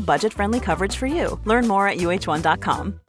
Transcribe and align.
budget 0.00 0.32
friendly 0.32 0.60
coverage 0.60 0.96
for 0.96 1.06
you. 1.06 1.38
Learn 1.44 1.68
more 1.68 1.86
at 1.86 1.98
uh1.com. 1.98 3.00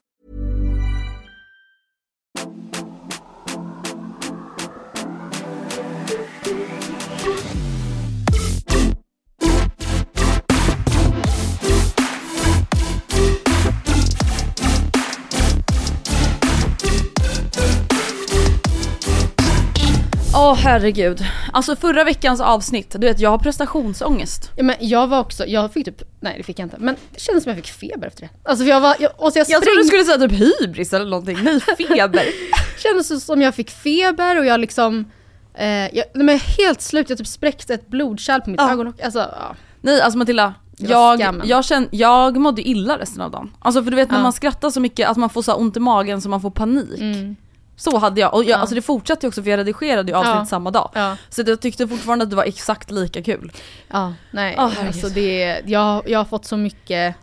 Åh 20.50 20.56
herregud. 20.56 21.22
Alltså 21.54 21.76
förra 21.76 22.04
veckans 22.04 22.42
avsnitt, 22.42 22.92
du 22.92 23.08
vet 23.08 23.20
jag 23.20 23.30
har 23.30 23.38
prestationsångest. 23.38 24.52
Ja, 24.56 24.64
men 24.64 24.76
jag 24.80 25.08
var 25.08 25.20
också, 25.20 25.46
jag 25.46 25.74
fick 25.74 25.86
typ, 25.86 26.02
nej 26.20 26.34
det 26.38 26.44
fick 26.44 26.60
jag 26.60 26.66
inte, 26.66 26.78
men 26.80 26.96
det 27.14 27.20
kändes 27.20 27.44
som 27.44 27.50
jag 27.50 27.58
fick 27.58 27.68
feber 27.74 28.08
efter 28.08 28.22
det. 28.22 28.30
Alltså 28.50 28.64
för 28.66 28.70
jag 28.70 28.82
var, 28.82 28.96
jag, 29.00 29.12
och 29.18 29.34
så 29.34 29.40
jag, 29.40 29.50
Jag 29.50 29.64
trodde 29.64 29.76
spräng- 29.80 29.82
du 29.84 29.88
skulle 29.88 30.04
säga 30.04 30.18
typ 30.18 30.62
hybris 30.62 30.94
eller 30.94 31.06
någonting. 31.06 31.38
Nej, 31.44 31.60
feber. 31.60 32.24
kändes 32.84 33.26
som 33.26 33.42
jag 33.42 33.56
fick 33.56 33.70
feber 33.70 34.40
och 34.40 34.46
jag 34.46 34.60
liksom, 34.60 35.06
eh, 35.54 35.68
jag, 35.68 36.06
nej, 36.14 36.26
men 36.26 36.40
helt 36.58 36.82
slut, 36.82 37.10
jag 37.10 37.18
typ 37.18 37.28
spräckte 37.28 37.74
ett 37.74 37.88
blodkärl 37.88 38.42
på 38.42 38.50
mitt 38.50 38.60
Ja. 38.62 38.72
ögon 38.72 38.88
och, 38.88 39.02
alltså 39.04 39.20
ja. 39.20 39.56
Nej 39.82 40.02
alltså 40.02 40.18
Matilda, 40.18 40.54
jag, 40.78 41.42
jag, 41.46 41.66
känn, 41.66 41.88
jag 41.92 42.38
mådde 42.38 42.62
illa 42.70 42.98
resten 42.98 43.22
av 43.22 43.32
dagen. 43.32 43.52
Alltså 43.60 43.84
för 43.84 43.92
du 43.92 43.96
vet 43.96 44.12
när 44.12 44.18
Ja. 44.18 44.24
man 44.24 44.34
skrattar 44.34 44.70
så 44.70 44.80
mycket 44.80 45.10
att 45.10 45.18
man 45.18 45.30
får 45.30 45.42
så 45.42 45.54
ont 45.54 45.78
i 45.78 45.80
magen 45.80 46.22
så 46.22 46.30
man 46.30 46.42
får 46.42 46.52
panik. 46.52 47.00
Mm. 47.00 47.36
Så 47.80 47.98
hade 47.98 48.22
jag, 48.22 48.34
och 48.34 48.44
jag, 48.44 48.50
Ja. 48.50 48.56
alltså 48.58 48.76
det 48.76 48.82
fortsatte 48.82 49.26
ju 49.26 49.28
också 49.28 49.44
för 49.44 49.50
jag 49.50 49.58
redigerade 49.58 50.12
ju 50.12 50.18
avsnitt 50.18 50.36
Ja. 50.36 50.46
samma 50.46 50.72
dag. 50.72 50.90
Ja. 50.94 51.18
Så 51.30 51.44
jag 51.48 51.60
tyckte 51.62 51.88
fortfarande 51.88 52.24
att 52.24 52.30
det 52.30 52.36
var 52.36 52.44
exakt 52.44 52.92
lika 52.92 53.24
kul. 53.24 53.52
Ja, 53.88 54.14
nej. 54.32 54.56
Herregud. 54.58 54.88
alltså 54.88 55.10
det, 55.10 55.62
jag, 55.66 56.10
jag 56.10 56.20
har 56.20 56.26
fått 56.26 56.46
så 56.46 56.58
mycket 56.58 57.16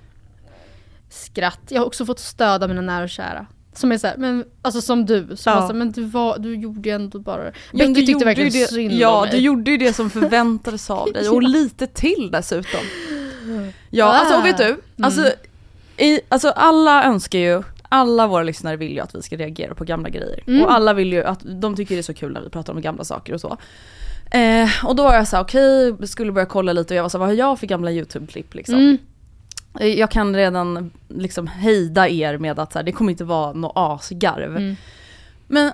skratt. 1.10 1.60
Jag 1.68 1.80
har 1.80 1.86
också 1.86 2.06
fått 2.06 2.18
stöd 2.18 2.62
av 2.62 2.68
mina 2.68 2.80
nära 2.80 3.02
och 3.04 3.10
kära. 3.10 3.46
Som 3.74 3.92
är 3.92 3.98
såhär, 3.98 4.16
men 4.16 4.44
alltså 4.62 4.80
som 4.80 5.06
du, 5.06 5.36
som 5.36 5.52
Ja. 5.52 5.54
var 5.60 5.66
såhär, 5.66 5.74
men 5.78 5.92
du, 5.92 6.04
var, 6.04 6.38
du 6.38 6.54
gjorde 6.56 6.88
ju 6.88 6.94
ändå 6.94 7.18
bara 7.18 7.42
Men 7.42 7.52
Becky 7.92 8.00
du 8.00 8.06
tyckte 8.06 8.24
verkligen 8.24 8.52
det, 8.52 8.68
synd 8.68 8.92
om 8.92 8.98
Ja, 8.98 9.20
mig. 9.20 9.30
du 9.30 9.36
gjorde 9.36 9.70
ju 9.70 9.76
det 9.76 9.92
som 9.92 10.10
förväntades 10.20 10.90
av 10.90 11.12
dig 11.12 11.28
och 11.28 11.42
lite 11.42 11.86
till 11.86 12.30
dessutom. 12.32 12.80
Ja, 13.90 14.04
alltså 14.06 14.36
och 14.38 14.44
vet 14.46 14.56
du? 14.58 14.80
Alltså, 15.02 15.20
Mm. 15.20 15.32
i, 15.96 16.20
alltså 16.28 16.48
alla 16.50 17.04
önskar 17.04 17.38
ju, 17.38 17.62
alla 17.88 18.26
våra 18.26 18.42
lyssnare 18.42 18.76
vill 18.76 18.92
ju 18.92 19.00
att 19.00 19.14
vi 19.14 19.22
ska 19.22 19.36
reagera 19.36 19.74
på 19.74 19.84
gamla 19.84 20.08
grejer. 20.08 20.44
Mm. 20.46 20.62
Och 20.62 20.72
alla 20.72 20.94
vill 20.94 21.12
ju 21.12 21.24
att, 21.24 21.40
de 21.44 21.76
tycker 21.76 21.94
det 21.94 22.00
är 22.00 22.02
så 22.02 22.14
kul 22.14 22.32
när 22.32 22.40
vi 22.40 22.50
pratar 22.50 22.72
om 22.72 22.80
gamla 22.80 23.04
saker 23.04 23.34
och 23.34 23.40
så. 23.40 23.56
Eh, 24.30 24.68
och 24.84 24.96
då 24.96 25.02
var 25.02 25.14
jag 25.14 25.28
såhär, 25.28 25.44
okej, 25.44 25.92
okay, 25.92 26.06
skulle 26.06 26.32
börja 26.32 26.46
kolla 26.46 26.72
lite 26.72 26.94
och 26.94 26.98
jag 26.98 27.02
var 27.02 27.08
såhär, 27.08 27.20
vad 27.20 27.28
har 27.28 27.34
jag 27.34 27.58
för 27.58 27.66
gamla 27.66 27.90
YouTube-klipp 27.90 28.54
liksom? 28.54 28.74
Mm. 28.74 28.98
Eh, 29.80 29.98
Jag 29.98 30.10
kan 30.10 30.36
redan 30.36 30.90
liksom 31.08 31.46
hejda 31.46 32.08
er 32.08 32.38
med 32.38 32.58
att 32.58 32.72
så 32.72 32.78
här, 32.78 32.84
det 32.84 32.92
kommer 32.92 33.10
inte 33.10 33.24
vara 33.24 33.52
något 33.52 33.72
asgarv. 33.74 34.56
Mm. 34.56 34.76
Men 35.46 35.72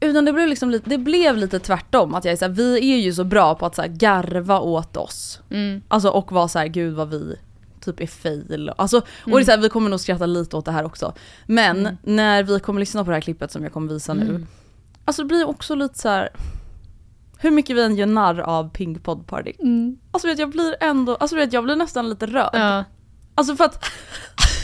utan 0.00 0.24
det 0.24 0.32
blev, 0.32 0.48
liksom 0.48 0.70
lite, 0.70 0.90
det 0.90 0.98
blev 0.98 1.36
lite 1.36 1.58
tvärtom. 1.58 2.14
Att 2.14 2.24
jag 2.24 2.32
är 2.32 2.36
så 2.36 2.44
här, 2.44 2.52
vi 2.52 2.92
är 2.92 2.98
ju 2.98 3.12
så 3.12 3.24
bra 3.24 3.54
på 3.54 3.66
att 3.66 3.74
så 3.74 3.82
här, 3.82 3.88
garva 3.88 4.60
åt 4.60 4.96
oss. 4.96 5.40
Mm. 5.50 5.82
Alltså 5.88 6.08
och 6.08 6.32
vara 6.32 6.48
så 6.48 6.58
här, 6.58 6.66
gud 6.66 6.94
vad 6.94 7.10
vi 7.10 7.36
typ 7.82 8.00
är 8.00 8.06
fail. 8.06 8.72
Alltså, 8.76 8.96
Och 8.98 9.30
det 9.30 9.36
är 9.40 9.44
så 9.44 9.50
här, 9.50 9.58
vi 9.58 9.68
kommer 9.68 9.90
nog 9.90 10.00
skratta 10.00 10.26
lite 10.26 10.56
åt 10.56 10.64
det 10.64 10.72
här 10.72 10.84
också. 10.84 11.14
Men 11.46 11.78
Mm. 11.80 11.96
när 12.02 12.42
vi 12.42 12.60
kommer 12.60 12.80
lyssna 12.80 13.04
på 13.04 13.10
det 13.10 13.16
här 13.16 13.20
klippet 13.20 13.50
som 13.52 13.62
jag 13.62 13.72
kommer 13.72 13.92
visa 13.92 14.14
nu. 14.14 14.22
Mm. 14.28 14.46
Alltså 15.04 15.22
det 15.22 15.26
blir 15.28 15.48
också 15.48 15.74
lite 15.74 15.98
så 15.98 16.08
här. 16.08 16.28
Hur 17.38 17.50
mycket 17.50 17.76
vi 17.76 17.82
än 17.82 17.96
gör 17.96 18.06
narr 18.06 18.40
av 18.40 18.70
Pink 18.70 19.02
Pod 19.04 19.26
Party. 19.26 19.52
Mm. 19.58 19.96
Alltså 20.10 20.28
vet 20.28 20.38
jag 20.38 20.50
blir 20.50 20.76
ändå, 20.80 21.16
alltså 21.16 21.36
vet 21.36 21.52
jag 21.52 21.64
blir 21.64 21.76
nästan 21.76 22.08
lite 22.08 22.26
rörd. 22.26 22.50
Ja. 22.52 22.84
Alltså 23.34 23.56
för 23.56 23.64
att 23.64 23.84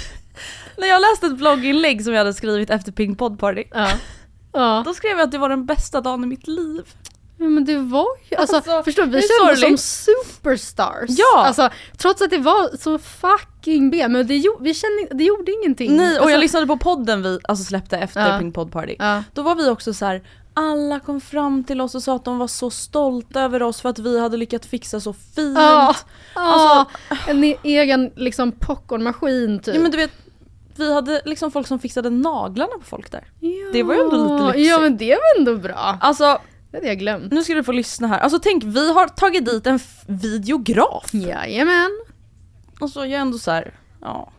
när 0.76 0.86
jag 0.88 1.00
läste 1.00 1.26
ett 1.26 1.38
blogginlägg 1.38 2.04
som 2.04 2.12
jag 2.12 2.18
hade 2.20 2.34
skrivit 2.34 2.70
efter 2.70 2.92
Pink 2.92 3.18
Pod 3.18 3.38
Party. 3.38 3.64
Ja. 3.70 3.90
Ja. 4.52 4.82
Då 4.86 4.94
skrev 4.94 5.10
jag 5.10 5.20
att 5.20 5.30
det 5.32 5.38
var 5.38 5.48
den 5.48 5.66
bästa 5.66 6.00
dagen 6.00 6.24
i 6.24 6.26
mitt 6.26 6.46
liv. 6.48 6.94
Ja, 7.40 7.44
men 7.46 7.64
det 7.64 7.76
var 7.76 8.06
ju, 8.30 8.36
alltså, 8.36 8.56
Alltså, 8.56 8.82
förstår 8.82 9.02
du, 9.02 9.08
vi 9.10 9.20
det 9.20 9.24
är 9.26 9.56
kände 9.56 9.78
som 9.78 9.78
superstars. 9.78 11.04
Ja. 11.08 11.44
Alltså, 11.46 11.70
trots 11.98 12.22
att 12.22 12.30
det 12.30 12.38
var 12.38 12.76
så 12.76 12.98
fucking 12.98 13.90
B, 13.90 14.08
men 14.08 14.26
det, 14.26 14.42
vi 14.60 14.74
kände, 14.74 15.08
det 15.10 15.24
gjorde 15.24 15.52
ingenting. 15.52 15.96
Nej, 15.96 16.06
och 16.10 16.14
alltså, 16.16 16.30
jag 16.30 16.40
lyssnade 16.40 16.66
på 16.66 16.76
podden 16.76 17.22
vi 17.22 17.38
alltså, 17.48 17.64
släppte 17.64 17.96
efter 17.98 18.32
Ja. 18.32 18.38
Pink 18.38 18.54
Pod 18.54 18.72
Party. 18.72 18.96
Ja. 18.98 19.22
Då 19.32 19.42
var 19.42 19.54
vi 19.54 19.68
också 19.68 19.94
så 19.94 20.04
här. 20.04 20.22
alla 20.54 21.00
kom 21.00 21.20
fram 21.20 21.64
till 21.64 21.80
oss 21.80 21.94
och 21.94 22.02
sa 22.02 22.16
att 22.16 22.24
de 22.24 22.38
var 22.38 22.46
så 22.48 22.70
stolta 22.70 23.40
över 23.42 23.62
oss 23.62 23.80
för 23.80 23.88
att 23.88 23.98
vi 23.98 24.20
hade 24.20 24.36
lyckats 24.36 24.68
fixa 24.68 25.00
så 25.00 25.12
fint. 25.12 25.58
Ja, 25.58 25.94
Alltså- 26.34 26.92
ja, 27.10 27.16
en 27.26 27.44
e- 27.44 27.56
egen 27.62 28.10
liksom 28.16 28.52
popcornmaskin 28.52 29.58
typ. 29.60 29.74
Ja 29.74 29.80
men 29.80 29.90
du 29.90 29.96
vet, 29.96 30.10
vi 30.76 30.94
hade 30.94 31.22
liksom 31.24 31.50
folk 31.50 31.66
som 31.66 31.78
fixade 31.78 32.10
naglarna 32.10 32.72
på 32.80 32.84
folk 32.84 33.10
där. 33.12 33.24
det 33.72 33.82
var 33.82 33.94
ju 33.94 34.00
ändå 34.00 34.16
lite 34.16 34.46
lyxigt. 34.46 34.66
Ja 34.70 34.78
men 34.80 34.96
det 34.96 35.10
var 35.14 35.38
ändå 35.38 35.56
bra. 35.56 35.98
Alltså, 36.00 36.38
Det 36.70 36.76
hade 36.76 36.86
jag 36.86 36.98
glömt. 36.98 37.32
nu 37.32 37.44
ska 37.44 37.54
du 37.54 37.64
få 37.64 37.72
lyssna 37.72 38.08
här. 38.08 38.18
Alltså 38.18 38.38
tänk, 38.38 38.64
vi 38.64 38.92
har 38.92 39.08
tagit 39.08 39.44
dit 39.46 39.66
en 39.66 39.80
videograf. 40.06 41.14
Jajamän. 41.14 41.90
Och 42.80 42.90
så 42.90 43.00
är 43.00 43.04
jag 43.06 43.20
ändå 43.20 43.38
så 43.38 43.50
här, 43.50 43.74
ja. 44.00 44.30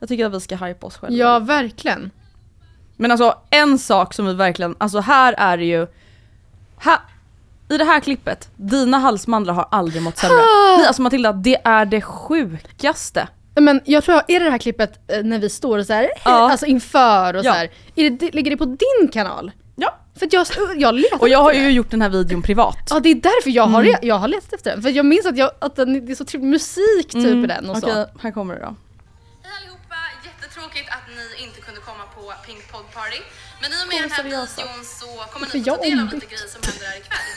Jag 0.00 0.08
tycker 0.08 0.26
att 0.26 0.34
vi 0.34 0.40
ska 0.40 0.56
hypa 0.56 0.86
oss 0.86 0.96
själva. 0.96 1.16
Ja 1.16 1.38
verkligen. 1.38 2.10
Men 2.96 3.10
alltså 3.10 3.34
en 3.50 3.78
sak 3.78 4.14
som 4.14 4.26
vi 4.26 4.34
verkligen, 4.34 4.74
alltså 4.78 5.00
här 5.00 5.34
är 5.38 5.56
det 5.56 5.64
ju, 5.64 5.86
här, 6.76 6.98
i 7.68 7.78
det 7.78 7.84
här 7.84 8.00
klippet, 8.00 8.50
dina 8.56 8.98
halsmandlar 8.98 9.54
har 9.54 9.68
aldrig 9.70 10.02
mått 10.02 10.18
sämre. 10.18 10.36
Nej 10.78 10.86
alltså 10.86 11.02
Matilda, 11.02 11.32
det 11.32 11.56
är 11.64 11.84
det 11.84 12.00
sjukaste. 12.00 13.28
Men 13.54 13.80
jag 13.84 14.04
tror, 14.04 14.14
är 14.28 14.38
det 14.40 14.44
det 14.44 14.50
här 14.50 14.58
klippet 14.58 15.00
eh, 15.12 15.22
när 15.22 15.38
vi 15.38 15.48
står 15.50 15.78
och 15.78 15.86
så 15.86 15.92
här, 15.92 16.08
Ja. 16.24 16.50
alltså 16.50 16.66
inför 16.66 17.34
och 17.34 17.44
Ja. 17.44 17.52
så 17.52 17.58
här, 17.58 17.70
är 17.94 18.10
det, 18.10 18.34
ligger 18.34 18.50
det 18.50 18.56
på 18.56 18.64
din 18.64 19.08
kanal? 19.12 19.52
För 20.20 20.26
att 20.26 20.32
jag, 20.32 20.46
jag 20.76 20.94
letar 20.94 21.20
Och 21.20 21.28
jag 21.28 21.38
har 21.38 21.52
ju 21.52 21.64
det. 21.64 21.70
gjort 21.70 21.90
den 21.90 22.02
här 22.02 22.08
videon 22.08 22.42
privat. 22.42 22.76
Ja 22.90 23.00
det 23.00 23.08
är 23.08 23.14
därför 23.14 23.50
jag 23.50 23.66
har, 23.66 23.80
Mm. 23.84 23.96
jag 24.02 24.14
har 24.14 24.28
letat 24.28 24.52
efter 24.52 24.70
den. 24.70 24.82
För 24.82 24.90
jag 24.90 25.06
minns 25.06 25.26
att, 25.26 25.36
jag, 25.36 25.50
att 25.58 25.76
den, 25.76 26.06
det 26.06 26.12
är 26.12 26.16
så 26.16 26.24
trevlig 26.24 26.50
musik 26.50 27.08
typ 27.12 27.44
i 27.44 27.46
den 27.54 27.70
och 27.70 27.76
Okej, 27.76 27.92
så. 27.92 28.06
här 28.22 28.30
kommer 28.32 28.54
det 28.54 28.60
då. 28.60 28.74
Hej 29.42 29.52
allihopa! 29.58 29.96
Jättetråkigt 30.28 30.88
att 30.96 31.06
ni 31.16 31.44
inte 31.44 31.60
kunde 31.60 31.80
komma 31.80 32.04
på 32.16 32.22
Pink 32.46 32.72
Pod 32.72 32.84
Party. 32.94 33.20
Men 33.62 33.68
i 33.72 33.74
och 33.84 33.88
med 33.92 34.02
den 34.02 34.10
här 34.10 34.24
videon 34.24 34.46
så 35.00 35.06
kommer 35.32 35.46
ni 35.46 35.52
få 35.52 35.58
ta 35.58 35.64
jag 35.70 35.78
del 35.86 36.00
av 36.00 36.06
lite 36.14 36.26
grejer 36.32 36.48
som 36.54 36.60
händer 36.68 36.86
här 36.90 36.96
ikväll. 37.02 37.30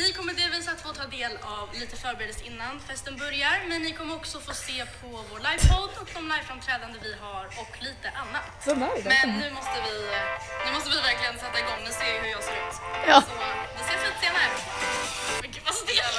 Ni 0.00 0.12
kommer 0.12 0.32
delvis 0.42 0.68
att 0.68 0.80
få 0.86 0.88
ta 1.00 1.06
del 1.18 1.32
av 1.58 1.66
lite 1.80 1.96
förberedelse 2.04 2.44
innan 2.50 2.74
festen 2.88 3.14
börjar, 3.24 3.56
men 3.68 3.82
ni 3.82 3.92
kommer 3.98 4.14
också 4.20 4.36
få 4.48 4.54
se 4.54 4.78
på 5.00 5.08
vår 5.30 5.38
livepodd 5.46 5.90
och 6.02 6.08
de 6.14 6.22
liveframträdande 6.32 6.98
vi 7.06 7.12
har 7.24 7.44
och 7.62 7.72
lite 7.88 8.08
annat. 8.22 8.46
Men 9.12 9.26
nu 9.42 9.46
måste 9.58 9.76
vi, 9.86 9.94
nu 10.66 10.70
måste 10.74 10.90
vi 10.94 10.98
verkligen 11.10 11.34
sätta 11.44 11.58
igång. 11.64 11.80
Ni 11.86 11.92
ser 11.98 12.10
ju 12.14 12.18
hur 12.24 12.30
jag 12.36 12.42
ser 12.48 12.56
ut. 12.64 12.74
Ja. 13.10 13.16
Så 13.28 13.32
vi 13.76 13.82
ses 13.88 14.00
lite 14.06 14.20
senare. 14.24 14.48
Men 15.42 15.50
gud 15.54 15.62
vad 15.68 15.74
stel! 15.82 16.14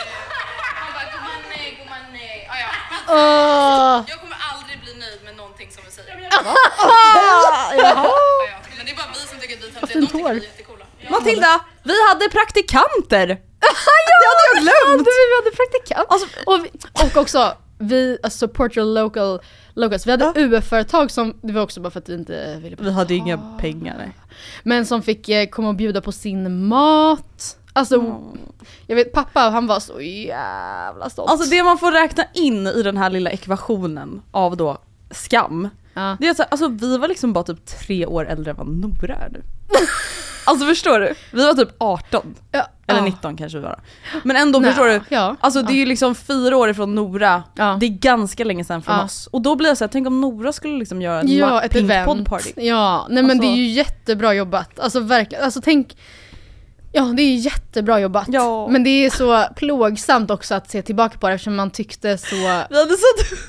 Han 0.81 0.89
bara, 0.97 1.05
gumman 1.13 1.41
nej, 1.53 1.67
gumman 1.79 2.05
nej. 2.19 2.37
Ah, 2.53 2.59
ja. 2.65 2.71
Åh. 3.15 3.95
Jag 4.11 4.17
kommer 4.23 4.37
aldrig 4.51 4.75
bli 4.83 4.93
nöjd 5.03 5.21
med 5.27 5.35
någonting 5.41 5.69
som 5.75 5.81
vi 5.87 5.91
säger. 5.91 6.13
Ah, 6.31 7.73
Ja, 7.77 8.13
ja. 8.51 8.57
Men 8.77 8.85
det 8.85 8.91
är 8.91 8.95
bara 9.01 9.11
vi 9.13 9.19
som 9.31 9.37
tycker 9.39 9.55
att 9.57 9.63
vi 9.63 9.67
är 9.67 9.71
töntiga. 9.79 9.99
De 10.01 10.07
tycker 10.07 10.23
vi 10.33 10.39
är 10.39 10.43
jättecoola. 10.51 10.85
Ja. 10.99 11.09
Matilda! 11.09 11.53
Vi 11.83 11.95
hade 12.09 12.29
praktikanter! 12.29 13.27
Jag 14.55 14.63
glömt! 14.63 15.07
Vi 15.07 15.35
hade 15.43 15.55
praktikant. 15.55 16.07
Alltså, 16.09 16.27
Och, 16.45 16.65
vi, 16.65 16.69
och 17.05 17.21
också, 17.21 17.53
vi, 17.77 18.17
alltså 18.23 18.37
support 18.37 18.77
your 18.77 18.93
local 18.93 19.39
locals. 19.73 20.07
Vi 20.07 20.11
hade 20.11 20.33
UF-företag 20.35 21.11
som, 21.11 21.39
det 21.41 21.53
var 21.53 21.61
också 21.61 21.81
bara 21.81 21.89
för 21.89 21.99
att 21.99 22.09
vi 22.09 22.13
inte 22.13 22.59
ville 22.63 22.75
vi 22.79 22.91
hade 22.91 23.15
inga 23.15 23.37
pengar 23.59 23.95
nej. 23.97 24.11
Men 24.63 24.85
som 24.85 25.01
fick 25.01 25.29
eh, 25.29 25.47
komma 25.47 25.69
och 25.69 25.75
bjuda 25.75 26.01
på 26.01 26.11
sin 26.11 26.65
mat. 26.65 27.57
Alltså, 27.73 28.21
jag 28.87 28.95
vet 28.95 29.13
pappa 29.13 29.39
han 29.39 29.67
var 29.67 29.79
så 29.79 30.01
jävla 30.01 31.09
stolt. 31.09 31.31
Alltså 31.31 31.49
det 31.49 31.63
man 31.63 31.77
får 31.77 31.91
räkna 31.91 32.23
in 32.33 32.67
i 32.67 32.83
den 32.83 32.97
här 32.97 33.09
lilla 33.09 33.29
ekvationen 33.29 34.21
av 34.31 34.57
då 34.57 34.77
skam, 35.11 35.69
ja. 35.95 36.17
det 36.19 36.27
är 36.27 36.33
så 36.33 36.41
här, 36.41 36.49
alltså 36.51 36.67
vi 36.67 36.97
var 36.97 37.07
liksom 37.07 37.33
bara 37.33 37.43
typ 37.43 37.65
tre 37.65 38.05
år 38.05 38.27
äldre 38.29 38.51
än 38.51 38.57
vad 38.57 38.67
Nora 38.67 39.15
är 39.15 39.29
nu. 39.29 39.41
alltså 40.45 40.65
förstår 40.65 40.99
du? 40.99 41.13
Vi 41.31 41.45
var 41.45 41.53
typ 41.53 41.69
18, 41.77 42.35
Ja, 42.51 42.67
eller 42.87 42.99
ja. 42.99 43.05
19 43.05 43.37
kanske 43.37 43.57
vi 43.57 43.63
var. 43.63 43.79
Men 44.23 44.35
ändå 44.35 44.59
Nej, 44.59 44.69
förstår 44.71 44.85
du? 44.85 45.01
Ja. 45.09 45.35
Alltså 45.39 45.61
det 45.61 45.73
är 45.73 45.77
ju 45.77 45.85
liksom 45.85 46.15
fyra 46.15 46.57
år 46.57 46.69
ifrån 46.69 46.95
Nora, 46.95 47.43
det 47.55 47.85
är 47.85 47.99
ganska 47.99 48.43
länge 48.43 48.63
sedan 48.63 48.81
från 48.81 48.99
oss. 48.99 49.27
Och 49.31 49.41
då 49.41 49.55
blir 49.55 49.67
jag 49.67 49.77
såhär, 49.77 49.89
tänk 49.89 50.07
om 50.07 50.21
Nora 50.21 50.53
skulle 50.53 50.77
liksom 50.77 51.01
göra 51.01 51.19
en 51.19 51.37
Ja, 51.37 51.61
ett 51.61 51.71
Pink 51.71 51.91
event. 51.91 52.29
Party. 52.29 52.51
Ja, 52.55 53.07
nej 53.09 53.23
men 53.23 53.31
Alltså- 53.31 53.41
det 53.47 53.53
är 53.53 53.57
ju 53.57 53.67
jättebra 53.67 54.33
jobbat. 54.33 54.79
Alltså 54.79 54.99
verkligen, 54.99 55.43
alltså 55.43 55.61
tänk 55.61 55.97
Ja 56.95 57.03
det 57.03 57.21
är 57.21 57.35
jättebra 57.35 57.99
jobbat. 57.99 58.25
Ja. 58.27 58.67
Men 58.67 58.83
det 58.83 58.89
är 58.89 59.09
så 59.09 59.43
plågsamt 59.55 60.31
också 60.31 60.55
att 60.55 60.69
se 60.71 60.81
tillbaka 60.81 61.17
på 61.17 61.27
det 61.27 61.33
eftersom 61.33 61.55
man 61.55 61.71
tyckte 61.71 62.17
så 62.17 62.35
Vi 62.35 62.41
hade 62.79 62.95
satt 62.97 63.31
upp, 63.31 63.39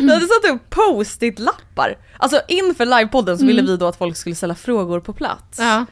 vi 0.00 0.12
hade 0.14 0.26
satt 0.26 0.50
upp 0.54 0.70
post-it-lappar. 0.70 1.98
Alltså 2.18 2.40
inför 2.48 2.84
livepodden 2.86 3.38
så 3.38 3.46
ville 3.46 3.62
vi 3.62 3.76
då 3.76 3.86
att 3.86 3.96
folk 3.96 4.16
skulle 4.16 4.34
ställa 4.34 4.54
frågor 4.54 5.00
på 5.00 5.12
plats. 5.12 5.58
Ja. 5.58 5.84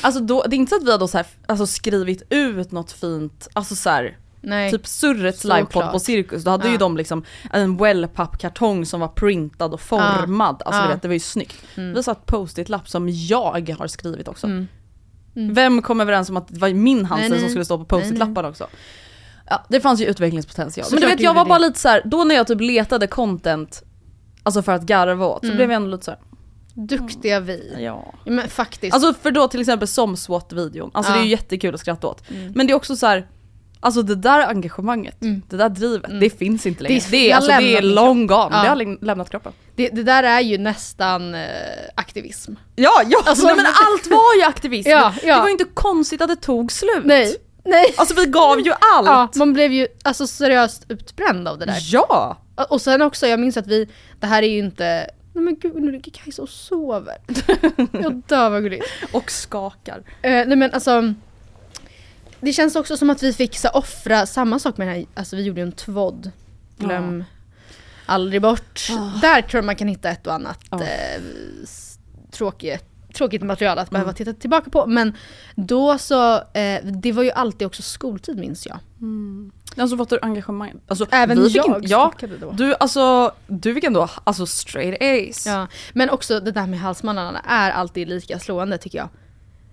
Alltså 0.00 0.20
då, 0.20 0.44
det 0.48 0.56
är 0.56 0.58
inte 0.58 0.70
så 0.70 0.76
att 0.76 0.86
vi 0.86 0.90
har 0.90 0.98
då 0.98 1.08
så 1.08 1.16
här, 1.16 1.26
alltså 1.46 1.66
skrivit 1.66 2.22
ut 2.30 2.72
något 2.72 2.92
fint, 2.92 3.48
alltså 3.52 3.76
så 3.76 3.90
här, 3.90 4.18
Nej. 4.40 4.70
typ 4.70 4.86
Surrets 4.86 5.44
livepodd 5.44 5.92
på 5.92 5.98
Cirkus, 5.98 6.44
då 6.44 6.50
hade 6.50 6.66
ju 6.66 6.72
Ja. 6.74 6.78
de 6.78 6.96
liksom 6.96 7.24
en 7.52 7.76
wellpapp-kartong 7.76 8.86
som 8.86 9.00
var 9.00 9.08
printad 9.08 9.72
och 9.74 9.80
formad, 9.80 10.62
alltså 10.64 10.82
Ja. 10.82 10.88
vet 10.88 11.02
det 11.02 11.08
var 11.08 11.12
ju 11.12 11.20
snyggt. 11.20 11.56
Mm. 11.76 11.94
Vi 11.94 12.02
satt 12.02 12.26
post-it-lapp 12.26 12.88
som 12.88 13.08
jag 13.08 13.70
har 13.78 13.86
skrivit 13.86 14.28
också. 14.28 14.46
Mm. 14.46 14.68
Mm. 15.36 15.54
Vem 15.54 15.82
kom 15.82 16.00
överens 16.00 16.30
om 16.30 16.36
att 16.36 16.48
det 16.48 16.58
var 16.60 16.68
min 16.68 17.04
handskrift 17.04 17.30
Nej, 17.30 17.30
nej. 17.30 17.40
som 17.40 17.48
skulle 17.48 17.64
stå 17.64 17.78
på 17.78 17.84
post-it-lapparna 17.84 18.48
också? 18.48 18.66
Ja, 19.50 19.64
det 19.68 19.80
fanns 19.80 20.00
ju 20.00 20.04
utvecklingspotential. 20.06 20.86
Men 20.90 21.00
du 21.00 21.06
vet 21.06 21.20
jag 21.20 21.34
var 21.34 21.44
det. 21.44 21.48
bara 21.48 21.58
lite 21.58 21.78
så 21.78 21.88
här, 21.88 22.02
då 22.04 22.24
när 22.24 22.34
jag 22.34 22.46
typ 22.46 22.60
letade 22.60 23.06
content, 23.06 23.82
alltså 24.42 24.62
för 24.62 24.72
att 24.72 24.82
garva 24.82 25.26
åt, 25.26 25.40
så 25.40 25.46
Mm. 25.46 25.56
blev 25.56 25.70
jag 25.70 25.76
ändå 25.76 25.90
lite 25.90 26.04
så 26.04 26.10
här, 26.10 26.20
Duktiga 26.74 27.40
vi. 27.40 27.74
ja. 27.78 28.14
Ja, 28.24 28.30
men 28.32 28.48
faktiskt. 28.48 28.94
Alltså 28.94 29.14
för 29.22 29.30
då 29.30 29.48
till 29.48 29.60
exempel 29.60 29.88
som 29.88 30.16
SWAT-videon, 30.16 30.90
alltså 30.94 31.12
Ja. 31.12 31.16
det 31.16 31.22
är 31.22 31.24
ju 31.24 31.30
jättekul 31.30 31.74
att 31.74 31.80
skratta 31.80 32.06
åt. 32.06 32.30
Mm. 32.30 32.52
Men 32.54 32.66
det 32.66 32.72
är 32.72 32.74
också 32.74 32.96
så 32.96 33.06
här. 33.06 33.26
Alltså 33.80 34.02
det 34.02 34.14
där 34.14 34.46
engagemanget, 34.48 35.22
Mm. 35.22 35.42
det 35.48 35.56
där 35.56 35.68
drivet, 35.68 36.06
Mm. 36.08 36.20
det 36.20 36.30
finns 36.38 36.66
inte 36.66 36.82
längre. 36.82 36.98
Det- 36.98 37.10
Det, 37.10 37.32
alltså, 37.32 37.50
det 37.50 37.76
är 37.76 37.82
long 37.82 38.26
gone, 38.26 38.48
Ja. 38.56 38.62
det 38.62 38.68
har 38.68 38.76
läm- 38.76 38.98
lämnat 39.04 39.30
kroppen. 39.30 39.52
det, 39.76 39.88
det 39.88 40.02
där 40.02 40.22
är 40.22 40.40
ju 40.40 40.58
nästan 40.58 41.34
eh, 41.34 41.40
aktivism. 41.94 42.52
Ja, 42.76 43.02
ja! 43.06 43.18
Alltså, 43.26 43.46
nej, 43.46 43.56
men 43.56 43.66
allt 43.86 44.06
var 44.06 44.36
ju 44.36 44.42
aktivism. 44.42 44.88
Ja, 44.90 45.14
ja. 45.22 45.34
Det 45.34 45.40
var 45.40 45.46
ju 45.46 45.52
inte 45.52 45.64
konstigt 45.74 46.20
att 46.22 46.28
det 46.28 46.36
tog 46.36 46.72
slut. 46.72 47.02
Nej, 47.04 47.36
nej. 47.64 47.94
Alltså 47.96 48.14
vi 48.14 48.26
gav 48.26 48.60
ju 48.60 48.72
allt! 48.94 49.06
Ja, 49.06 49.28
man 49.34 49.52
blev 49.52 49.72
ju 49.72 49.86
alltså 50.04 50.26
seriöst 50.26 50.84
utbränd 50.88 51.48
av 51.48 51.58
det 51.58 51.66
där. 51.66 51.78
Ja! 51.92 52.38
Och 52.70 52.80
sen 52.80 53.02
också, 53.02 53.26
jag 53.26 53.40
minns 53.40 53.56
att 53.56 53.66
vi, 53.66 53.88
det 54.20 54.26
här 54.26 54.42
är 54.42 54.48
ju 54.48 54.58
inte, 54.58 54.84
nej 55.32 55.44
men 55.44 55.56
gud 55.58 55.74
nu 55.82 55.92
ligger 55.92 56.12
Kajsa 56.12 56.42
och 56.42 56.48
sover. 56.48 57.16
jag 58.02 58.22
dör 58.26 58.50
vad 58.50 58.62
gulligt. 58.62 58.84
Och 59.12 59.30
skakar. 59.30 59.96
Eh, 60.22 60.30
nej 60.46 60.56
men 60.56 60.72
alltså, 60.72 61.14
det 62.46 62.52
känns 62.52 62.76
också 62.76 62.96
som 62.96 63.10
att 63.10 63.22
vi 63.22 63.32
fick 63.32 63.58
så, 63.58 63.68
offra 63.68 64.26
samma 64.26 64.58
sak 64.58 64.76
med 64.76 64.88
den 64.88 64.94
här, 64.96 65.04
alltså 65.14 65.36
vi 65.36 65.42
gjorde 65.42 65.60
ju 65.60 65.66
en 65.66 65.72
tvådd. 65.72 66.30
Glöm 66.78 67.24
aldrig 68.06 68.42
bort. 68.42 68.88
Där 69.22 69.42
tror 69.42 69.58
jag 69.58 69.64
man 69.64 69.76
kan 69.76 69.88
hitta 69.88 70.10
ett 70.10 70.26
och 70.26 70.34
annat 70.34 70.58
Ja. 70.70 70.82
eh, 70.82 71.22
tråkigt, 72.30 72.84
tråkigt 73.14 73.42
material 73.42 73.78
att 73.78 73.90
behöva 73.90 74.12
titta 74.12 74.32
tillbaka 74.32 74.70
på. 74.70 74.86
Men 74.86 75.12
då 75.54 75.98
så, 75.98 76.34
eh, 76.36 76.84
det 76.84 77.12
var 77.12 77.22
ju 77.22 77.30
alltid 77.30 77.66
också 77.66 77.82
skoltid 77.82 78.38
minns 78.38 78.66
jag. 78.66 78.78
Alltså 79.76 79.96
vad 79.96 80.08
du 80.08 80.18
engagemang? 80.22 80.72
Alltså, 80.88 81.06
Även 81.10 81.42
vi 81.42 81.48
jag 81.48 81.66
in- 81.84 81.88
Ja, 81.90 82.12
då. 82.40 82.50
du 82.50 82.74
alltså, 82.74 83.32
du 83.46 83.74
fick 83.74 83.84
ändå 83.84 84.08
alltså 84.24 84.46
straight 84.46 85.00
A's. 85.02 85.48
Ja, 85.48 85.66
men 85.92 86.10
också 86.10 86.40
det 86.40 86.50
där 86.52 86.66
med 86.66 86.80
halsmannarna 86.80 87.40
är 87.40 87.70
alltid 87.70 88.08
lika 88.08 88.38
slående 88.38 88.78
tycker 88.78 88.98
jag. 88.98 89.08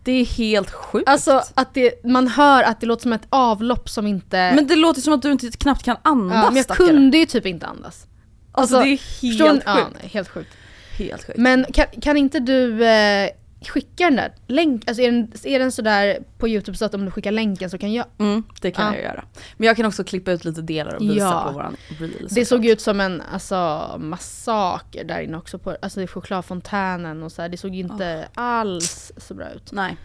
Det 0.03 0.11
är 0.11 0.25
helt 0.25 0.71
sjukt. 0.71 1.09
Alltså 1.09 1.44
att 1.53 1.73
det, 1.73 2.03
man 2.03 2.27
hör 2.27 2.63
att 2.63 2.81
det 2.81 2.88
låter 2.88 3.01
som 3.01 3.13
ett 3.13 3.27
avlopp 3.29 3.89
som 3.89 4.07
inte... 4.07 4.51
men 4.55 4.67
det 4.67 4.75
låter 4.75 5.01
som 5.01 5.13
att 5.13 5.21
du 5.21 5.31
inte 5.31 5.51
knappt 5.51 5.83
kan 5.83 5.97
andas 6.01 6.35
ja, 6.35 6.45
men 6.45 6.55
jag 6.55 6.65
stackare. 6.65 6.88
kunde 6.88 7.17
ju 7.17 7.25
typ 7.25 7.45
inte 7.45 7.65
andas. 7.65 8.07
Alltså, 8.51 8.77
alltså, 8.77 8.79
det 8.79 8.94
är 8.94 9.38
helt? 9.39 9.63
Ja, 9.65 9.75
sjukt. 9.75 9.97
nej, 10.01 10.09
helt 10.13 10.29
sjukt. 10.29 10.53
Helt 10.97 11.25
sjukt. 11.25 11.38
Men 11.38 11.65
kan, 11.73 11.85
kan 12.01 12.17
inte 12.17 12.39
du 12.39 12.85
eh, 12.85 13.29
skicka 13.69 14.04
den 14.04 14.15
där 14.15 14.33
länk, 14.48 14.88
alltså 14.88 15.04
är 15.04 15.12
den, 15.12 15.31
är 15.44 15.60
den 15.60 15.71
sådär 15.71 16.18
på 16.38 16.48
youtube 16.48 16.77
så 16.77 16.86
att 16.86 16.94
om 16.94 17.06
du 17.06 17.12
skickar 17.12 17.31
länken 17.31 17.69
så 17.69 17.77
kan 17.77 17.94
jag... 17.94 18.06
Mm, 18.18 18.44
det 18.62 18.71
kan 18.71 18.86
Ja. 18.86 18.94
jag 18.95 19.04
göra. 19.04 19.24
Men 19.57 19.68
jag 19.68 19.75
kan 19.77 19.86
också 19.86 20.04
klippa 20.04 20.31
ut 20.31 20.45
lite 20.45 20.62
delar 20.62 20.95
och 20.95 21.01
visa 21.01 21.15
Ja. 21.25 21.44
på 21.48 21.54
våran 21.54 21.75
reel. 22.00 22.27
Det 22.30 22.45
såg 22.45 22.65
ut 22.65 22.81
som 22.81 23.00
en 23.00 23.21
alltså, 23.31 23.92
massaker 24.00 25.04
där 25.04 25.19
inne 25.21 25.38
också, 25.38 25.57
på, 25.60 25.77
alltså 25.81 26.07
chokladfontänen 26.07 27.24
och 27.24 27.31
så 27.31 27.42
här. 27.42 27.50
det 27.50 27.57
såg 27.57 27.75
ju 27.75 27.81
inte 27.81 28.27
alls 28.33 29.12
så 29.18 29.33
bra 29.33 29.50
ut. 29.51 29.71
Nej, 29.71 29.98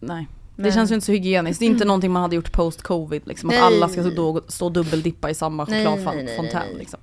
nej. 0.00 0.28
Det 0.56 0.62
Men- 0.62 0.72
känns 0.72 0.90
ju 0.90 0.94
inte 0.94 1.06
så 1.06 1.12
hygieniskt. 1.12 1.60
Det 1.60 1.66
är 1.66 1.70
inte 1.70 1.84
någonting 1.84 2.10
man 2.12 2.22
hade 2.22 2.36
gjort 2.36 2.52
post 2.52 2.82
covid 2.82 3.22
liksom. 3.26 3.50
Att 3.50 3.56
alla 3.62 3.88
ska 3.88 4.10
stå, 4.10 4.42
och 4.66 4.72
dubbeldippa 4.72 5.30
i 5.30 5.34
samma 5.34 5.66
chokladfontän 5.66 6.66
liksom. 6.78 7.00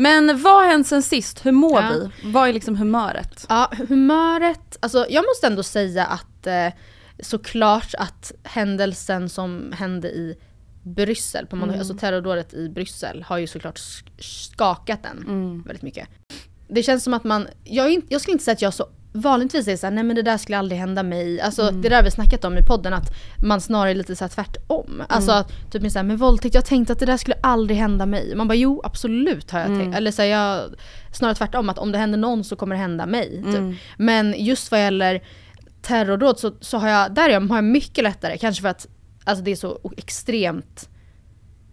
Men 0.00 0.42
vad 0.42 0.54
har 0.54 0.70
hänt 0.70 0.86
sen 0.86 1.02
sist? 1.02 1.46
Hur 1.46 1.52
mår 1.52 1.80
Ja. 1.80 1.90
vi? 1.92 2.10
Vad 2.32 2.48
är 2.48 2.52
liksom 2.52 2.76
humöret? 2.76 3.46
Ja, 3.48 3.72
humöret, 3.88 4.76
alltså 4.80 5.06
jag 5.08 5.24
måste 5.26 5.46
ändå 5.46 5.62
säga 5.62 6.06
att 6.06 6.46
eh, 6.46 6.68
såklart 7.22 7.94
att 7.98 8.32
händelsen 8.44 9.28
som 9.28 9.72
hände 9.72 10.08
i 10.08 10.38
Bryssel, 10.82 11.46
på 11.46 11.56
måndag, 11.56 11.78
alltså 11.78 11.94
terrordådet 11.94 12.54
i 12.54 12.68
Bryssel 12.68 13.22
har 13.22 13.38
ju 13.38 13.46
såklart 13.46 13.78
sk- 13.78 14.22
skakat 14.22 15.02
den 15.02 15.62
väldigt 15.66 15.82
mycket. 15.82 16.08
Det 16.68 16.82
känns 16.82 17.04
som 17.04 17.14
att 17.14 17.24
man, 17.24 17.48
jag, 17.64 18.02
jag 18.08 18.20
skulle 18.20 18.32
inte 18.32 18.44
säga 18.44 18.52
att 18.52 18.62
jag 18.62 18.74
så 18.74 18.86
vanligtvis 19.20 19.68
är 19.68 19.76
såhär, 19.76 19.94
nej 19.94 20.04
men 20.04 20.16
det 20.16 20.22
där 20.22 20.36
skulle 20.36 20.58
aldrig 20.58 20.80
hända 20.80 21.02
mig. 21.02 21.40
Alltså 21.40 21.70
det 21.70 21.88
där 21.88 21.96
har 21.96 22.02
vi 22.02 22.10
snackat 22.10 22.44
om 22.44 22.58
i 22.58 22.62
podden 22.62 22.94
att 22.94 23.14
man 23.42 23.60
snarare 23.60 23.90
är 23.90 23.94
lite 23.94 24.16
såhär 24.16 24.28
tvärtom. 24.28 25.02
Alltså 25.08 25.32
att, 25.32 25.52
typ 25.70 25.82
med, 25.82 25.92
såhär, 25.92 26.04
med 26.04 26.18
våldtäkt, 26.18 26.54
jag 26.54 26.64
tänkte 26.64 26.92
att 26.92 26.98
det 26.98 27.06
där 27.06 27.16
skulle 27.16 27.36
aldrig 27.42 27.78
hända 27.78 28.06
mig. 28.06 28.34
Man 28.34 28.48
bara 28.48 28.54
jo 28.54 28.80
absolut 28.84 29.50
har 29.50 29.60
jag 29.60 29.68
tänkt. 29.68 29.96
Eller 29.96 30.10
såhär, 30.10 30.28
jag, 30.28 30.70
snarare 31.12 31.34
tvärtom 31.34 31.68
att 31.68 31.78
om 31.78 31.92
det 31.92 31.98
händer 31.98 32.18
någon 32.18 32.44
så 32.44 32.56
kommer 32.56 32.74
det 32.74 32.80
hända 32.80 33.06
mig. 33.06 33.42
Typ. 33.44 33.80
Men 33.96 34.34
just 34.38 34.70
vad 34.70 34.80
gäller 34.80 35.22
terrordåd 35.82 36.38
så, 36.38 36.52
så 36.60 36.78
har 36.78 36.88
jag, 36.88 37.14
där 37.14 37.40
har 37.48 37.56
jag 37.56 37.64
mycket 37.64 38.04
lättare, 38.04 38.38
kanske 38.38 38.62
för 38.62 38.68
att 38.68 38.86
alltså, 39.24 39.44
det 39.44 39.50
är 39.50 39.56
så 39.56 39.92
extremt 39.96 40.88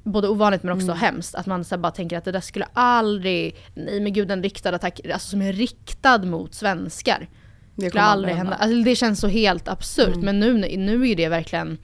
både 0.03 0.27
ovanligt 0.27 0.63
men 0.63 0.77
också 0.77 0.91
hemskt. 0.91 1.35
Att 1.35 1.45
man 1.45 1.65
så 1.65 1.75
här 1.75 1.81
bara 1.81 1.91
tänker 1.91 2.17
att 2.17 2.25
det 2.25 2.31
där 2.31 2.41
skulle 2.41 2.67
aldrig, 2.73 3.55
nej 3.75 3.99
men 3.99 4.13
gud 4.13 4.31
en 4.31 4.43
riktad 4.43 4.75
attack, 4.75 4.99
alltså 5.13 5.29
som 5.29 5.41
är 5.41 5.53
riktad 5.53 6.17
mot 6.17 6.53
svenskar. 6.53 7.29
Det 7.75 7.89
skulle 7.89 8.03
aldrig 8.03 8.35
hända. 8.35 8.55
Alltså, 8.55 8.83
det 8.83 8.95
känns 8.95 9.19
så 9.19 9.27
helt 9.27 9.67
absurt 9.67 10.15
men 10.15 10.39
nu, 10.39 10.77
nu 10.77 11.09
är 11.09 11.15
det 11.15 11.29
verkligen 11.29 11.77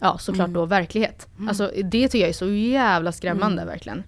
Ja 0.00 0.18
såklart 0.18 0.50
då 0.50 0.66
verklighet. 0.66 1.28
Alltså 1.48 1.70
det 1.84 2.08
tycker 2.08 2.18
jag 2.18 2.28
är 2.28 2.32
så 2.32 2.50
jävla 2.50 3.12
skrämmande 3.12 3.64
verkligen. 3.64 4.02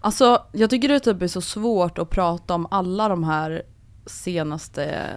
Alltså 0.00 0.44
jag 0.52 0.70
tycker 0.70 0.88
det 0.88 1.00
typ 1.00 1.22
är 1.22 1.26
så 1.26 1.40
svårt 1.40 1.98
att 1.98 2.10
prata 2.10 2.54
om 2.54 2.66
alla 2.70 3.08
de 3.08 3.24
här 3.24 3.62
senaste 4.06 5.08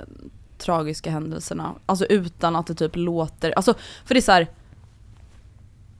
tragiska 0.57 1.11
händelserna. 1.11 1.75
Alltså 1.85 2.05
utan 2.05 2.55
att 2.55 2.67
det 2.67 2.75
typ 2.75 2.95
låter, 2.95 3.51
alltså 3.51 3.73
för 4.05 4.13
det 4.13 4.19
är 4.19 4.21
så 4.21 4.31
här. 4.31 4.47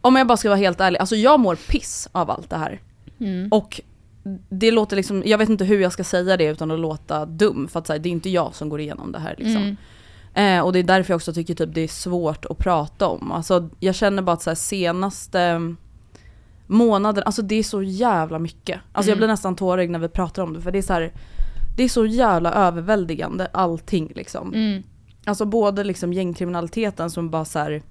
Om 0.01 0.15
jag 0.15 0.27
bara 0.27 0.37
ska 0.37 0.49
vara 0.49 0.59
helt 0.59 0.81
ärlig, 0.81 0.99
alltså 0.99 1.15
jag 1.15 1.39
mår 1.39 1.55
piss 1.55 2.09
av 2.11 2.31
allt 2.31 2.49
det 2.49 2.57
här. 2.57 2.81
Mm. 3.19 3.49
Och 3.51 3.81
det 4.49 4.71
låter 4.71 4.95
liksom, 4.95 5.23
jag 5.25 5.37
vet 5.37 5.49
inte 5.49 5.65
hur 5.65 5.79
jag 5.79 5.91
ska 5.91 6.03
säga 6.03 6.37
det 6.37 6.45
utan 6.45 6.71
att 6.71 6.79
låta 6.79 7.25
dum 7.25 7.67
för 7.67 7.79
att 7.79 7.89
här, 7.89 7.99
det 7.99 8.09
är 8.09 8.11
inte 8.11 8.29
jag 8.29 8.55
som 8.55 8.69
går 8.69 8.79
igenom 8.81 9.11
det 9.11 9.19
här 9.19 9.35
liksom. 9.37 9.63
Mm. 9.63 9.77
Eh, 10.33 10.65
och 10.65 10.73
det 10.73 10.79
är 10.79 10.83
därför 10.83 11.11
jag 11.13 11.15
också 11.15 11.33
tycker 11.33 11.55
typ 11.55 11.73
det 11.73 11.81
är 11.81 11.87
svårt 11.87 12.45
att 12.45 12.57
prata 12.57 13.07
om. 13.07 13.31
Alltså 13.31 13.69
jag 13.79 13.95
känner 13.95 14.21
bara 14.21 14.31
att 14.31 14.41
så 14.41 14.49
här, 14.49 14.55
senaste 14.55 15.61
månaden, 16.67 17.23
alltså 17.25 17.41
det 17.41 17.55
är 17.55 17.63
så 17.63 17.83
jävla 17.83 18.39
mycket. 18.39 18.79
Alltså 18.91 19.09
jag 19.09 19.15
Mm. 19.15 19.19
blir 19.19 19.27
nästan 19.27 19.55
tårögd 19.55 19.91
när 19.91 19.99
vi 19.99 20.07
pratar 20.09 20.43
om 20.43 20.53
det 20.53 20.61
för 20.61 20.71
det 20.71 20.77
är 20.77 20.81
så 20.81 20.93
här, 20.93 21.11
det 21.77 21.83
är 21.83 21.89
så 21.89 22.05
jävla 22.05 22.53
överväldigande 22.53 23.47
allting 23.53 24.11
liksom. 24.15 24.53
Mm. 24.53 24.83
Alltså 25.25 25.45
både 25.45 25.83
liksom 25.83 26.13
gängkriminaliteten 26.13 27.09
som 27.11 27.29
bara 27.29 27.45
så 27.45 27.59
här. 27.59 27.81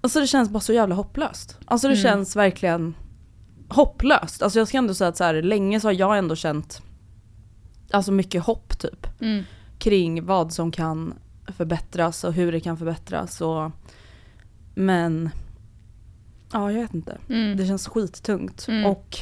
Alltså 0.00 0.20
det 0.20 0.26
känns 0.26 0.48
bara 0.50 0.60
så 0.60 0.72
jävla 0.72 0.94
hopplöst. 0.94 1.58
Alltså 1.64 1.88
det 1.88 1.94
Mm. 1.94 2.02
känns 2.02 2.36
verkligen 2.36 2.94
hopplöst. 3.68 4.42
Alltså 4.42 4.58
jag 4.58 4.68
ska 4.68 4.78
ändå 4.78 4.94
säga 4.94 5.08
att 5.08 5.16
så 5.16 5.24
här, 5.24 5.42
länge 5.42 5.80
så 5.80 5.88
har 5.88 5.92
jag 5.92 6.18
ändå 6.18 6.36
känt 6.36 6.82
Alltså 7.90 8.12
mycket 8.12 8.42
hopp 8.44 8.78
typ 8.78 9.06
Mm. 9.20 9.44
kring 9.78 10.26
vad 10.26 10.52
som 10.52 10.70
kan 10.70 11.14
förbättras 11.46 12.24
och 12.24 12.32
hur 12.32 12.52
det 12.52 12.60
kan 12.60 12.76
förbättras. 12.76 13.40
Och, 13.40 13.70
men 14.74 15.30
ja, 16.52 16.72
jag 16.72 16.80
vet 16.80 16.94
inte. 16.94 17.18
Mm. 17.28 17.56
Det 17.56 17.66
känns 17.66 17.88
skittungt. 17.88 18.68
Mm. 18.68 18.86
Och 18.86 19.18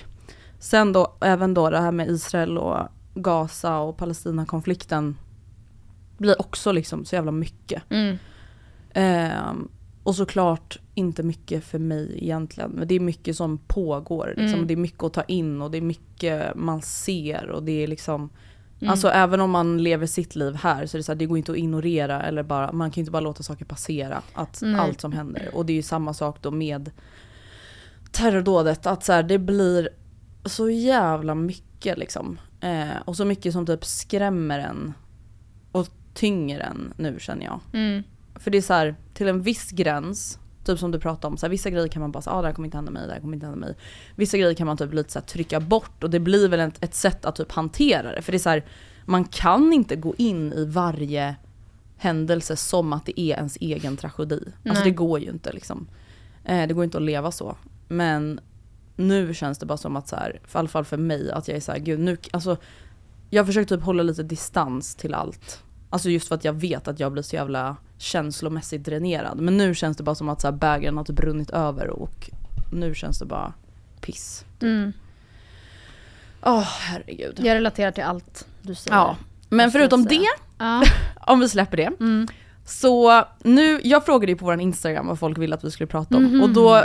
sen 0.58 0.92
då 0.92 1.16
även 1.20 1.54
då 1.54 1.70
det 1.70 1.80
här 1.80 1.92
med 1.92 2.08
Israel 2.10 2.58
och 2.58 2.88
Gaza 3.14 3.78
och 3.78 3.96
Palestina-konflikten 3.96 5.16
blir 6.18 6.40
också 6.40 6.72
liksom 6.72 7.04
så 7.04 7.14
jävla 7.14 7.32
mycket. 7.32 7.82
Mm. 7.90 8.16
Ehm, 8.94 9.68
och 10.04 10.16
såklart 10.16 10.78
inte 10.94 11.22
mycket 11.22 11.64
för 11.64 11.78
mig 11.78 12.18
egentligen. 12.20 12.70
Men 12.70 12.88
det 12.88 12.94
är 12.94 13.00
mycket 13.00 13.36
som 13.36 13.58
pågår. 13.58 14.26
Liksom. 14.36 14.54
Mm. 14.54 14.66
Det 14.66 14.74
är 14.74 14.76
mycket 14.76 15.02
att 15.02 15.12
ta 15.12 15.22
in 15.22 15.62
och 15.62 15.70
det 15.70 15.78
är 15.78 15.82
mycket 15.82 16.54
man 16.56 16.82
ser. 16.82 17.50
Och 17.50 17.62
det 17.62 17.82
är 17.82 17.86
liksom 17.86 18.30
Mm. 18.80 18.90
Alltså 18.90 19.08
även 19.08 19.40
om 19.40 19.50
man 19.50 19.82
lever 19.82 20.06
sitt 20.06 20.36
liv 20.36 20.54
här 20.54 20.86
så 20.86 20.96
är 20.96 20.98
det 20.98 21.02
så 21.02 21.12
här, 21.12 21.16
det 21.16 21.26
går 21.26 21.38
inte 21.38 21.52
att 21.52 21.58
ignorera 21.58 22.22
eller 22.22 22.42
bara, 22.42 22.72
man 22.72 22.90
kan 22.90 23.00
inte 23.00 23.10
bara 23.10 23.20
låta 23.20 23.42
saker 23.42 23.64
passera. 23.64 24.22
Att 24.34 24.60
Nej. 24.62 24.80
allt 24.80 25.00
som 25.00 25.12
händer. 25.12 25.50
Och 25.52 25.66
det 25.66 25.72
är 25.72 25.74
ju 25.74 25.82
samma 25.82 26.14
sak 26.14 26.36
då 26.40 26.50
med 26.50 26.90
terrordådet. 28.12 28.86
Att 28.86 29.04
så 29.04 29.12
här, 29.12 29.22
det 29.22 29.38
blir 29.38 29.88
så 30.44 30.70
jävla 30.70 31.34
mycket 31.34 31.98
liksom. 31.98 32.38
Eh, 32.60 32.96
och 33.04 33.16
så 33.16 33.24
mycket 33.24 33.52
som 33.52 33.66
typ 33.66 33.84
skrämmer 33.84 34.58
en. 34.58 34.92
Och 35.72 35.88
tynger 36.14 36.60
en 36.60 36.94
nu 36.96 37.16
känner 37.20 37.44
jag. 37.44 37.60
Mm. 37.72 38.02
För 38.34 38.50
det 38.50 38.58
är 38.58 38.62
så 38.62 38.74
här, 38.74 38.94
till 39.14 39.28
en 39.28 39.42
viss 39.42 39.70
gräns, 39.70 40.38
typ 40.64 40.78
som 40.78 40.90
du 40.90 41.00
pratade 41.00 41.26
om, 41.26 41.36
så 41.36 41.46
här, 41.46 41.50
vissa 41.50 41.70
grejer 41.70 41.88
kan 41.88 42.02
man 42.02 42.12
bara 42.12 42.22
säga 42.22 42.34
ah, 42.34 42.42
det 42.42 42.48
här 42.48 42.54
kommer 42.54 42.66
inte 42.66 42.78
hända 42.78 42.90
mig, 42.90 43.06
det 43.06 43.12
här 43.12 43.20
kommer 43.20 43.34
inte 43.34 43.46
hända 43.46 43.60
mig. 43.66 43.76
Vissa 44.16 44.38
grejer 44.38 44.54
kan 44.54 44.66
man 44.66 44.76
typ 44.76 44.92
lite 44.94 45.12
så 45.12 45.18
här, 45.18 45.26
trycka 45.26 45.60
bort 45.60 46.04
och 46.04 46.10
det 46.10 46.20
blir 46.20 46.48
väl 46.48 46.60
ett, 46.60 46.84
ett 46.84 46.94
sätt 46.94 47.24
att 47.24 47.36
typ 47.36 47.52
hantera 47.52 48.12
det. 48.12 48.22
För 48.22 48.32
det 48.32 48.36
är 48.36 48.40
så 48.40 48.50
här, 48.50 48.64
man 49.04 49.24
kan 49.24 49.72
inte 49.72 49.96
gå 49.96 50.14
in 50.18 50.52
i 50.52 50.64
varje 50.64 51.36
händelse 51.96 52.56
som 52.56 52.92
att 52.92 53.06
det 53.06 53.20
är 53.20 53.36
ens 53.36 53.56
egen 53.60 53.96
tragedi. 53.96 54.42
Alltså 54.44 54.82
Nej. 54.82 54.84
det 54.84 54.90
går 54.90 55.20
ju 55.20 55.30
inte 55.30 55.52
liksom. 55.52 55.88
Eh, 56.44 56.68
det 56.68 56.74
går 56.74 56.84
inte 56.84 56.96
att 56.96 57.02
leva 57.02 57.30
så. 57.30 57.56
Men 57.88 58.40
nu 58.96 59.34
känns 59.34 59.58
det 59.58 59.66
bara 59.66 59.78
som 59.78 59.96
att 59.96 60.08
så 60.08 60.16
här, 60.16 60.40
för 60.44 60.58
i 60.58 60.60
alla 60.60 60.68
fall 60.68 60.84
för 60.84 60.96
mig, 60.96 61.30
att 61.30 61.48
jag 61.48 61.56
är 61.56 61.60
så 61.60 61.72
här, 61.72 61.78
gud 61.78 62.00
nu, 62.00 62.16
alltså 62.30 62.56
jag 63.30 63.46
försöker 63.46 63.76
typ 63.76 63.84
hålla 63.84 64.02
lite 64.02 64.22
distans 64.22 64.94
till 64.94 65.14
allt. 65.14 65.62
Alltså 65.94 66.10
just 66.10 66.28
för 66.28 66.34
att 66.34 66.44
jag 66.44 66.52
vet 66.52 66.88
att 66.88 67.00
jag 67.00 67.12
blir 67.12 67.22
så 67.22 67.36
jävla 67.36 67.76
känslomässigt 67.98 68.84
dränerad. 68.84 69.40
Men 69.40 69.56
nu 69.56 69.74
känns 69.74 69.96
det 69.96 70.02
bara 70.02 70.14
som 70.14 70.28
att 70.28 70.40
så 70.40 70.46
här 70.46 70.52
bägaren 70.52 70.96
har 70.96 71.04
typ 71.04 71.16
brunnit 71.16 71.50
över 71.50 71.90
och 71.90 72.30
nu 72.72 72.94
känns 72.94 73.18
det 73.18 73.24
bara 73.26 73.52
piss. 74.00 74.44
Mm. 74.62 74.92
Åh 76.42 76.60
herregud. 76.62 77.40
Jag 77.42 77.54
relaterar 77.54 77.90
till 77.90 78.02
allt 78.04 78.46
du 78.62 78.74
säger. 78.74 78.96
Ja. 78.96 79.16
Men 79.48 79.70
förutom 79.70 80.04
det, 80.04 80.26
Ja. 80.58 80.82
om 81.26 81.40
vi 81.40 81.48
släpper 81.48 81.76
det. 81.76 81.90
Mm. 82.00 82.28
Så 82.64 83.24
nu, 83.42 83.80
jag 83.84 84.04
frågade 84.04 84.32
ju 84.32 84.38
på 84.38 84.44
vår 84.44 84.60
Instagram 84.60 85.06
vad 85.06 85.18
folk 85.18 85.38
ville 85.38 85.54
att 85.54 85.64
vi 85.64 85.70
skulle 85.70 85.86
prata 85.86 86.16
om. 86.16 86.24
Mhm. 86.24 86.42
Och 86.42 86.50
då 86.50 86.82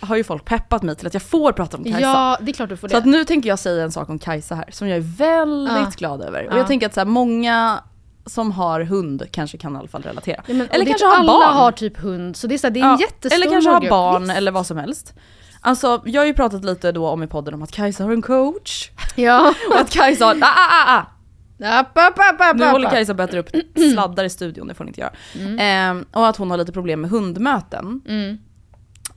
har 0.00 0.16
ju 0.16 0.24
folk 0.24 0.44
peppat 0.44 0.82
mig 0.82 0.96
till 0.96 1.06
att 1.06 1.14
jag 1.14 1.22
får 1.22 1.52
prata 1.52 1.76
om 1.76 1.84
Kajsa. 1.84 2.00
ja, 2.00 2.38
det 2.40 2.50
är 2.50 2.54
klart 2.54 2.68
du 2.68 2.76
får 2.76 2.88
Så 2.88 2.92
det. 2.92 2.98
att 2.98 3.04
nu 3.06 3.24
tänker 3.24 3.48
jag 3.48 3.58
säga 3.58 3.84
en 3.84 3.92
sak 3.92 4.08
om 4.08 4.18
Kajsa 4.18 4.54
här 4.54 4.64
som 4.70 4.88
jag 4.88 4.96
är 4.96 5.16
väldigt 5.16 5.72
Ja. 5.74 5.90
glad 5.96 6.22
över. 6.22 6.46
Och 6.46 6.52
Ja. 6.52 6.56
jag 6.58 6.66
tänker 6.66 6.86
att 6.86 6.94
så 6.94 7.00
här, 7.00 7.04
många 7.06 7.80
som 8.26 8.52
har 8.52 8.80
hund 8.80 9.22
kanske 9.30 9.58
kan 9.58 9.74
i 9.74 9.78
alla 9.78 9.88
fall 9.88 10.02
relatera. 10.02 10.42
Ja, 10.46 10.54
men, 10.54 10.68
eller 10.70 10.84
och 10.84 10.88
kanske 10.88 11.06
har 11.06 11.16
alla 11.16 11.32
barn. 11.32 11.56
har 11.56 11.72
typ 11.72 11.98
hund, 11.98 12.36
så 12.36 12.46
det 12.46 12.54
är, 12.54 12.58
så 12.58 12.66
här, 12.66 12.74
det 12.74 12.80
är 12.80 12.84
en 12.84 12.90
Ja, 12.90 13.00
jättestor 13.00 13.36
Eller 13.36 13.50
kanske 13.52 13.70
har 13.70 13.88
barn 13.90 14.22
Visst. 14.22 14.36
eller 14.36 14.52
vad 14.52 14.66
som 14.66 14.76
helst. 14.76 15.14
Alltså 15.60 16.02
jag 16.04 16.20
har 16.20 16.26
ju 16.26 16.34
pratat 16.34 16.64
lite 16.64 16.92
då 16.92 17.08
om 17.08 17.22
i 17.22 17.26
podden 17.26 17.54
om 17.54 17.62
att 17.62 17.72
Kajsa 17.72 18.04
har 18.04 18.12
en 18.12 18.22
coach. 18.22 18.90
Ja. 19.16 19.54
Och 19.70 19.80
att 19.80 19.90
Kajsa 19.90 20.24
har, 20.24 20.34
ah, 20.34 20.38
ah, 20.44 20.94
ah, 20.94 20.98
ah. 20.98 21.78
App, 21.80 21.98
app, 21.98 22.18
app, 22.18 22.40
app, 22.40 22.56
Nu 22.56 22.64
håller. 22.66 22.90
Kajsa 22.90 23.12
att 23.12 23.20
äta 23.20 23.38
upp 23.38 23.48
sladdar 23.92 24.24
i 24.24 24.30
studion, 24.30 24.66
det 24.68 24.74
får 24.74 24.84
hon 24.84 24.88
inte 24.88 25.00
göra. 25.00 25.12
Mm. 25.38 25.58
Ehm, 25.58 26.04
och 26.12 26.26
att 26.28 26.36
hon 26.36 26.50
har 26.50 26.58
lite 26.58 26.72
problem 26.72 27.00
med 27.00 27.10
hundmöten. 27.10 28.00
Mm. 28.08 28.38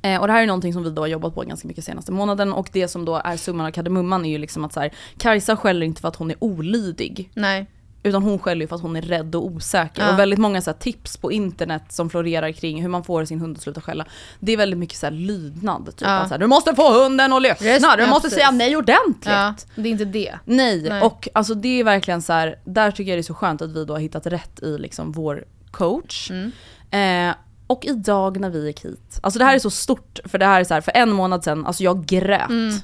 Eh, 0.02 0.22
och 0.22 0.28
det 0.28 0.34
här 0.34 0.42
är 0.42 0.48
någonting 0.48 0.74
som 0.74 0.84
vi 0.84 0.90
då 0.90 1.02
har 1.02 1.08
jobbat 1.08 1.36
på 1.36 1.42
ganska 1.42 1.68
mycket 1.68 1.84
senaste 1.84 2.12
månaden 2.12 2.54
och 2.54 2.70
det 2.74 2.88
som 2.88 3.06
då 3.06 3.22
är 3.24 3.38
summan 3.38 3.66
av 3.66 3.72
kardemumman 3.72 4.26
är 4.26 4.30
ju 4.30 4.38
liksom 4.38 4.66
att 4.66 4.74
så 4.74 4.80
här, 4.80 4.92
Kajsa 5.18 5.58
skäller 5.58 5.86
inte 5.86 6.02
för 6.02 6.08
att 6.08 6.16
hon 6.16 6.32
är 6.32 6.38
olydig. 6.40 7.32
Nej. 7.34 7.68
Utan 8.04 8.24
hon 8.24 8.40
skäller 8.40 8.62
ju 8.62 8.68
för 8.68 8.76
att 8.76 8.82
hon 8.82 8.96
är 8.96 9.02
rädd 9.02 9.36
och 9.36 9.46
osäker. 9.46 10.02
Ja. 10.02 10.14
Och 10.14 10.20
väldigt 10.20 10.40
många 10.40 10.62
så 10.62 10.74
tips 10.74 11.18
på 11.18 11.32
internet 11.32 11.84
som 11.90 12.10
florerar 12.10 12.52
kring 12.52 12.82
hur 12.82 12.90
man 12.90 13.04
får 13.04 13.26
sin 13.26 13.40
hund 13.40 13.58
att 13.58 13.64
sluta 13.64 13.82
skälla. 13.82 14.06
Det 14.40 14.52
är 14.52 14.58
väldigt 14.58 14.80
mycket 14.80 14.98
så 14.98 15.10
lydnad. 15.10 15.86
Typ. 15.86 16.02
Ja. 16.02 16.10
Att, 16.10 16.28
så 16.28 16.34
här, 16.34 16.40
du 16.40 16.48
måste 16.48 16.76
få 16.76 17.04
hunden 17.04 17.34
att 17.34 17.42
lyssna, 17.42 17.96
du 17.96 18.04
ja, 18.04 18.10
måste 18.10 18.22
precis. 18.22 18.34
säga 18.34 18.52
nej 18.52 18.78
ordentligt. 18.78 19.26
Ja, 19.26 19.56
det 19.76 19.90
är 19.90 19.92
inte 19.92 20.06
det. 20.06 20.36
Nej. 20.46 20.82
Nej. 20.90 21.02
och 21.02 21.28
alltså 21.34 21.54
det 21.54 21.80
är 21.80 21.84
verkligen 21.84 22.22
så 22.22 22.34
här, 22.34 22.60
där 22.66 22.92
tycker 22.92 23.12
jag 23.12 23.18
det 23.18 23.22
är 23.22 23.24
så 23.24 23.34
skönt 23.34 23.62
att 23.62 23.72
vi 23.72 23.86
då 23.86 23.94
har 23.94 24.00
hittat 24.00 24.26
rätt 24.26 24.64
i 24.64 24.78
liksom 24.78 25.12
vår 25.12 25.46
coach. 25.72 26.32
Mm. 26.32 26.52
Eh, 27.30 27.36
och 27.68 27.86
idag 27.86 28.40
när 28.40 28.50
vi 28.50 28.66
gick 28.68 28.86
hit, 28.86 29.20
alltså 29.22 29.40
det 29.40 29.46
här 29.46 29.56
är 29.56 29.60
så 29.60 29.70
stort 29.70 30.20
för 30.26 30.38
det 30.38 30.46
här 30.46 30.60
är 30.60 30.64
så 30.64 30.74
här, 30.74 30.82
för 30.82 30.92
en 30.96 31.12
månad 31.12 31.44
sedan, 31.44 31.66
alltså 31.66 31.84
jag 31.84 32.06
grät 32.06 32.50
Mm. 32.50 32.80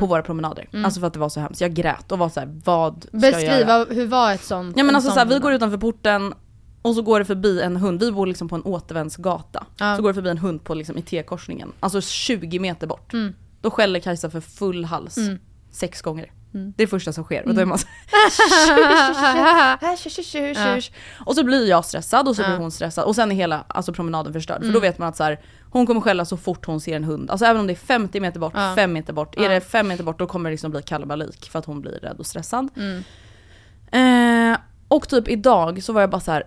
På 0.00 0.06
våra 0.06 0.22
promenader. 0.22 0.68
Alltså 0.84 1.00
för 1.00 1.06
att 1.06 1.12
det 1.12 1.18
var 1.18 1.28
så 1.28 1.40
hemskt. 1.40 1.60
Jag 1.60 1.74
grät 1.74 2.12
och 2.12 2.18
var 2.18 2.28
så 2.28 2.40
här, 2.40 2.60
vad 2.64 3.02
ska 3.02 3.18
jag 3.18 3.42
göra? 3.42 3.42
Beskriva, 3.42 3.84
hur 3.84 4.06
var 4.06 4.32
ett 4.32 4.44
sånt? 4.44 4.76
Ja 4.76 4.82
men 4.82 4.88
en 4.88 4.96
alltså 4.96 5.10
så 5.10 5.18
här, 5.18 5.26
vi 5.26 5.38
går 5.38 5.52
utanför 5.52 5.78
porten 5.78 6.34
och 6.82 6.94
så 6.94 7.02
går 7.02 7.18
det 7.18 7.24
förbi 7.24 7.62
en 7.62 7.76
hund, 7.76 8.00
vi 8.00 8.12
bor 8.12 8.26
liksom 8.26 8.48
på 8.48 8.56
en 8.56 8.62
återvändsgata. 8.62 9.66
Ja. 9.76 9.96
Så 9.96 10.02
går 10.02 10.08
det 10.08 10.14
förbi 10.14 10.30
en 10.30 10.38
hund 10.38 10.64
på 10.64 10.74
liksom 10.74 11.02
T-korsningen, 11.02 11.72
alltså 11.80 12.00
20 12.00 12.58
meter 12.58 12.86
bort. 12.86 13.12
Mm. 13.12 13.34
Då 13.60 13.70
skäller 13.70 14.00
Kajsa 14.00 14.30
för 14.30 14.40
full 14.40 14.84
hals. 14.84 15.16
Mm. 15.16 15.38
Sex 15.70 16.02
gånger. 16.02 16.32
Mm. 16.54 16.72
Det 16.76 16.82
är 16.82 16.86
det 16.86 16.90
första 16.90 17.12
som 17.12 17.24
sker. 17.24 17.48
Och 17.48 17.54
då 17.54 17.60
är 17.60 17.64
man 17.64 17.78
så 17.78 17.86
här, 18.06 18.30
tjush, 19.96 20.10
tjush, 20.10 20.24
tjush, 20.24 20.60
Ja. 20.60 20.74
tjush. 20.74 20.92
Och 21.26 21.34
så 21.34 21.44
blir 21.44 21.68
jag 21.68 21.84
stressad 21.84 22.28
och 22.28 22.36
så 22.36 22.42
Ja. 22.42 22.48
blir 22.48 22.56
hon 22.58 22.70
stressad. 22.70 23.04
Och 23.04 23.14
sen 23.14 23.32
är 23.32 23.36
hela 23.36 23.64
alltså, 23.68 23.92
promenaden 23.92 24.32
förstörd. 24.32 24.56
För 24.58 24.62
Mm. 24.64 24.74
då 24.74 24.80
vet 24.80 24.98
man 24.98 25.08
att 25.08 25.16
så 25.16 25.24
här, 25.24 25.40
hon 25.70 25.86
kommer 25.86 26.00
skälla 26.00 26.24
så 26.24 26.36
fort 26.36 26.66
hon 26.66 26.80
ser 26.80 26.96
en 26.96 27.04
hund. 27.04 27.30
Alltså 27.30 27.46
även 27.46 27.60
om 27.60 27.66
det 27.66 27.72
är 27.72 27.76
50 27.76 28.20
meter 28.20 28.40
bort, 28.40 28.52
Ja. 28.56 28.72
5 28.74 28.92
meter 28.92 29.12
bort. 29.12 29.34
Ja. 29.36 29.44
Är 29.44 29.48
det 29.48 29.60
5 29.60 29.88
meter 29.88 30.04
bort 30.04 30.18
då 30.18 30.26
kommer 30.26 30.50
det 30.50 30.54
liksom 30.54 30.70
bli 30.70 30.82
kalabalik 30.82 31.50
för 31.50 31.58
att 31.58 31.64
hon 31.64 31.80
blir 31.80 31.92
rädd 31.92 32.16
och 32.18 32.26
stressad. 32.26 32.68
Mm. 32.76 34.52
Eh, 34.52 34.58
och 34.88 35.08
typ 35.08 35.28
idag 35.28 35.82
så 35.82 35.92
var 35.92 36.00
jag 36.00 36.10
bara 36.10 36.20
så 36.20 36.32
här. 36.32 36.42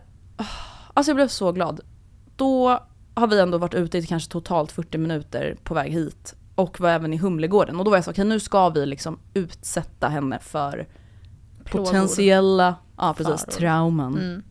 Alltså 0.93 1.09
jag 1.09 1.15
blev 1.15 1.27
så 1.27 1.51
glad. 1.51 1.79
Då 2.35 2.79
har 3.15 3.27
vi 3.27 3.39
ändå 3.39 3.57
varit 3.57 3.73
ute 3.73 3.97
i 3.97 4.05
kanske 4.05 4.31
totalt 4.31 4.71
40 4.71 4.97
minuter 4.97 5.57
på 5.63 5.73
väg 5.73 5.91
hit. 5.91 6.35
Och 6.57 6.79
var 6.79 6.89
även 6.89 7.13
i 7.13 7.17
Humlegården. 7.17 7.75
Och 7.79 7.85
då 7.85 7.91
var 7.91 7.97
jag 7.97 8.03
så 8.05 8.11
okej 8.11 8.25
nu 8.25 8.39
ska 8.39 8.69
vi 8.69 8.85
liksom 8.85 9.19
utsätta 9.33 10.07
henne 10.07 10.39
för 10.39 10.87
Plågor. 11.63 11.85
potentiella 11.85 12.75
ja, 12.97 13.13
precis, 13.17 13.45
Faror. 13.45 13.57
trauman. 13.57 14.17
Mm. 14.17 14.43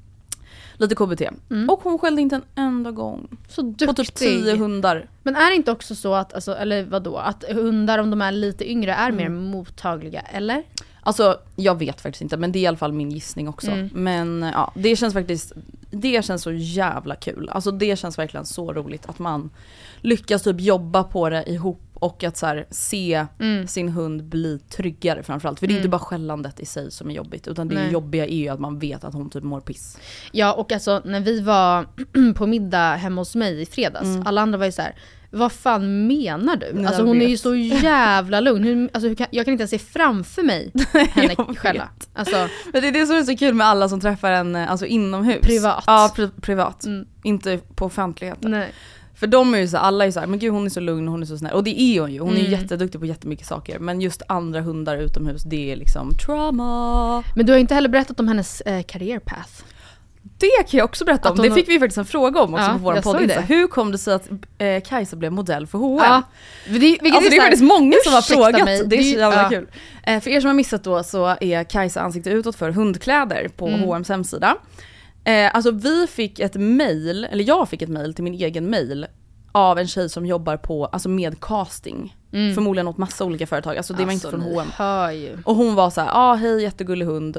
Lite 0.79 0.95
KBT. 0.95 1.23
Mm. 1.51 1.71
Och 1.71 1.81
hon 1.83 1.99
skällde 1.99 2.23
inte 2.23 2.37
en 2.37 2.43
enda 2.55 2.91
gång. 2.91 3.29
Så 3.49 3.63
På 3.63 3.69
duktig. 3.69 3.97
typ 3.97 4.15
10 4.15 4.57
hundar. 4.57 5.09
Men 5.23 5.37
är 5.37 5.51
det 5.51 5.57
inte 5.57 5.73
också 5.73 5.95
så 5.95 6.15
att, 6.15 6.35
alltså, 6.35 6.55
eller 6.57 6.85
vadå, 6.85 7.17
att 7.17 7.45
hundar 7.49 7.99
om 7.99 8.11
de 8.11 8.23
är 8.23 8.33
lite 8.33 8.71
yngre 8.71 8.93
är 8.95 9.13
mer 9.13 9.27
Mm. 9.27 9.45
mottagliga, 9.45 10.21
eller? 10.21 10.63
Alltså 11.01 11.39
jag 11.57 11.79
vet 11.79 12.01
faktiskt 12.01 12.23
inte 12.23 12.37
men 12.37 12.53
det 12.53 12.59
är 12.59 12.61
i 12.61 12.67
alla 12.67 12.77
fall 12.77 12.93
min 12.93 13.11
gissning 13.11 13.49
också. 13.49 13.71
Mm. 13.71 13.91
Men 13.93 14.51
ja, 14.55 14.73
det 14.77 14.97
känns 14.97 15.15
faktiskt, 15.15 15.53
det 15.91 16.25
känns 16.25 16.43
så 16.43 16.53
jävla 16.53 17.15
kul. 17.15 17.49
Alltså 17.53 17.71
det 17.71 17.99
känns 17.99 18.19
verkligen 18.19 18.47
så 18.47 18.73
roligt 18.73 19.07
att 19.09 19.19
man 19.19 19.51
lyckas 20.07 20.43
typ 20.43 20.61
jobba 20.61 21.05
på 21.05 21.29
det 21.31 21.45
ihop 21.51 21.83
och 21.95 22.25
att 22.25 22.37
så 22.37 22.47
här, 22.47 22.67
se 22.71 23.27
Mm. 23.41 23.67
sin 23.67 23.89
hund 23.89 24.25
bli 24.25 24.59
tryggare 24.59 25.23
framförallt. 25.23 25.59
För 25.61 25.67
det 25.67 25.71
är 25.71 25.75
Mm. 25.75 25.81
inte 25.81 25.89
bara 25.89 25.99
skällandet 25.99 26.61
i 26.61 26.67
sig 26.67 26.91
som 26.91 27.11
är 27.11 27.15
jobbigt 27.15 27.49
utan 27.49 27.69
det 27.69 27.75
Nej. 27.75 27.93
jobbiga 27.93 28.27
är 28.27 28.37
ju 28.37 28.49
att 28.49 28.61
man 28.61 28.79
vet 28.79 29.05
att 29.05 29.15
hon 29.15 29.31
typ 29.31 29.45
mår 29.45 29.61
piss. 29.61 29.99
Ja 30.33 30.53
och 30.53 30.73
alltså 30.73 31.03
när 31.05 31.21
vi 31.21 31.41
var 31.41 31.87
på 32.35 32.47
middag 32.47 32.95
hemma 32.95 33.21
hos 33.21 33.35
mig 33.35 33.63
i 33.63 33.67
fredags, 33.67 34.05
Mm. 34.07 34.27
alla 34.27 34.41
andra 34.41 34.59
var 34.59 34.67
ju 34.67 34.73
så 34.73 34.83
här. 34.83 34.95
Vad 35.31 35.53
fan 35.53 36.07
menar 36.07 36.57
du? 36.57 36.67
Alltså 36.87 37.01
jag 37.03 37.07
hon 37.07 37.17
är 37.17 37.21
vet. 37.21 37.31
ju 37.31 37.37
så 37.37 37.55
jävla 37.85 38.41
lugn. 38.41 38.65
Hur, 38.65 38.91
alltså, 38.95 39.09
hur 39.09 39.15
kan, 39.15 39.27
jag 39.31 39.45
kan 39.45 39.53
inte 39.53 39.63
ens 39.63 39.71
se 39.71 39.79
framför 39.79 40.43
mig 40.43 40.73
henne 41.11 41.35
skälla. 41.57 41.89
Alltså, 42.15 42.49
Men 42.73 42.83
det 42.83 42.89
är 42.89 42.93
det 42.93 43.07
som 43.07 43.17
är 43.17 43.23
så 43.23 43.37
kul 43.37 43.55
med 43.55 43.67
alla 43.67 43.89
som 43.89 44.01
träffar 44.01 44.31
en 44.33 44.57
alltså 44.57 44.87
inomhus. 44.87 45.41
Privat. 45.43 45.85
Ja, 45.87 46.13
pri- 46.17 46.41
privat. 46.41 46.85
Mm. 46.85 47.07
Inte 47.23 47.59
på 47.75 47.85
offentligheten. 47.87 48.51
nej. 48.51 48.73
För 49.17 49.27
de 49.27 49.55
är 49.55 49.59
ju 49.59 49.69
så, 49.69 49.77
alla 49.77 50.07
är 50.07 50.11
så 50.11 50.21
här, 50.21 50.27
men 50.27 50.39
gud 50.39 50.53
hon 50.53 50.67
är 50.67 50.71
så 50.71 50.81
lugn 50.81 51.09
och 51.09 51.13
hon 51.13 51.23
är 51.23 51.27
så 51.27 51.39
snäll. 51.39 51.53
Och 51.55 51.65
det 51.65 51.81
är 51.81 52.01
hon 52.01 52.13
ju, 52.13 52.21
hon 52.21 52.33
är 52.37 52.41
ju 52.41 52.47
Mm. 52.47 52.61
jätteduktig 52.61 53.01
på 53.01 53.07
jättemycket 53.07 53.47
saker. 53.47 53.79
Men 53.79 54.01
just 54.01 54.23
andra 54.29 54.61
hundar 54.61 54.97
utomhus, 54.97 55.43
det 55.43 55.73
är 55.73 55.77
liksom 55.77 56.15
trauma. 56.27 57.23
Men 57.35 57.47
du 57.47 57.53
har 57.53 57.59
inte 57.61 57.75
heller 57.75 57.89
berättat 57.89 58.21
om 58.21 58.29
hennes 58.29 58.61
eh, 58.61 58.83
career 58.83 59.19
path. 59.19 59.51
Det 60.39 60.69
kan 60.71 60.79
jag 60.79 60.85
också 60.85 61.05
berätta 61.05 61.31
om, 61.31 61.37
det 61.37 61.51
fick 61.51 61.69
vi 61.69 61.79
faktiskt 61.79 61.99
en 61.99 62.05
fråga 62.05 62.41
om 62.43 62.55
också 62.55 62.67
Ja, 62.67 62.73
på 62.73 62.79
vår 62.79 63.01
podd. 63.03 63.31
Hur 63.31 63.67
kom 63.67 63.93
det 63.93 63.99
sig 63.99 64.15
att 64.15 64.29
eh, 64.59 64.83
Kajsa 64.87 65.17
blev 65.17 65.33
modell 65.33 65.67
för 65.67 65.79
H&M? 65.79 66.05
Ja. 66.09 66.23
Det, 66.67 66.79
vilket 66.79 67.15
Alltså 67.15 67.31
det 67.31 67.37
är 67.37 67.41
faktiskt 67.41 67.63
många 67.65 67.95
som 68.05 68.13
har 68.15 68.23
frågat, 68.23 68.65
mig, 68.65 68.83
det 68.87 68.97
är 68.97 69.03
så 69.03 69.09
ju- 69.09 69.19
jävla 69.19 69.43
ja. 69.43 69.49
kul. 69.49 69.67
Eh, 70.07 70.21
för 70.21 70.31
er 70.31 70.41
som 70.41 70.47
har 70.49 70.55
missat 70.55 70.85
då 70.85 71.03
så 71.03 71.37
är 71.41 71.65
Kajsa 71.65 72.01
ansikte 72.01 72.31
utåt 72.31 72.57
för 72.57 72.71
hundkläder 72.71 73.49
på 73.57 73.69
Mm. 73.69 73.81
H&M's 73.81 74.09
hemsida. 74.09 74.57
Eh, 75.27 75.51
alltså 75.55 75.71
vi 75.71 76.07
fick 76.07 76.39
ett 76.41 76.55
mail, 76.55 77.25
eller 77.31 77.45
jag 77.45 77.69
fick 77.69 77.83
ett 77.83 77.89
mail 77.89 78.15
till 78.15 78.25
min 78.25 78.35
egen 78.35 78.71
mail 78.71 79.07
av 79.53 79.79
en 79.79 79.87
tjej 79.89 80.09
som 80.09 80.27
jobbar 80.27 80.57
på, 80.57 80.87
alltså 80.87 81.09
med 81.09 81.41
casting. 81.41 82.17
Mm. 82.33 82.55
Förmodligen 82.55 82.89
åt 82.89 82.99
massa 82.99 83.25
olika 83.25 83.47
företag, 83.47 83.77
alltså 83.77 83.93
det 83.93 84.05
var 84.05 84.13
inte 84.13 84.31
från 84.31 84.41
ni 84.41 84.55
H&M. 84.55 84.69
hör. 84.75 85.39
Och 85.45 85.57
hon 85.57 85.75
var 85.75 85.91
så 85.91 86.01
här, 86.01 86.11
ah, 86.13 86.35
hej 86.35 86.63
jättegullig 86.63 87.07
hund. 87.07 87.37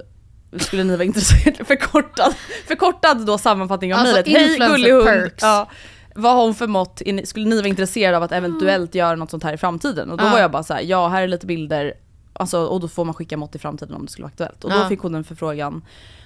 skulle 0.59 0.83
ni 0.83 0.93
vara 0.95 1.03
intresserade, 1.03 1.63
förkortad, 1.65 2.33
förkortad 2.67 3.25
då 3.25 3.37
sammanfattning 3.37 3.93
av 3.93 3.99
Alltså, 3.99 4.15
mejlet. 4.15 4.41
Hej 4.59 4.69
gullig 4.69 4.91
hund! 4.91 5.31
Ja, 5.41 5.69
vad 6.15 6.35
har 6.35 6.43
hon 6.43 6.55
för 6.55 6.67
mått? 6.67 7.01
Skulle 7.23 7.45
ni 7.45 7.55
vara 7.55 7.67
intresserade 7.67 8.17
av 8.17 8.23
att 8.23 8.31
eventuellt 8.31 8.95
göra 8.95 9.15
något 9.15 9.31
sånt 9.31 9.43
här 9.43 9.53
i 9.53 9.57
framtiden? 9.57 10.09
Och 10.11 10.17
då 10.17 10.23
Ja. 10.25 10.29
var 10.31 10.39
jag 10.39 10.51
bara 10.51 10.63
så 10.63 10.73
här, 10.73 10.81
ja 10.81 11.07
här 11.07 11.21
är 11.21 11.27
lite 11.27 11.45
bilder, 11.45 11.93
alltså, 12.39 12.59
och 12.65 12.79
då 12.79 12.87
får 12.87 13.05
man 13.05 13.13
skicka 13.13 13.37
mått 13.37 13.55
i 13.55 13.59
framtiden 13.59 13.95
om 13.95 14.05
det 14.05 14.11
skulle 14.11 14.23
vara 14.23 14.31
aktuellt. 14.31 14.63
Och 14.63 14.69
då 14.69 14.75
Ja. 14.77 14.89
fick 14.89 14.99
hon 14.99 15.15
en 15.15 15.23
förfrågan 15.23 15.81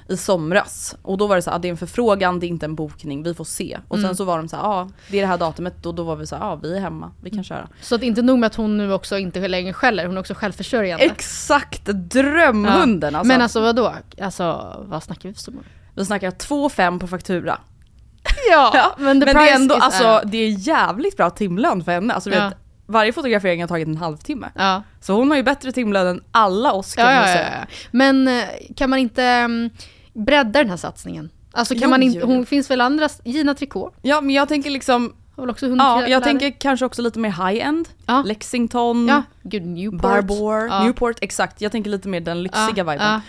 i 0.09 0.17
somras. 0.17 0.95
Och 1.01 1.17
då 1.17 1.27
var 1.27 1.35
det 1.35 1.41
så 1.41 1.49
här, 1.49 1.57
ah, 1.57 1.59
det 1.59 1.67
är 1.67 1.69
en 1.69 1.77
förfrågan, 1.77 2.39
det 2.39 2.45
är 2.45 2.47
inte 2.47 2.65
en 2.65 2.75
bokning, 2.75 3.23
vi 3.23 3.33
får 3.33 3.43
se. 3.43 3.79
Och 3.87 3.97
Mm. 3.97 4.07
sen 4.09 4.15
så 4.15 4.23
var 4.23 4.37
de 4.37 4.47
så 4.47 4.55
här, 4.55 4.63
ja 4.63 4.69
ah, 4.69 4.89
det 5.09 5.17
är 5.17 5.21
det 5.21 5.27
här 5.27 5.37
datumet 5.37 5.85
och 5.85 5.95
då 5.95 6.03
var 6.03 6.15
vi 6.15 6.27
så 6.27 6.35
här, 6.35 6.43
ja 6.43 6.51
ah, 6.51 6.55
vi 6.55 6.75
är 6.75 6.79
hemma, 6.81 7.11
vi 7.21 7.29
kan 7.29 7.43
köra. 7.43 7.67
Så 7.81 7.95
att 7.95 8.03
inte 8.03 8.21
nog 8.21 8.39
med 8.39 8.47
att 8.47 8.55
hon 8.55 8.77
nu 8.77 8.93
också 8.93 9.17
inte 9.17 9.47
längre 9.47 9.73
skäller, 9.73 10.05
hon 10.05 10.15
är 10.17 10.19
också 10.21 10.33
självförsörjande. 10.33 11.05
Exakt, 11.05 11.85
drömhunden 11.85 13.15
alltså. 13.15 13.27
Men 13.27 13.41
alltså 13.41 13.61
vadå? 13.61 13.93
Alltså 14.21 14.75
vad 14.87 15.03
snackar 15.03 15.29
vi 15.29 15.35
för 15.35 15.41
summor? 15.41 15.63
Vi 15.95 16.05
snackar 16.05 16.31
2 16.31 16.69
5 16.69 16.99
på 16.99 17.07
faktura. 17.07 17.57
Ja, 18.51 18.95
men, 18.97 19.19
the 19.19 19.25
Men 19.25 19.35
det 19.35 19.49
är 19.49 19.55
ändå, 19.55 19.75
alltså 19.75 20.21
det 20.25 20.37
är 20.37 20.49
jävligt 20.49 21.17
bra 21.17 21.29
timlön 21.29 21.83
för 21.83 21.91
henne. 21.91 22.13
Alltså, 22.13 22.29
Ja. 22.29 22.45
vet, 22.49 22.57
varje 22.91 23.13
fotografering 23.13 23.61
har 23.61 23.67
tagit 23.67 23.87
en 23.87 23.97
halvtimme. 23.97 24.49
Ja. 24.55 24.83
Så 24.99 25.13
hon 25.13 25.29
har 25.29 25.37
ju 25.37 25.43
bättre 25.43 25.71
timlön 25.71 26.07
än 26.07 26.23
alla 26.31 26.73
oss 26.73 26.95
kan 26.95 27.15
man 27.15 27.27
säga. 27.27 27.67
Men 27.91 28.27
eh, 28.27 28.43
kan 28.75 28.89
man 28.89 28.99
inte 28.99 29.23
mm, 29.23 29.69
bredda 30.13 30.59
den 30.59 30.69
här 30.69 30.77
satsningen? 30.77 31.29
Alltså 31.51 31.73
kan 31.73 31.83
Jo, 31.83 31.89
man 31.89 32.03
inte, 32.03 32.19
jo. 32.19 32.25
hon 32.25 32.45
finns 32.45 32.71
väl 32.71 32.81
andra, 32.81 33.09
Gina 33.23 33.53
Tricot 33.53 33.93
Ja 34.01 34.21
men 34.21 34.35
jag 34.35 34.47
tänker 34.47 34.69
liksom, 34.69 35.13
ja 35.35 36.07
jag 36.07 36.23
tänker 36.23 36.51
kanske 36.59 36.85
också 36.85 37.01
lite 37.01 37.19
mer 37.19 37.29
high-end. 37.29 37.89
Ja. 38.05 38.23
Lexington, 38.25 39.07
Ja, 39.07 39.23
gud 39.43 39.65
Newport. 39.65 40.01
Barbour. 40.01 40.83
Newport, 40.83 41.17
exakt. 41.21 41.61
Jag 41.61 41.71
tänker 41.71 41.89
lite 41.89 42.07
mer 42.07 42.19
den 42.19 42.43
lyxiga 42.43 42.73
ja, 42.75 42.83
viben. 42.83 43.21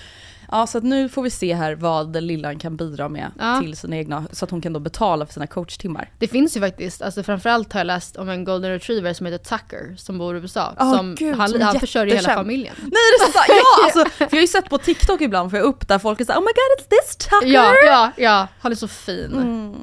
Ja. 0.52 0.58
Ja 0.58 0.66
så 0.66 0.80
nu 0.80 1.08
får 1.08 1.22
vi 1.22 1.30
se 1.30 1.54
här 1.54 1.74
vad 1.74 2.22
Lillan 2.22 2.58
kan 2.58 2.76
bidra 2.76 3.08
med 3.08 3.30
Ja. 3.38 3.60
till 3.60 3.76
sina 3.76 3.96
egna, 3.96 4.24
så 4.32 4.44
att 4.44 4.50
hon 4.50 4.60
kan 4.60 4.72
då 4.72 4.80
betala 4.80 5.26
för 5.26 5.32
sina 5.32 5.46
coachtimmar. 5.46 6.10
Det 6.18 6.28
finns 6.28 6.56
ju 6.56 6.60
faktiskt, 6.60 7.02
alltså 7.02 7.22
framförallt 7.22 7.72
har 7.72 7.80
jag 7.80 7.86
läst 7.86 8.16
om 8.16 8.28
en 8.28 8.44
golden 8.44 8.70
retriever 8.70 9.12
som 9.12 9.26
heter 9.26 9.38
Tucker 9.58 9.94
som 9.98 10.18
bor 10.18 10.36
i 10.36 10.40
USA. 10.40 10.74
Åh, 10.80 10.96
som, 10.96 11.14
gud, 11.14 11.34
han, 11.36 11.62
han 11.62 11.80
försörjer 11.80 12.14
hela 12.16 12.34
familjen. 12.34 12.74
Nej 12.80 12.90
det 12.90 13.24
är 13.24 13.32
så, 13.32 13.38
ja 13.48 13.84
alltså, 13.84 14.04
för 14.16 14.24
jag 14.24 14.30
har 14.36 14.40
ju 14.40 14.46
sett 14.46 14.70
på 14.70 14.78
TikTok 14.78 15.20
ibland 15.20 15.50
får 15.50 15.58
jag 15.58 15.66
upp 15.66 15.88
där 15.88 15.98
folk 15.98 16.20
är 16.20 16.24
såhär 16.24 16.38
oh 16.40 16.44
my 16.44 16.46
god 16.52 16.84
it's 16.86 16.88
this 16.90 17.16
Tucker! 17.16 17.46
Ja, 17.52 17.74
ja, 17.86 18.10
ja, 18.16 18.48
han 18.60 18.72
är 18.72 18.76
så 18.76 18.88
fin. 18.88 19.32
Mm. 19.32 19.74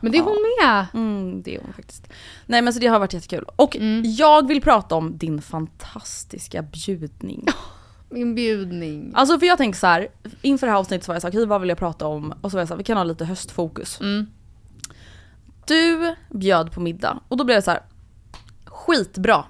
Men 0.00 0.12
det 0.12 0.18
är 0.18 0.22
hon 0.22 0.36
med. 0.62 0.86
Mm, 0.94 1.42
det 1.42 1.54
är 1.56 1.60
hon 1.60 1.72
faktiskt. 1.72 2.08
Nej 2.46 2.62
men 2.62 2.72
så 2.72 2.78
det 2.80 2.86
har 2.86 2.98
varit 2.98 3.12
jättekul. 3.12 3.44
Och 3.56 3.76
Mm. 3.76 4.02
jag 4.06 4.48
vill 4.48 4.60
prata 4.62 4.94
om 4.94 5.18
din 5.18 5.42
fantastiska 5.42 6.62
bjudning. 6.62 7.46
Min 8.10 8.34
bjudning. 8.34 9.12
Alltså 9.14 9.38
för 9.38 9.46
jag 9.46 9.58
tänker 9.58 9.78
så 9.78 9.86
här, 9.86 10.08
inför 10.42 10.66
det 10.66 10.70
här 10.72 10.78
avsnittet 10.78 11.04
så 11.04 11.10
var 11.12 11.14
jag 11.14 11.22
såhär, 11.22 11.32
okej 11.32 11.46
vad 11.46 11.60
vill 11.60 11.68
jag 11.68 11.78
prata 11.78 12.06
om? 12.06 12.34
Och 12.40 12.50
så 12.50 12.56
var 12.56 12.60
jag 12.60 12.68
såhär, 12.68 12.78
vi 12.78 12.84
kan 12.84 12.96
ha 12.96 13.04
lite 13.04 13.24
höstfokus. 13.24 14.00
Mm. 14.00 14.26
Du 15.66 16.14
bjöd 16.30 16.72
på 16.72 16.80
middag 16.80 17.20
och 17.28 17.36
då 17.36 17.44
blev 17.44 17.56
det 17.58 17.62
så 17.62 17.70
här. 17.70 17.82
skitbra. 18.64 19.44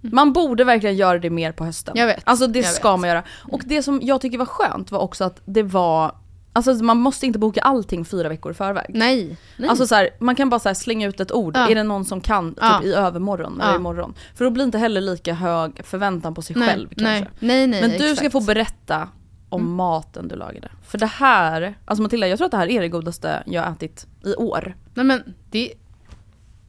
Man 0.00 0.32
borde 0.32 0.64
verkligen 0.64 0.96
göra 0.96 1.18
det 1.18 1.30
mer 1.30 1.52
på 1.52 1.64
hösten. 1.64 1.94
Jag 1.96 2.06
vet, 2.06 2.22
Alltså 2.24 2.46
det 2.46 2.58
jag 2.58 2.68
ska 2.72 2.92
vet. 2.92 3.00
man 3.00 3.08
göra. 3.10 3.22
Och 3.52 3.62
det 3.66 3.82
som 3.82 4.00
jag 4.02 4.20
tycker 4.20 4.38
var 4.38 4.46
skönt 4.46 4.90
var 4.90 4.98
också 4.98 5.24
att 5.24 5.40
det 5.44 5.62
var, 5.62 6.14
alltså 6.52 6.84
man 6.84 6.98
måste 6.98 7.26
inte 7.26 7.38
boka 7.38 7.60
allting 7.60 8.04
fyra 8.04 8.28
veckor 8.28 8.52
i 8.52 8.54
förväg. 8.54 8.86
Nej. 8.88 9.36
Nej. 9.56 9.68
Alltså 9.70 9.86
så 9.86 9.94
här, 9.94 10.10
man 10.20 10.34
kan 10.34 10.50
bara 10.50 10.60
så 10.60 10.74
slänga 10.74 11.08
ut 11.08 11.20
ett 11.20 11.32
ord, 11.32 11.56
Ja. 11.56 11.70
är 11.70 11.74
det 11.74 11.82
någon 11.82 12.04
som 12.04 12.20
kan 12.20 12.50
typ 12.54 12.62
Ja. 12.62 12.82
i 12.84 12.92
övermorgon 12.94 13.60
eller 13.60 13.70
Ja. 13.70 13.76
imorgon? 13.76 14.14
För 14.34 14.44
då 14.44 14.50
blir 14.50 14.64
inte 14.64 14.78
heller 14.78 15.00
lika 15.00 15.34
hög 15.34 15.80
förväntan 15.84 16.34
på 16.34 16.42
sig 16.42 16.56
nej, 16.56 16.68
själv 16.68 16.88
kanske. 16.88 17.04
nej, 17.04 17.26
nej, 17.40 17.66
nej, 17.66 17.80
Men 17.80 17.90
du 17.90 17.96
ska 17.98 18.04
exakt. 18.10 18.20
Mm. 18.20 18.30
få 18.30 18.40
berätta 18.40 19.08
om 19.48 19.74
maten 19.74 20.28
du 20.28 20.36
lagade. 20.36 20.68
För 20.86 20.98
det 20.98 21.06
här, 21.06 21.74
alltså 21.84 22.02
Matilda 22.02 22.28
jag 22.28 22.38
tror 22.38 22.46
att 22.46 22.50
det 22.50 22.56
här 22.56 22.70
är 22.70 22.80
det 22.80 22.88
godaste 22.88 23.42
jag 23.46 23.62
har 23.62 23.72
ätit 23.72 24.06
i 24.24 24.34
år. 24.34 24.76
Nej 24.94 25.04
men 25.06 25.34
det, 25.50 25.72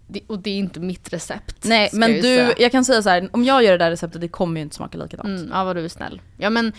det, 0.07 0.21
och 0.27 0.39
det 0.39 0.49
är 0.49 0.57
inte 0.57 0.79
mitt 0.79 1.13
recept. 1.13 1.55
Nej 1.63 1.87
ska 1.87 1.97
men 1.97 2.11
jag 2.11 2.17
du, 2.21 2.35
säga. 2.35 2.53
jag 2.57 2.71
kan 2.71 2.85
säga 2.85 3.01
så 3.01 3.09
här, 3.09 3.29
om 3.31 3.43
jag 3.43 3.63
gör 3.63 3.71
det 3.71 3.77
där 3.77 3.89
receptet 3.91 4.21
det 4.21 4.27
kommer 4.27 4.55
ju 4.59 4.61
inte 4.63 4.75
smaka 4.75 4.97
likadant. 4.97 5.39
Mm, 5.39 5.49
ja 5.53 5.63
vad 5.63 5.75
du 5.75 5.85
är 5.85 5.89
snäll. 5.89 6.21
Ja 6.37 6.49
men, 6.49 6.73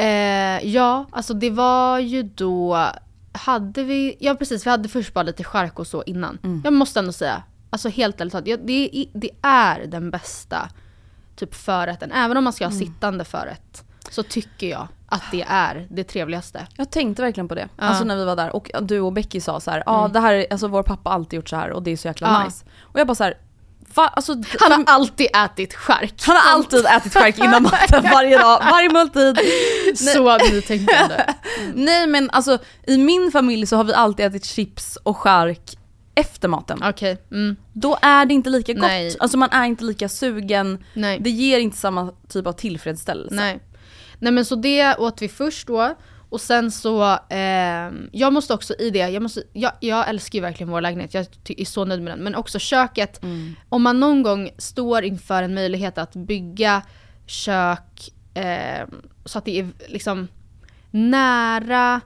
eh, 0.00 0.66
ja 0.66 1.06
alltså 1.12 1.34
det 1.34 1.50
var 1.50 1.98
ju 1.98 2.22
då, 2.22 2.86
hade 3.32 3.82
vi, 3.84 4.16
ja 4.20 4.34
precis 4.34 4.66
vi 4.66 4.70
hade 4.70 4.88
först 4.88 5.14
bara 5.14 5.22
lite 5.22 5.44
chark 5.44 5.78
och 5.78 5.86
så 5.86 6.02
innan. 6.02 6.38
Mm. 6.42 6.60
Jag 6.64 6.72
måste 6.72 6.98
ändå 6.98 7.12
säga, 7.12 7.42
alltså 7.70 7.88
helt 7.88 8.20
ärligt 8.20 8.32
talat, 8.32 8.46
ja, 8.48 8.56
det, 8.64 8.96
är- 8.96 9.06
det 9.12 9.30
är 9.42 9.86
den 9.86 10.10
bästa 10.10 10.68
typ 11.36 11.54
förrätten. 11.54 12.12
Även 12.12 12.36
om 12.36 12.44
man 12.44 12.52
ska 12.52 12.64
ha 12.64 12.72
Mm. 12.72 12.86
sittande 12.86 13.24
förrätt 13.24 13.84
så 14.10 14.22
tycker 14.22 14.66
jag 14.66 14.88
att 15.06 15.22
det 15.32 15.42
är 15.48 15.86
det 15.90 16.04
trevligaste. 16.04 16.66
Jag 16.76 16.90
tänkte 16.90 17.22
verkligen 17.22 17.48
på 17.48 17.54
det, 17.54 17.68
Ja. 17.76 17.84
Alltså 17.84 18.04
när 18.04 18.16
vi 18.16 18.24
var 18.24 18.36
där 18.36 18.56
och 18.56 18.70
du 18.82 19.00
och 19.00 19.12
Becky 19.12 19.40
sa 19.40 19.60
så 19.60 19.70
här, 19.70 19.82
ja 19.86 20.08
det 20.12 20.20
här, 20.20 20.34
är- 20.34 20.46
alltså 20.50 20.68
vår 20.68 20.82
pappa 20.82 21.10
har 21.10 21.14
alltid 21.14 21.36
gjort 21.36 21.48
så 21.48 21.56
här 21.56 21.70
och 21.70 21.82
det 21.82 21.90
är 21.90 21.96
så 21.96 22.08
jäkla 22.08 22.28
Ja. 22.28 22.44
nice. 22.44 22.64
Och 22.80 23.00
jag 23.00 23.06
bara 23.06 23.14
så 23.14 23.24
här, 23.24 23.34
va? 23.96 24.08
Alltså, 24.08 24.32
Han 24.60 24.72
har 24.72 24.84
alltid 24.94 25.26
ätit 25.36 25.74
chark. 25.74 26.14
han 26.26 26.36
har 26.36 26.52
alltid 26.52 26.86
ätit 26.86 27.12
chark 27.14 27.38
innan 27.38 27.62
maten 27.72 28.02
varje 28.02 28.38
dag, 28.38 28.60
varje 28.70 28.88
måltid. 28.92 29.38
Så 29.96 30.38
nytänkande. 30.38 31.24
Nej 31.74 32.06
men 32.06 32.30
alltså 32.30 32.58
i 32.86 32.98
min 32.98 33.32
familj 33.32 33.66
så 33.66 33.76
har 33.76 33.84
vi 33.84 33.92
alltid 33.94 34.26
ätit 34.26 34.44
chips 34.44 34.98
och 35.02 35.16
chark 35.16 35.76
efter 36.14 36.48
maten. 36.48 36.82
Okej, 36.84 37.18
mm, 37.30 37.56
Då 37.72 37.98
är 38.02 38.26
det 38.26 38.34
inte 38.34 38.50
lika 38.50 38.72
gott. 38.72 38.82
Nej. 38.82 39.16
Alltså 39.20 39.38
man 39.38 39.50
är 39.52 39.64
inte 39.64 39.84
lika 39.84 40.08
sugen. 40.08 40.84
nej. 40.94 41.18
Det 41.20 41.30
ger 41.30 41.58
inte 41.58 41.76
samma 41.76 42.12
typ 42.28 42.46
av 42.46 42.52
tillfredsställelse. 42.52 43.34
Nej. 43.36 43.60
Nej 44.18 44.32
men 44.32 44.44
så 44.44 44.54
det 44.54 44.96
åt 44.98 45.22
vi 45.22 45.28
först 45.28 45.66
då. 45.66 45.94
Och 46.30 46.40
sen 46.40 46.70
så, 46.70 47.02
eh, 47.28 47.90
jag 48.12 48.32
måste 48.32 48.54
också 48.54 48.74
i 48.74 48.90
det, 48.90 48.98
jag, 48.98 49.22
måste, 49.22 49.42
jag, 49.52 49.72
jag 49.80 50.08
älskar 50.08 50.36
ju 50.36 50.40
verkligen 50.42 50.70
vår 50.70 50.80
lägenhet, 50.80 51.14
jag 51.14 51.26
är 51.46 51.64
så 51.64 51.84
nöjd 51.84 52.02
med 52.02 52.12
den. 52.12 52.24
Men 52.24 52.34
också 52.34 52.58
köket, 52.58 53.22
Mm. 53.22 53.54
om 53.68 53.82
man 53.82 54.00
någon 54.00 54.22
gång 54.22 54.50
står 54.58 55.04
inför 55.04 55.42
en 55.42 55.54
möjlighet 55.54 55.98
att 55.98 56.12
bygga 56.16 56.82
kök 57.26 58.10
eh, 58.34 58.86
så 59.24 59.38
att 59.38 59.44
det 59.44 59.58
är 59.58 59.68
liksom 59.88 60.28
nära 60.90 62.00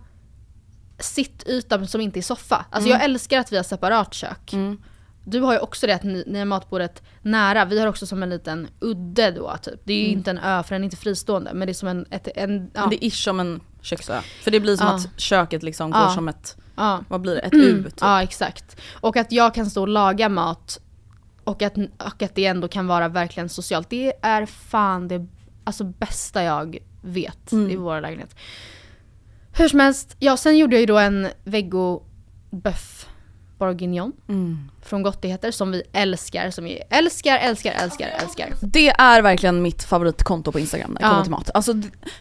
sittytan 0.98 1.87
som 1.87 2.00
inte 2.00 2.20
är 2.20 2.22
soffa. 2.22 2.64
Alltså 2.70 2.90
jag 2.90 3.04
älskar 3.04 3.38
att 3.38 3.52
vi 3.52 3.56
har 3.56 3.64
separat 3.64 4.14
kök. 4.14 4.52
Mm. 4.52 4.82
Du 5.26 5.40
har 5.40 5.52
ju 5.52 5.58
också 5.58 5.87
det 5.87 5.94
att 5.94 6.02
ni, 6.02 6.24
ni 6.26 6.38
har 6.38 6.46
matbordet 6.46 7.02
nära. 7.22 7.64
Vi 7.64 7.80
har 7.80 7.87
också 7.87 8.06
som 8.06 8.22
en 8.22 8.30
liten 8.30 8.68
udde 8.80 9.30
då 9.30 9.56
typ. 9.62 9.80
Det 9.84 9.92
är 9.92 9.98
ju 9.98 10.06
inte 10.12 10.30
en 10.30 10.38
ö 10.38 10.62
för 10.62 10.74
den 10.74 10.82
är 10.82 10.84
inte 10.84 10.96
fristående 10.96 11.54
men 11.54 11.66
det 11.66 11.72
är 11.72 11.74
som 11.74 11.88
en... 11.88 12.06
Ett, 12.10 12.28
en 12.34 12.70
ja, 12.74 12.80
Men 12.80 12.90
det 12.90 13.04
är 13.04 13.08
ish 13.08 13.24
som 13.24 13.40
en 13.40 13.60
köksö. 13.85 14.20
För 14.42 14.51
det 14.51 14.61
blir 14.61 14.77
som 14.77 14.87
Ja. 14.87 14.94
att 14.94 15.20
köket 15.20 15.62
liksom 15.62 15.90
går 15.90 16.09
som 16.09 16.29
ett, 16.29 16.57
vad 17.09 17.20
blir 17.20 17.35
det, 17.35 17.40
ett 17.40 17.55
U 17.55 17.85
typ. 17.85 17.94
ja 18.01 18.23
exakt. 18.23 18.77
Och 19.01 19.16
att 19.16 19.33
jag 19.33 19.55
kan 19.55 19.70
stå 19.70 19.81
och 19.81 19.88
laga 19.88 20.29
mat 20.29 20.81
och 21.44 21.62
att, 21.62 21.77
och 21.99 22.23
att 22.23 22.35
det 22.35 22.47
ändå 22.47 22.68
kan 22.68 22.87
vara 22.87 23.09
verkligen 23.09 23.49
socialt. 23.49 23.90
Det 23.90 24.12
är 24.23 24.47
fan 24.47 25.09
det 25.09 25.27
alltså, 25.64 25.85
bästa 25.85 26.42
jag 26.42 26.79
vet 27.03 27.53
Mm. 27.53 27.70
i 27.70 27.77
vår 27.77 28.01
lägenhet. 28.01 28.37
Hur 29.57 29.68
som 29.68 29.81
helst, 29.81 30.16
ja 30.18 30.37
sen 30.37 30.59
gjorde 30.59 30.75
jag 30.77 30.81
ju 30.81 30.87
då 30.87 30.99
en 30.99 31.29
vego 31.44 32.03
bœuf 32.51 33.07
bourguignon 33.66 34.12
Mm. 34.29 34.59
från 34.83 35.03
Gottigheter 35.03 35.50
som 35.50 35.70
vi 35.70 35.83
älskar, 35.92 36.50
som 36.50 36.64
vi 36.64 36.81
älskar, 36.90 37.37
älskar, 37.38 37.72
älskar, 37.72 38.09
älskar. 38.22 38.48
Det 38.61 38.88
är 38.88 39.22
verkligen 39.22 39.62
mitt 39.62 39.85
favoritkonto 39.85 40.53
på 40.53 40.59
Instagram 40.61 40.90
när 40.90 41.00
det 41.00 41.07
Ja. 41.07 41.11
kommer 41.11 41.22
till 41.22 41.31
mat. 41.31 41.50
Alltså, 41.55 41.72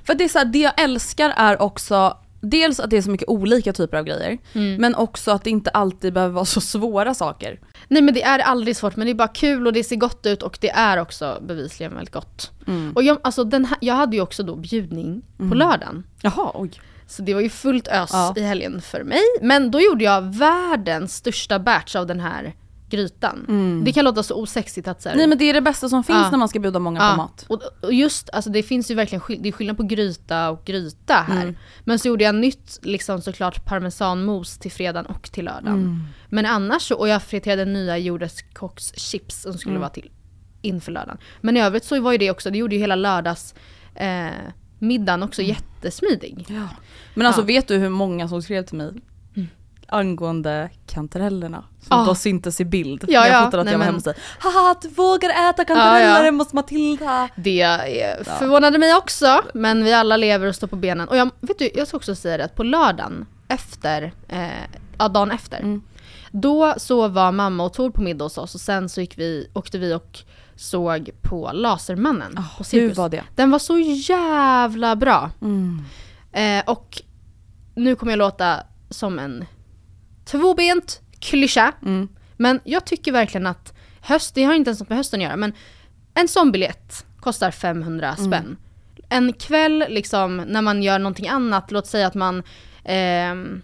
för 0.04 0.14
det, 0.14 0.24
är 0.24 0.28
så 0.30 0.38
här, 0.38 0.46
det 0.46 0.60
jag 0.60 0.80
älskar 0.82 1.34
är 1.38 1.62
också 1.62 2.18
Dels 2.46 2.80
att 2.80 2.90
det 2.90 2.98
är 2.98 3.02
så 3.02 3.10
mycket 3.10 3.28
olika 3.30 3.74
typer 3.74 3.98
av 3.98 4.04
grejer, 4.06 4.38
Mm. 4.54 4.82
men 4.82 4.96
också 4.96 5.32
att 5.32 5.44
det 5.44 5.50
inte 5.50 5.70
alltid 5.70 6.14
behöver 6.14 6.34
vara 6.34 6.46
så 6.46 6.62
svåra 6.62 7.14
saker. 7.14 7.60
Nej 7.88 8.02
men 8.02 8.14
det 8.14 8.24
är 8.24 8.40
aldrig 8.40 8.76
svårt 8.78 8.96
men 8.96 9.06
det 9.08 9.12
är 9.12 9.16
bara 9.16 9.28
kul 9.28 9.68
och 9.68 9.74
det 9.74 9.84
ser 9.84 9.96
gott 9.96 10.26
ut 10.26 10.44
och 10.44 10.58
det 10.62 10.70
är 10.70 10.98
också 10.98 11.40
bevisligen 11.48 11.94
väldigt 11.96 12.14
gott. 12.14 12.52
Mm. 12.68 12.92
Och 12.96 13.04
jag, 13.04 13.18
alltså 13.24 13.44
den 13.44 13.66
här, 13.66 13.78
jag 13.82 13.94
hade 13.96 14.16
ju 14.16 14.22
också 14.22 14.44
då 14.44 14.56
bjudning 14.56 15.22
på 15.38 15.56
lördagen. 15.56 16.04
Jaha, 16.22 16.52
oj. 16.54 16.72
Så 17.16 17.22
det 17.22 17.34
var 17.34 17.42
ju 17.42 17.50
fullt 17.50 17.88
ös 17.88 18.10
Ja. 18.14 18.34
i 18.38 18.42
helgen 18.42 18.82
för 18.82 19.04
mig. 19.04 19.22
Men 19.42 19.72
då 19.72 19.82
gjorde 19.82 20.04
jag 20.04 20.22
världens 20.36 21.16
största 21.16 21.60
batch 21.60 21.96
av 21.96 22.08
den 22.08 22.20
här 22.20 22.56
grytan. 22.90 23.82
Det 23.86 23.92
kan 23.94 24.06
låta 24.06 24.24
så 24.24 24.36
osexigt 24.36 24.88
att 24.88 25.02
säga 25.02 25.16
Nej 25.16 25.28
men 25.28 25.38
det 25.38 25.46
är 25.50 25.54
det 25.54 25.62
bästa 25.62 25.90
som 25.90 26.04
finns 26.04 26.20
Ja. 26.24 26.30
när 26.32 26.38
man 26.38 26.50
ska 26.50 26.60
bjuda 26.60 26.80
många 26.80 27.12
på 27.12 27.18
mat. 27.18 27.46
Och, 27.50 27.62
och 27.82 27.94
just, 27.94 28.30
alltså 28.34 28.50
det 28.50 28.64
finns 28.64 28.92
ju 28.92 28.96
verkligen 28.96 29.20
skill- 29.22 29.40
det 29.42 29.50
är 29.50 29.52
skillnad 29.52 29.78
på 29.78 29.84
gryta 29.84 30.50
och 30.50 30.66
gryta 30.66 31.14
här. 31.14 31.42
Mm. 31.44 31.56
Men 31.84 32.00
så 32.00 32.08
gjorde 32.08 32.24
jag 32.24 32.36
nytt, 32.36 32.80
liksom 32.82 33.22
såklart 33.22 33.66
parmesanmos 33.66 34.58
till 34.58 34.72
fredagen 34.72 35.06
och 35.06 35.32
till 35.32 35.46
lördagen. 35.46 35.74
Mm. 35.74 36.00
Men 36.30 36.46
annars 36.46 36.82
så, 36.82 36.96
och 36.96 37.08
jag 37.08 37.22
friterade 37.24 37.66
nya 37.66 37.98
jordärtskockschips 37.98 39.42
som 39.42 39.54
skulle 39.54 39.72
Mm. 39.72 39.82
vara 39.82 39.90
till 39.92 40.12
inför 40.62 40.92
lördagen. 40.92 41.18
Men 41.42 41.58
i 41.58 41.62
övrigt 41.62 41.84
så 41.86 42.00
var 42.02 42.12
ju 42.12 42.18
det 42.18 42.32
också, 42.32 42.50
det 42.52 42.58
gjorde 42.58 42.76
ju 42.76 42.82
hela 42.82 42.96
lördags 42.96 43.56
eh, 43.96 44.28
middagen 44.84 45.24
också 45.24 45.42
jättesmidig. 45.42 46.46
Ja. 46.50 46.68
Men 47.14 47.28
alltså 47.28 47.42
Ja. 47.42 47.46
vet 47.46 47.68
du 47.68 47.78
hur 47.78 47.90
många 47.90 48.28
som 48.28 48.42
skrev 48.42 48.64
till 48.66 48.78
mig? 48.78 48.92
angående 49.88 50.70
kantarellerna. 50.88 51.64
Som 51.82 52.00
Ah. 52.00 52.06
då 52.06 52.16
syntes 52.16 52.62
i 52.62 52.66
bild. 52.66 53.06
Ja, 53.08 53.28
jag 53.28 53.36
ja. 53.36 53.46
fotade 53.46 53.62
att 53.62 53.66
Nej, 53.66 53.72
jag 53.74 53.80
var 53.80 53.86
hemma 53.86 53.96
hos 53.98 54.04
dig. 54.04 54.14
Haha, 54.40 54.76
du 54.82 54.88
vågar 54.88 55.50
äta 55.50 55.66
kantareller 55.66 56.00
Ja, 56.10 56.18
ja. 56.18 56.24
hemma 56.24 56.44
hos 56.44 56.54
Matilda. 56.54 57.30
Det 57.36 57.68
förvånade 58.40 58.78
mig 58.78 58.96
också, 58.96 59.42
men 59.54 59.84
vi 59.84 59.94
alla 59.94 60.18
lever 60.18 60.48
och 60.48 60.56
står 60.56 60.68
på 60.68 60.76
benen. 60.76 61.08
Och 61.08 61.18
jag, 61.18 61.30
vet 61.42 61.60
du, 61.60 61.70
jag 61.76 61.88
ska 61.88 61.98
också 61.98 62.16
säga 62.16 62.38
det 62.38 62.44
att 62.46 62.56
på 62.56 62.64
lördagen 62.64 63.26
efter, 63.48 64.14
eh, 64.28 64.48
ja 64.98 65.08
dagen 65.08 65.32
efter, 65.32 65.58
Mm. 65.60 65.82
Då 66.34 66.74
så 66.78 67.08
var 67.08 67.32
mamma 67.32 67.64
och 67.64 67.74
Tor 67.74 67.90
på 67.90 68.02
middag 68.02 68.26
hos 68.26 68.38
oss 68.38 68.56
och 68.56 68.62
sen 68.62 68.90
så 68.90 69.02
gick 69.02 69.18
vi, 69.18 69.48
åkte 69.54 69.78
vi 69.78 69.94
och 69.94 70.20
såg 70.56 71.10
på 71.22 71.52
Lasermannen 71.54 72.36
på 72.36 72.42
Ah, 72.42 72.64
Hur 72.72 72.94
var 72.94 73.10
det? 73.10 73.24
Den 73.36 73.52
var 73.52 73.60
så 73.60 73.80
jävla 73.80 74.96
bra. 74.96 75.32
Mm. 75.42 75.82
Eh, 76.32 76.64
och 76.70 77.02
nu 77.76 77.96
kommer 77.96 78.12
jag 78.12 78.18
låta 78.18 78.60
som 78.90 79.20
en 79.20 79.46
tvåbent 80.26 81.02
klyscha. 81.20 81.72
Mm. 81.82 82.08
Men 82.38 82.60
jag 82.64 82.86
tycker 82.86 83.12
verkligen 83.12 83.48
att 83.48 83.74
höst, 84.02 84.36
det 84.36 84.44
har 84.44 84.54
inte 84.54 84.70
ens 84.70 84.80
något 84.80 84.90
med 84.90 84.98
hösten 84.98 85.20
att 85.20 85.24
göra, 85.24 85.36
men 85.36 85.54
en 86.14 86.28
sån 86.28 86.52
biljett 86.52 87.06
kostar 87.20 87.52
500 87.52 88.16
Mm. 88.20 88.32
spänn. 88.32 88.58
En 89.10 89.34
kväll 89.34 89.86
liksom 89.90 90.38
när 90.38 90.62
man 90.62 90.84
gör 90.84 91.00
någonting 91.00 91.28
annat, 91.28 91.72
låt 91.72 91.88
säga 91.88 92.08
att 92.08 92.14
man 92.16 92.44
ehm, 92.84 93.62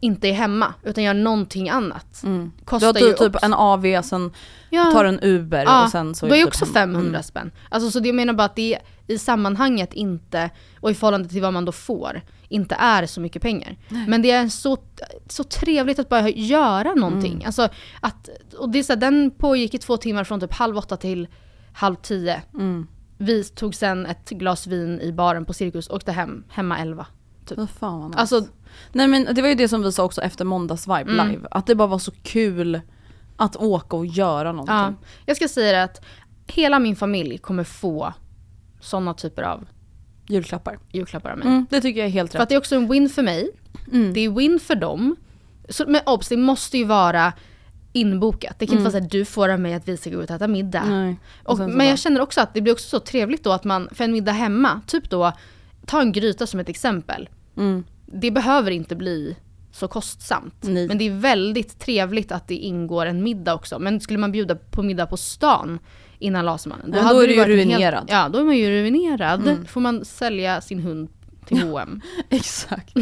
inte 0.00 0.28
är 0.28 0.32
hemma 0.32 0.74
utan 0.82 1.04
gör 1.04 1.14
någonting 1.14 1.68
annat. 1.70 2.22
Mm. 2.24 2.52
Du 2.58 2.64
Kostar 2.64 2.86
har 2.92 3.00
ju 3.00 3.06
typ, 3.08 3.18
typ 3.18 3.34
också- 3.34 3.46
en 3.46 3.54
AV, 3.54 4.02
sen 4.02 4.32
Ja. 4.70 4.84
tar 4.92 5.04
en 5.04 5.20
Uber 5.22 5.64
Ja, 5.64 5.84
och 5.84 5.90
sen 5.90 6.14
så 6.14 6.26
då 6.26 6.34
är 6.34 6.38
det 6.38 6.44
också 6.44 6.64
typ 6.66 6.74
hem. 6.74 6.88
500 6.92 7.08
Mm. 7.08 7.22
spänn. 7.22 7.50
Alltså 7.68 7.90
så 7.90 8.00
det 8.00 8.08
jag 8.08 8.14
menar 8.16 8.32
bara 8.32 8.44
att 8.44 8.56
det 8.56 8.78
i 9.06 9.18
sammanhanget 9.18 9.92
inte, 9.92 10.50
och 10.80 10.90
i 10.90 10.94
förhållande 10.94 11.28
till 11.28 11.42
vad 11.42 11.52
man 11.52 11.64
då 11.64 11.72
får, 11.72 12.22
inte 12.48 12.74
är 12.74 13.06
så 13.06 13.20
mycket 13.20 13.42
pengar. 13.42 13.76
Men 14.08 14.22
det 14.22 14.30
är 14.30 14.48
så, 14.48 14.76
så 15.28 15.44
trevligt 15.44 15.98
att 15.98 16.08
bara 16.08 16.28
göra 16.28 16.94
någonting. 16.94 17.32
Mm. 17.32 17.46
Alltså 17.46 17.68
att, 18.00 18.28
och 18.58 18.68
det 18.68 18.78
är 18.78 18.82
så 18.82 18.92
här, 18.92 19.00
den 19.00 19.30
pågick 19.30 19.74
i 19.74 19.78
två 19.78 19.96
timmar 19.96 20.24
från 20.24 20.40
typ 20.40 20.52
halv 20.54 20.76
åtta 20.78 20.96
till 20.96 21.28
halv 21.72 21.94
tio. 21.94 22.42
Mm. 22.54 22.86
Vi 23.18 23.44
tog 23.44 23.74
sen 23.74 24.06
ett 24.06 24.30
glas 24.30 24.66
vin 24.66 25.00
i 25.00 25.12
baren 25.12 25.44
på 25.44 25.52
Cirkus 25.52 25.86
och 25.88 25.96
åkte 25.96 26.12
hem, 26.12 26.44
hemma 26.48 26.78
elva. 26.78 27.06
Fy 27.48 27.66
fan 27.66 28.00
vad 28.00 28.08
nice. 28.10 28.20
Alltså, 28.20 28.44
Nej 28.92 29.08
men 29.08 29.34
det 29.34 29.42
var 29.42 29.48
ju 29.48 29.54
det 29.54 29.68
som 29.68 29.82
vi 29.82 29.92
sa 29.92 30.04
också 30.04 30.20
efter 30.22 30.44
måndagsvibe 30.44 31.12
Mm. 31.12 31.28
live, 31.30 31.48
att 31.50 31.66
det 31.66 31.74
bara 31.74 31.88
var 31.88 31.98
så 31.98 32.10
kul 32.22 32.80
att 33.36 33.56
åka 33.56 33.96
och 33.96 34.06
göra 34.06 34.52
någonting. 34.52 34.74
ja. 34.74 34.94
Jag 35.26 35.36
ska 35.36 35.48
säga 35.48 35.72
det 35.72 35.82
att 35.82 36.04
hela 36.46 36.78
min 36.78 36.96
familj 36.96 37.38
kommer 37.38 37.64
få 37.64 38.12
sådana 38.80 39.14
typer 39.14 39.42
av 39.42 39.66
Julklappar. 40.28 40.78
julklappar 40.92 41.30
av 41.30 41.38
mig. 41.38 41.48
Mm, 41.48 41.66
det 41.70 41.80
tycker 41.80 42.00
jag 42.00 42.06
är 42.06 42.12
helt 42.12 42.32
För 42.32 42.38
rätt. 42.38 42.42
att 42.42 42.48
det 42.48 42.54
är 42.54 42.58
också 42.58 42.76
en 42.76 42.88
win 42.88 43.08
för 43.08 43.22
mig. 43.22 43.50
Mm. 43.92 44.12
Det 44.12 44.20
är 44.20 44.30
win 44.30 44.60
för 44.60 44.74
dem. 44.74 45.16
Så, 45.68 45.84
men 45.88 46.00
obs, 46.06 46.28
det 46.28 46.36
måste 46.36 46.78
ju 46.78 46.84
vara 46.84 47.32
inbokat. 47.92 48.58
Det 48.58 48.66
kan 48.66 48.72
inte 48.78 48.82
vara 48.90 49.00
så 49.00 49.04
att 49.04 49.10
du 49.10 49.24
får 49.24 49.48
av 49.48 49.60
mig 49.60 49.74
att 49.74 49.88
vi 49.88 49.96
ska 49.96 50.10
gå 50.10 50.22
ut 50.22 50.30
och 50.30 50.36
äta 50.36 50.48
middag. 50.48 50.78
Mm. 50.82 51.04
Nej. 51.06 51.16
Och, 51.44 51.56
så 51.56 51.68
men 51.68 51.86
jag 51.86 51.98
känner 51.98 52.20
också 52.20 52.40
att 52.40 52.54
det 52.54 52.60
blir 52.60 52.72
också 52.72 52.88
så 52.88 53.00
trevligt 53.00 53.44
då 53.44 53.52
att 53.52 53.64
man, 53.64 53.88
för 53.92 54.04
en 54.04 54.12
middag 54.12 54.32
hemma, 54.32 54.80
typ 54.86 55.10
då, 55.10 55.32
ta 55.86 56.00
en 56.00 56.12
gryta 56.12 56.46
som 56.46 56.60
ett 56.60 56.68
exempel. 56.68 57.28
Mm. 57.56 57.84
Det 58.12 58.30
behöver 58.30 58.70
inte 58.70 58.96
bli 58.96 59.36
så 59.72 59.88
kostsamt. 59.88 60.54
Nej. 60.60 60.88
Men 60.88 60.98
det 60.98 61.06
är 61.06 61.10
väldigt 61.10 61.78
trevligt 61.78 62.32
att 62.32 62.48
det 62.48 62.54
ingår 62.54 63.06
en 63.06 63.22
middag 63.22 63.54
också. 63.54 63.78
Men 63.78 64.00
skulle 64.00 64.18
man 64.18 64.32
bjuda 64.32 64.56
på 64.56 64.82
middag 64.82 65.06
på 65.06 65.16
stan 65.16 65.78
innan 66.18 66.44
Lasermannen, 66.44 66.92
Ja, 66.94 67.02
hade 67.02 67.14
då 67.18 67.22
är 67.22 67.28
du 67.28 67.34
ju 67.34 67.44
ruinerad. 67.44 68.10
Mm. 68.10 68.22
ja, 68.22 68.28
då 68.28 68.38
är 68.38 68.44
man 68.44 68.56
ju 68.56 68.70
ruinerad. 68.70 69.68
får 69.68 69.80
man 69.80 70.04
sälja 70.04 70.60
sin 70.60 70.80
hund 70.80 71.08
till 71.46 71.62
H&M. 71.62 72.00
Exakt. 72.30 72.94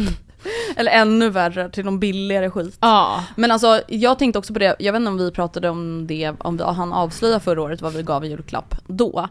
Eller 0.75 0.91
ännu 0.91 1.29
värre, 1.29 1.69
till 1.69 1.85
någon 1.85 1.99
billigare 1.99 2.49
skit. 2.49 2.77
Ja. 2.79 3.23
Men 3.35 3.51
alltså 3.51 3.81
jag 3.87 4.19
tänkte 4.19 4.39
också 4.39 4.53
på 4.53 4.59
det, 4.59 4.75
jag 4.79 4.93
vet 4.93 4.99
inte 4.99 5.09
om 5.09 5.17
vi 5.17 5.31
pratade 5.31 5.69
om 5.69 6.07
det, 6.07 6.33
om 6.39 6.57
vi, 6.57 6.63
han 6.63 6.93
avslöjade 6.93 7.39
förra 7.39 7.61
året 7.61 7.81
vad 7.81 7.93
vi 7.93 8.03
gav 8.03 8.25
i 8.25 8.27
julklapp 8.27 8.75
då. 8.87 9.27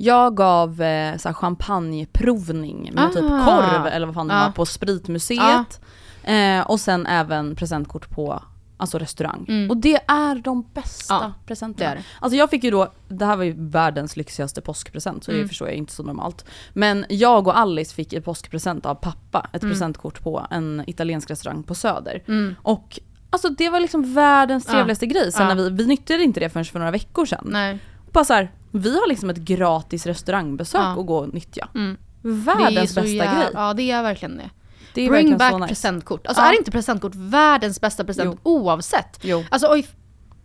Jag 0.00 0.36
gav 0.36 0.82
eh, 0.82 1.16
så 1.16 1.28
här 1.28 1.34
champagneprovning 1.34 2.90
med 2.94 3.12
typ 3.12 3.24
Ah. 3.24 3.44
korv 3.44 3.86
eller 3.86 4.06
vad 4.06 4.14
fan 4.14 4.28
det 4.28 4.34
Ja. 4.34 4.40
var 4.44 4.50
på 4.52 4.66
spritmuseet. 4.66 5.80
Eh, 6.22 6.60
och 6.60 6.80
sen 6.80 7.06
även 7.06 7.56
presentkort 7.56 8.10
på 8.10 8.42
alltså 8.76 8.98
restaurang. 8.98 9.44
Mm. 9.48 9.70
Och 9.70 9.76
det 9.76 9.96
är 10.08 10.34
de 10.34 10.64
bästa 10.74 11.14
Ja, 11.14 11.32
presenterna. 11.46 11.90
det 11.90 11.96
det. 11.96 12.02
Alltså 12.20 12.36
jag 12.36 12.50
fick 12.50 12.64
ju 12.64 12.70
då, 12.70 12.92
det 13.08 13.24
här 13.26 13.36
var 13.36 13.44
ju 13.44 13.54
världens 13.56 14.16
lyxigaste 14.16 14.60
påskpresent 14.60 15.24
så 15.24 15.30
det 15.30 15.36
Mm. 15.36 15.48
förstår 15.48 15.68
jag 15.68 15.76
inte 15.76 15.92
så 15.92 16.02
normalt. 16.02 16.44
Men 16.72 17.04
jag 17.08 17.46
och 17.46 17.58
Alice 17.58 17.94
fick 17.94 18.12
i 18.12 18.20
påskpresent 18.20 18.86
av 18.86 18.94
pappa 18.94 19.46
ett 19.52 19.62
Mm. 19.62 19.72
presentkort 19.72 20.22
på 20.22 20.46
en 20.50 20.84
italiensk 20.86 21.30
restaurang 21.30 21.62
på 21.62 21.74
Söder. 21.74 22.22
Mm. 22.28 22.54
Och 22.62 22.98
alltså 23.30 23.48
det 23.48 23.68
var 23.70 23.80
liksom 23.80 24.14
världens 24.14 24.64
Ja. 24.66 24.72
trevligaste 24.72 25.06
grej. 25.06 25.32
Sen 25.32 25.48
Ja. 25.48 25.54
när 25.54 25.62
vi, 25.62 25.70
vi 25.70 25.86
nyttjade 25.86 26.22
inte 26.22 26.40
det 26.40 26.48
förrän 26.50 26.64
för 26.64 26.78
några 26.78 26.90
veckor 26.92 27.26
sedan. 27.26 27.46
Nej. 27.50 27.78
Bara 28.12 28.24
så 28.24 28.34
här, 28.34 28.50
vi 28.72 28.94
har 29.00 29.08
liksom 29.08 29.30
ett 29.30 29.36
gratis 29.36 30.06
restaurangbesök 30.06 30.80
Ja. 30.80 31.00
att 31.00 31.06
gå 31.06 31.16
och 31.18 31.34
nyttja. 31.34 31.68
Mm. 31.74 31.96
Världens 32.22 32.94
bästa 32.94 33.00
jä- 33.08 33.34
grej. 33.34 33.50
Ja 33.54 33.74
det 33.74 33.90
är 33.90 34.02
verkligen 34.02 34.36
det. 34.36 34.50
Det 34.94 35.02
är 35.06 35.10
Bring 35.10 35.36
back 35.38 35.52
nice. 35.54 35.68
presentkort. 35.68 36.26
Alltså 36.26 36.42
Ja. 36.42 36.52
är 36.52 36.58
inte 36.58 36.70
presentkort 36.70 37.14
världens 37.14 37.80
bästa 37.80 38.04
present 38.04 38.40
oavsett? 38.42 39.18
Jo. 39.22 39.44
Alltså 39.50 39.68
oj, 39.72 39.86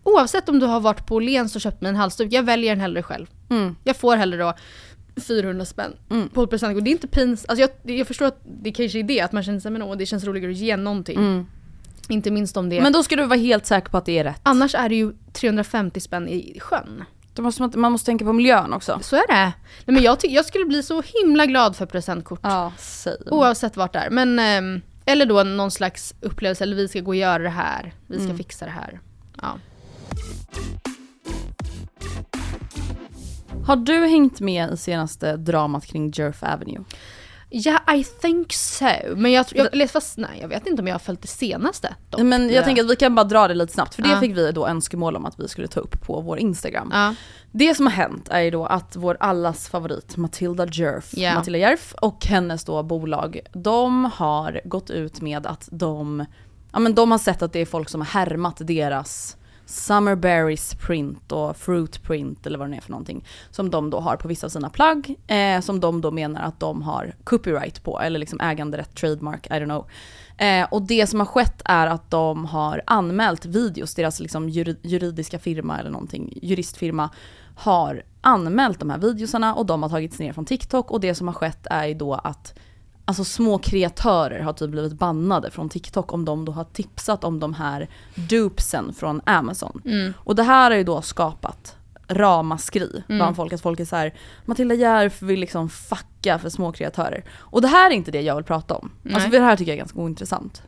oavsett 0.02 0.48
om 0.48 0.58
du 0.60 0.66
har 0.66 0.80
varit 0.80 1.06
på 1.06 1.14
Åhléns 1.14 1.54
och 1.54 1.60
köpt 1.60 1.80
mig 1.82 1.88
en 1.88 1.96
halsduk, 1.96 2.32
jag 2.32 2.42
väljer 2.42 2.70
den 2.70 2.80
hellre 2.80 3.02
själv. 3.02 3.26
Mm. 3.50 3.76
Jag 3.84 3.96
får 3.96 4.16
hellre 4.16 4.38
då 4.38 4.54
400 5.26 5.64
spänn 5.64 5.92
Mm. 6.10 6.28
på 6.28 6.46
presentkort. 6.46 6.84
Det 6.84 6.90
är 6.90 6.92
inte 6.92 7.06
pins, 7.08 7.44
alltså 7.44 7.60
jag, 7.60 7.96
jag 7.98 8.06
förstår 8.06 8.26
att 8.26 8.40
det 8.62 8.72
kanske 8.72 8.98
är 8.98 9.02
det, 9.02 9.20
att 9.20 9.32
man 9.32 9.42
känner 9.42 9.60
sig 9.60 9.70
men 9.70 9.82
åh, 9.82 9.96
det 9.96 10.06
känns 10.06 10.24
roligare 10.24 10.50
att 10.52 10.56
ge 10.58 10.76
någonting. 10.76 11.16
Mm. 11.18 11.46
Inte 12.08 12.30
minst 12.30 12.56
om 12.56 12.68
det 12.68 12.80
Men 12.80 12.92
då 12.92 13.02
ska 13.02 13.16
du 13.16 13.26
vara 13.26 13.38
helt 13.38 13.66
säker 13.66 13.88
på 13.90 13.96
att 13.98 14.04
det 14.06 14.18
är 14.18 14.24
rätt. 14.24 14.40
Annars 14.42 14.74
är 14.74 14.88
det 14.88 14.94
ju 14.94 15.12
350 15.32 16.00
spänn 16.00 16.28
i 16.28 16.58
sjön. 16.60 17.04
Då 17.34 17.42
måste 17.42 17.62
man, 17.62 17.72
man 17.76 17.92
måste 17.92 18.06
tänka 18.06 18.24
på 18.24 18.32
miljön 18.32 18.72
också. 18.72 18.98
Så 19.02 19.16
är 19.16 19.26
det. 19.28 19.52
Nej, 19.84 19.94
men 19.94 20.02
jag, 20.02 20.20
ty- 20.20 20.28
jag 20.28 20.44
skulle 20.44 20.64
bli 20.64 20.82
så 20.82 21.02
himla 21.22 21.46
glad 21.46 21.76
för 21.76 21.86
presentkort. 21.86 22.40
Ja. 22.42 22.72
Oavsett 23.30 23.76
vart 23.76 23.92
det 23.92 23.98
är. 23.98 24.10
Men, 24.10 24.38
ehm, 24.38 24.80
eller 25.04 25.26
då 25.26 25.42
någon 25.42 25.70
slags 25.70 26.14
upplevelse, 26.20 26.64
eller 26.64 26.76
vi 26.76 26.88
ska 26.88 27.00
gå 27.00 27.08
och 27.10 27.16
göra 27.16 27.42
det 27.42 27.48
här. 27.48 27.94
Vi 28.06 28.16
ska 28.16 28.24
Mm. 28.24 28.36
fixa 28.36 28.64
det 28.64 28.70
här. 28.70 29.00
Ja. 29.42 29.58
Har 33.66 33.76
du 33.76 34.06
hängt 34.06 34.40
med 34.40 34.72
i 34.72 34.76
senaste 34.76 35.36
dramat 35.36 35.86
kring 35.86 36.12
Jerf 36.14 36.42
Avenue? 36.42 36.84
Ja, 37.48 37.94
I 37.94 38.04
think 38.04 38.52
so. 38.52 38.86
Men 39.16 39.32
jag, 39.32 39.46
jag, 39.54 39.90
fast, 39.90 40.18
nej, 40.18 40.38
jag 40.40 40.48
vet 40.48 40.66
inte 40.66 40.82
om 40.82 40.86
jag 40.88 40.94
har 40.94 40.98
följt 40.98 41.22
det 41.22 41.28
senaste. 41.28 41.94
Dock. 42.10 42.20
Men 42.20 42.50
jag 42.50 42.64
tänker 42.64 42.84
att 42.84 42.90
vi 42.90 42.96
kan 42.96 43.14
bara 43.14 43.24
dra 43.24 43.48
det 43.48 43.54
lite 43.54 43.72
snabbt, 43.72 43.94
för 43.94 44.02
det 44.02 44.08
Ja. 44.08 44.20
fick 44.20 44.36
vi 44.36 44.52
då 44.52 44.66
önskemål 44.68 45.16
om 45.16 45.26
att 45.26 45.40
vi 45.40 45.48
skulle 45.48 45.68
ta 45.68 45.80
upp 45.80 46.00
på 46.02 46.20
vår 46.20 46.38
Instagram. 46.38 46.90
Ja. 46.92 47.14
Det 47.52 47.74
som 47.74 47.86
har 47.86 47.92
hänt 47.92 48.28
är 48.30 48.40
ju 48.40 48.50
då 48.50 48.66
att 48.66 48.96
vår 48.96 49.16
allas 49.20 49.68
favorit 49.68 50.16
Matilda 50.16 50.66
Jerf, 50.66 51.10
Ja. 51.16 51.34
Matilda 51.34 51.58
Jerf 51.58 51.94
och 52.00 52.26
hennes 52.26 52.64
då 52.64 52.82
bolag, 52.82 53.40
de 53.52 54.04
har 54.04 54.60
gått 54.64 54.90
ut 54.90 55.20
med 55.20 55.46
att 55.46 55.68
de, 55.72 56.24
ja 56.72 56.78
men 56.78 56.94
de 56.94 57.10
har 57.10 57.18
sett 57.18 57.42
att 57.42 57.52
det 57.52 57.58
är 57.60 57.66
folk 57.66 57.88
som 57.88 58.00
har 58.00 58.06
härmat 58.08 58.56
deras 58.60 59.36
Summerberries 59.66 60.74
print 60.74 61.32
och 61.32 61.56
fruit 61.56 62.02
print 62.02 62.46
eller 62.46 62.58
vad 62.58 62.70
det 62.70 62.76
är 62.76 62.80
för 62.80 62.90
någonting. 62.90 63.24
Som 63.50 63.70
de 63.70 63.90
då 63.90 64.00
har 64.00 64.16
på 64.16 64.28
vissa 64.28 64.46
av 64.46 64.50
sina 64.50 64.70
plagg. 64.70 65.16
Eh, 65.26 65.60
som 65.60 65.80
de 65.80 66.00
då 66.00 66.10
menar 66.10 66.42
att 66.42 66.60
de 66.60 66.82
har 66.82 67.14
copyright 67.24 67.82
på, 67.82 68.00
eller 68.00 68.18
liksom 68.18 68.40
äganderätt, 68.40 68.94
trademark, 68.94 69.46
I 69.46 69.50
don't 69.50 69.64
know. 69.64 69.86
Eh, 70.38 70.66
och 70.70 70.82
det 70.82 71.06
som 71.06 71.20
har 71.20 71.26
skett 71.26 71.62
är 71.64 71.86
att 71.86 72.10
de 72.10 72.44
har 72.44 72.82
anmält 72.86 73.46
videos, 73.46 73.94
deras 73.94 74.20
liksom 74.20 74.48
juridiska 74.82 75.38
firma 75.38 75.78
eller 75.78 75.90
någonting, 75.90 76.38
juristfirma 76.42 77.10
har 77.56 78.02
anmält 78.20 78.80
de 78.80 78.90
här 78.90 78.98
videosarna 78.98 79.54
och 79.54 79.66
de 79.66 79.82
har 79.82 79.90
tagits 79.90 80.18
ner 80.18 80.32
från 80.32 80.44
TikTok 80.44 80.90
och 80.90 81.00
det 81.00 81.14
som 81.14 81.28
har 81.28 81.34
skett 81.34 81.66
är 81.70 81.86
ju 81.86 81.94
då 81.94 82.14
att 82.14 82.54
Alltså 83.06 83.24
små 83.24 83.58
kreatörer 83.58 84.40
har 84.40 84.52
typ 84.52 84.70
blivit 84.70 84.92
bannade 84.92 85.50
från 85.50 85.68
TikTok 85.68 86.12
om 86.12 86.24
de 86.24 86.44
då 86.44 86.52
har 86.52 86.64
tipsat 86.64 87.24
om 87.24 87.40
de 87.40 87.54
här 87.54 87.88
dupesen 88.14 88.94
från 88.94 89.20
Amazon. 89.26 89.82
Mm. 89.84 90.12
Och 90.18 90.34
det 90.36 90.42
här 90.42 90.70
har 90.70 90.78
ju 90.78 90.84
då 90.84 91.02
skapat 91.02 91.76
ramaskri 92.08 92.90
Mm. 93.08 93.18
bland 93.18 93.36
folk. 93.36 93.52
Att 93.52 93.60
folk 93.60 93.80
är 93.80 93.84
så 93.84 93.96
här: 93.96 94.14
Matilda 94.44 94.74
Järf 94.74 95.22
vill 95.22 95.40
liksom 95.40 95.68
fucka 95.68 96.38
för 96.38 96.48
små 96.50 96.72
kreatörer. 96.72 97.24
Och 97.32 97.62
det 97.62 97.68
här 97.68 97.90
är 97.90 97.94
inte 97.94 98.10
det 98.10 98.20
jag 98.20 98.34
vill 98.36 98.44
prata 98.44 98.74
om. 98.74 98.90
Alltså 99.04 99.18
Nej. 99.18 99.30
för 99.30 99.38
det 99.38 99.44
här 99.44 99.56
tycker 99.56 99.72
jag 99.72 99.76
är 99.76 99.78
ganska 99.78 99.98
ointressant. 99.98 100.62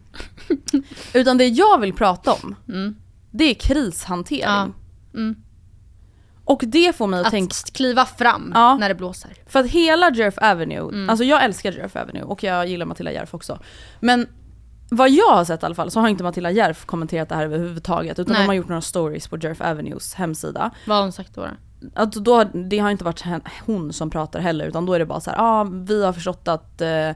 Utan 1.15 1.39
det 1.39 1.47
jag 1.49 1.81
vill 1.81 1.93
prata 1.93 2.33
om, 2.33 2.55
Mm. 2.69 2.97
det 3.31 3.45
är 3.45 3.55
krishantering. 3.55 4.43
Ja. 4.43 4.69
Mm. 5.15 5.37
Och 6.49 6.63
det 6.67 6.97
får 6.97 7.07
mig 7.07 7.21
att, 7.21 7.27
Att 7.27 7.31
tänka, 7.31 7.55
kliva 7.73 8.05
fram 8.07 8.53
Ja. 8.55 8.77
när 8.77 8.89
det 8.89 8.95
blåser. 8.95 9.31
för 9.47 9.61
att 9.61 9.67
hela 9.67 10.11
Jerf 10.11 10.39
Avenue, 10.39 10.79
Mm. 10.89 11.11
alltså 11.11 11.25
jag 11.25 11.45
älskar 11.45 11.73
Jerf 11.73 11.97
Avenue 11.97 12.23
och 12.23 12.43
jag 12.43 12.67
gillar 12.67 12.87
Matilda 12.87 13.13
Järf 13.13 13.35
också. 13.35 13.59
Men 14.01 14.27
vad 14.91 15.11
jag 15.11 15.31
har 15.35 15.45
sett 15.45 15.63
i 15.63 15.67
alla 15.67 15.75
fall 15.75 15.91
så 15.91 16.01
har 16.01 16.09
inte 16.09 16.25
Matilda 16.25 16.51
Järf 16.51 16.85
kommenterat 16.85 17.29
det 17.29 17.35
här 17.35 17.45
överhuvudtaget 17.45 18.19
utan 18.19 18.33
Nej. 18.33 18.43
de 18.43 18.47
har 18.47 18.55
gjort 18.55 18.69
några 18.69 18.81
stories 18.83 19.29
på 19.29 19.39
Jerf 19.39 19.61
Avenues 19.61 20.15
hemsida. 20.15 20.71
Vad 20.87 20.97
har 20.97 21.03
hon 21.03 21.13
sagt 21.13 21.35
då? 21.35 21.47
Att 21.95 22.13
då, 22.13 22.45
det 22.45 22.79
har 22.79 22.91
inte 22.91 23.05
varit 23.05 23.25
hon 23.67 23.93
som 23.93 24.11
pratar 24.11 24.41
heller 24.41 24.67
utan 24.67 24.87
då 24.87 24.93
är 24.93 24.99
det 24.99 25.07
bara 25.07 25.21
så 25.21 25.31
här, 25.31 25.39
ah, 25.41 25.65
vi 25.65 26.05
har 26.05 26.13
förstått 26.13 26.49
att 26.49 26.81
eh, 26.81 27.11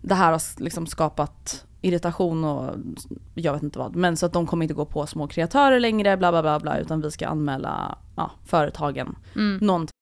det 0.00 0.14
här 0.14 0.32
har 0.32 0.60
liksom 0.62 0.86
skapat 0.86 1.64
irritation 1.82 2.44
och 2.44 2.74
jag 3.34 3.52
vet 3.52 3.62
inte 3.62 3.78
vad. 3.78 3.96
Men 3.96 4.16
så 4.16 4.26
att 4.26 4.32
de 4.32 4.46
kommer 4.46 4.64
inte 4.64 4.74
gå 4.74 4.84
på 4.84 5.06
små 5.06 5.26
kreatörer 5.26 5.80
längre, 5.80 6.16
bla 6.16 6.30
bla 6.30 6.42
bla 6.42 6.60
bla, 6.60 6.78
utan 6.78 7.00
vi 7.00 7.10
ska 7.10 7.26
anmäla 7.26 7.98
ja, 8.16 8.30
företagen. 8.44 9.16
Mm. 9.34 9.58
Någonting. 9.62 9.92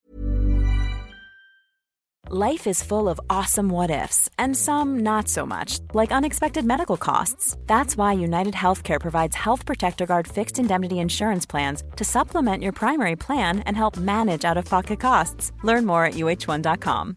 Life 2.33 2.71
is 2.71 2.83
full 2.85 3.09
of 3.09 3.19
awesome 3.29 3.71
what 3.71 3.91
ifs, 3.91 4.29
and 4.39 4.57
some 4.57 5.01
not 5.01 5.29
so 5.29 5.47
much, 5.47 5.81
like 5.95 6.13
unexpected 6.13 6.65
medical 6.65 6.97
costs. 6.97 7.57
That's 7.67 7.97
why 7.97 8.13
United 8.13 8.55
Healthcare 8.55 9.01
provides 9.01 9.35
Health 9.35 9.67
Protector 9.67 10.07
Guard 10.07 10.29
fixed 10.29 10.59
indemnity 10.61 11.01
insurance 11.01 11.45
plans 11.45 11.83
to 11.97 12.05
supplement 12.05 12.63
your 12.63 12.73
primary 12.73 13.17
plan 13.17 13.61
and 13.67 13.77
help 13.77 13.97
manage 13.97 14.45
out 14.45 14.57
of 14.57 14.65
pocket 14.67 15.01
costs. 15.01 15.51
Learn 15.65 15.87
more 15.87 16.05
at 16.05 16.15
uh1.com. 16.15 17.17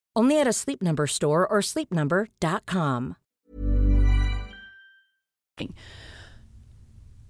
Only 0.19 0.41
at 0.41 0.47
a 0.47 0.53
Sleep 0.53 0.81
Number 0.81 1.07
store 1.07 1.45
or 1.49 1.61
sleepnumber.com. 1.61 3.13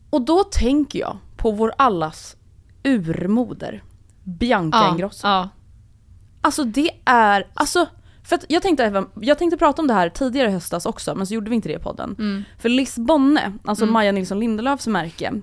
Och 0.10 0.22
då 0.22 0.44
tänker 0.44 1.00
jag 1.00 1.18
på 1.38 1.52
vår 1.52 1.74
allas 1.78 2.36
urmoder, 2.84 3.84
Bianca 4.24 4.78
Ja, 4.78 4.92
Ingrosso. 4.92 5.28
ja. 5.28 5.50
Alltså 6.42 6.64
det 6.64 6.92
är, 7.06 7.48
alltså, 7.54 7.88
för 8.24 8.36
att 8.36 8.46
jag 8.50 8.62
tänkte, 8.62 9.06
jag 9.22 9.38
tänkte 9.38 9.58
prata 9.58 9.82
om 9.82 9.88
det 9.88 9.94
här 9.94 10.10
tidigare 10.10 10.50
i 10.50 10.52
höstas 10.52 10.86
också, 10.86 11.16
men 11.16 11.28
så 11.28 11.34
gjorde 11.34 11.50
vi 11.50 11.56
inte 11.56 11.70
det 11.70 11.76
i 11.76 11.80
podden. 11.80 12.16
Mm. 12.20 12.44
För 12.60 12.70
Lisbonne, 12.70 13.54
alltså 13.64 13.86
Maja 13.86 14.12
Nilsson 14.12 14.40
Lindelöfs 14.40 14.88
märke, 14.88 15.42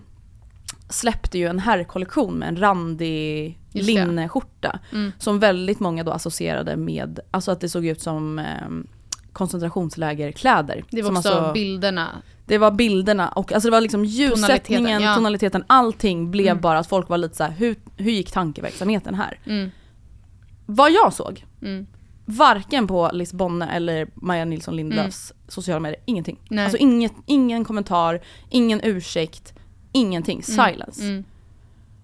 släppte 0.89 1.39
ju 1.39 1.47
en 1.47 1.59
herrkollektion 1.59 2.35
med 2.35 2.49
en 2.49 2.57
randig 2.61 3.59
linneskjorta. 3.73 4.79
Mm. 4.93 5.13
Som 5.19 5.39
väldigt 5.39 5.81
många 5.81 6.05
då 6.05 6.13
associerade 6.13 6.77
med, 6.77 7.21
alltså 7.31 7.51
att 7.51 7.61
det 7.61 7.69
såg 7.69 7.87
ut 7.87 8.01
som 8.03 8.39
eh, 8.39 8.45
koncentrationslägerkläder. 9.33 10.85
Det 10.91 11.03
var 11.03 11.11
också 11.19 11.29
alltså, 11.29 11.53
bilderna. 11.53 12.09
det 12.47 12.59
var 12.59 12.71
bilderna 12.71 13.29
och 13.29 13.53
alltså 13.53 13.67
det 13.69 13.73
var 13.73 13.81
liksom 13.81 14.05
ljussättningen, 14.05 14.85
Tonaliteten, 14.85 15.15
tonaliteten, 15.15 15.65
ja. 15.69 15.75
allting 15.75 16.31
blev 16.31 16.47
Mm. 16.47 16.61
bara 16.61 16.79
att 16.79 16.87
folk 16.89 17.09
var 17.09 17.19
lite 17.19 17.37
så 17.37 17.45
här: 17.45 17.51
hur, 17.51 17.77
hur 17.97 18.11
gick 18.13 18.31
tankeverksamheten 18.31 19.15
här? 19.15 19.39
Mm. 19.45 19.71
Vad 20.67 20.93
jag 20.93 21.13
såg, 21.13 21.45
Mm. 21.63 21.87
varken 22.25 22.87
på 22.87 23.11
Lisbonne 23.13 23.69
eller 23.71 24.09
Maja 24.15 24.45
Nilsson 24.45 24.77
Lindelöfs 24.77 25.33
sociala 25.49 25.81
medier, 25.81 26.01
ingenting. 26.05 26.37
Mm. 26.37 26.47
Nej. 26.51 26.65
Alltså 26.65 26.79
inget, 26.79 27.13
ingen 27.27 27.65
kommentar, 27.65 28.21
ingen 28.51 28.81
ursäkt, 28.85 29.53
ingenting. 29.99 30.43
Mm. 30.49 30.67
Silence. 30.73 31.03
Mm. 31.03 31.25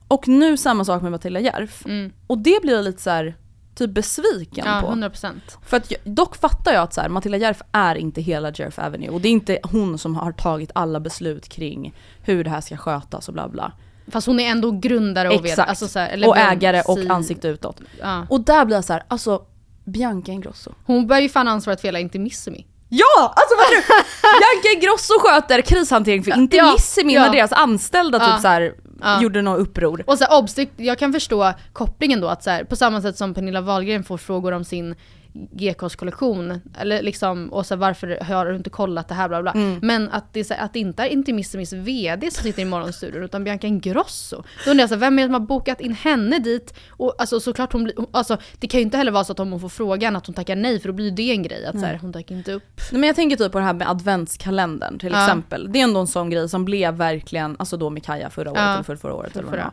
Och 0.09 0.29
nu 0.29 0.57
samma 0.57 0.85
sak 0.85 1.03
med 1.03 1.11
Matilda 1.11 1.41
Järf. 1.41 1.87
Mm. 1.87 2.13
Och 2.27 2.39
det 2.39 2.63
blir 2.63 2.75
jag 2.75 2.85
lite 2.85 3.03
så 3.03 3.11
här, 3.11 3.35
typ 3.75 3.91
besviken 3.91 4.65
Ja, 4.67 4.81
på. 4.81 4.93
100%. 4.93 5.33
För 5.67 5.77
att 5.77 5.93
dock 6.05 6.37
fattar 6.37 6.73
jag 6.73 6.83
att 6.83 6.95
så 6.95 7.01
här, 7.01 7.09
Matilda 7.09 7.39
Järf 7.39 7.63
är 7.73 7.95
inte 7.95 8.21
hela 8.21 8.53
Järf 8.55 8.79
Avenue 8.79 9.09
och 9.11 9.21
det 9.21 9.29
är 9.29 9.33
inte 9.33 9.59
hon 9.63 9.99
som 9.99 10.17
har 10.17 10.33
tagit 10.33 10.71
alla 10.75 11.01
beslut 11.01 11.49
kring 11.49 11.95
hur 12.23 12.45
det 12.45 12.51
här 12.51 12.61
ska 12.61 12.77
skötas 12.77 13.29
och 13.29 13.35
bla 13.35 13.49
bla. 13.49 13.73
Fast 14.09 14.27
hon 14.27 14.41
är 14.41 14.51
ändå 14.51 14.71
grundare 14.71 15.29
och 15.29 15.45
vet. 15.45 15.51
Exakt. 15.53 15.69
Alltså 15.69 15.89
så 15.89 15.99
här, 15.99 16.09
eller 16.09 16.29
och 16.29 16.37
ägare 16.39 16.83
och 16.87 16.99
si- 16.99 17.09
ansikte 17.09 17.49
utåt. 17.49 17.81
Ja. 18.01 18.27
Och 18.31 18.41
där 18.41 18.65
blir 18.65 18.77
jag 18.77 18.85
så 18.85 18.93
här, 18.93 19.03
alltså 19.09 19.43
Bianca 19.85 20.33
Ingrosso. 20.33 20.71
Hon 20.85 21.07
bär 21.07 21.21
ju 21.21 21.29
fan 21.29 21.49
ansvaret 21.49 21.81
för 21.81 21.89
hela 21.89 22.01
Intimissimi. 22.01 22.67
Ja! 22.89 23.35
Alltså 23.37 23.57
vad 23.57 23.67
du 23.71 23.77
Bianca 24.41 24.69
Ingrosso 24.75 25.15
sköter 25.21 25.61
krishantering 25.61 26.25
för 26.25 26.37
Intimissimi 26.39 27.15
Ja, 27.15 27.21
när 27.21 27.27
ja. 27.27 27.33
deras 27.33 27.53
anställda 27.53 28.19
Ja. 28.19 28.33
typ 28.33 28.43
så 28.43 28.49
här, 28.49 28.75
Ja. 29.01 29.23
gjorde 29.23 29.43
något 29.43 29.61
uppror. 29.61 30.05
Och 30.07 30.19
så 30.19 30.25
här, 30.25 30.57
det- 30.57 30.85
jag 30.85 30.99
kan 30.99 31.13
förstå 31.13 31.53
kopplingen 31.73 32.21
då 32.21 32.29
att 32.29 32.43
så 32.43 32.51
här, 32.51 32.65
på 32.65 32.77
samma 32.77 33.03
sätt 33.03 33.17
som 33.19 33.35
Pernilla 33.35 33.61
Wahlgren 33.61 34.05
får 34.05 34.19
frågor 34.19 34.53
om 34.53 34.65
sin 34.65 34.95
GKs 35.35 35.97
kollektion, 35.97 36.61
eller 36.79 37.03
liksom, 37.03 37.53
och 37.53 37.67
så 37.67 37.77
varför 37.77 38.25
har 38.25 38.47
du 38.47 38.57
inte 38.57 38.71
kollat 38.71 39.09
det 39.09 39.15
här 39.15 39.29
bla 39.29 39.43
bla. 39.43 39.51
Mm. 39.53 39.79
Men 39.83 40.09
att 40.11 40.33
det, 40.33 40.51
här, 40.51 40.65
att 40.65 40.73
det 40.73 40.79
inte 40.79 41.03
är 41.03 41.07
Intimissimis 41.07 41.73
VD 41.73 42.31
som 42.31 42.43
sitter 42.43 42.63
i 42.63 42.65
morgonstudion 42.65 43.23
utan 43.25 43.45
Bianca 43.45 43.67
Ingrosso. 43.67 44.43
Då 44.65 44.71
undrar 44.71 44.83
jag 44.83 44.89
så 44.89 44.95
här, 44.95 45.01
vem 45.01 45.19
är 45.19 45.23
det 45.23 45.27
som 45.27 45.35
har 45.35 45.41
bokat 45.41 45.81
in 45.81 45.93
henne 45.93 46.39
dit? 46.39 46.75
Och 46.91 47.15
alltså 47.19 47.41
såklart 47.41 47.73
hon 47.73 47.85
blir, 47.85 47.95
alltså 48.11 48.37
det 48.59 48.67
kan 48.69 48.81
ju 48.81 48.85
inte 48.85 48.97
heller 48.97 49.13
vara 49.13 49.25
så 49.25 49.33
att 49.33 49.41
om 49.41 49.51
hon 49.53 49.61
får 49.61 49.69
frågan 49.69 50.17
att 50.17 50.27
hon 50.27 50.35
tackar 50.35 50.57
nej 50.57 50.81
för 50.81 50.89
då 50.89 50.93
blir 50.93 51.11
det 51.11 51.31
en 51.31 51.43
grej 51.43 51.67
att 51.67 51.81
så 51.81 51.87
här, 51.87 51.99
hon 52.03 52.13
tackar 52.13 52.35
inte 52.35 52.53
upp. 52.53 52.81
Nej, 52.93 53.01
men 53.01 53.07
jag 53.07 53.17
tänker 53.17 53.37
typ 53.37 53.53
på 53.53 53.59
det 53.59 53.65
här 53.65 53.75
med 53.75 53.91
adventskalendern 53.91 54.99
till 54.99 55.13
Ja. 55.13 55.25
exempel. 55.25 55.73
Det 55.73 55.79
är 55.81 55.85
ändå 55.85 56.01
en 56.01 56.07
sån 56.07 56.31
grej 56.31 56.49
som 56.49 56.65
blev 56.65 56.95
verkligen, 56.95 57.57
alltså 57.59 57.77
då 57.77 57.91
med 57.91 58.05
Kaja 58.05 58.31
förra 58.31 58.51
året 58.51 58.61
Ja. 58.63 58.73
eller 58.75 58.83
för 58.83 58.97
förra 58.97 59.15
året 59.15 59.33
eller 59.37 59.43
vad 59.43 59.53
det 59.53 59.57
Förra. 59.59 59.65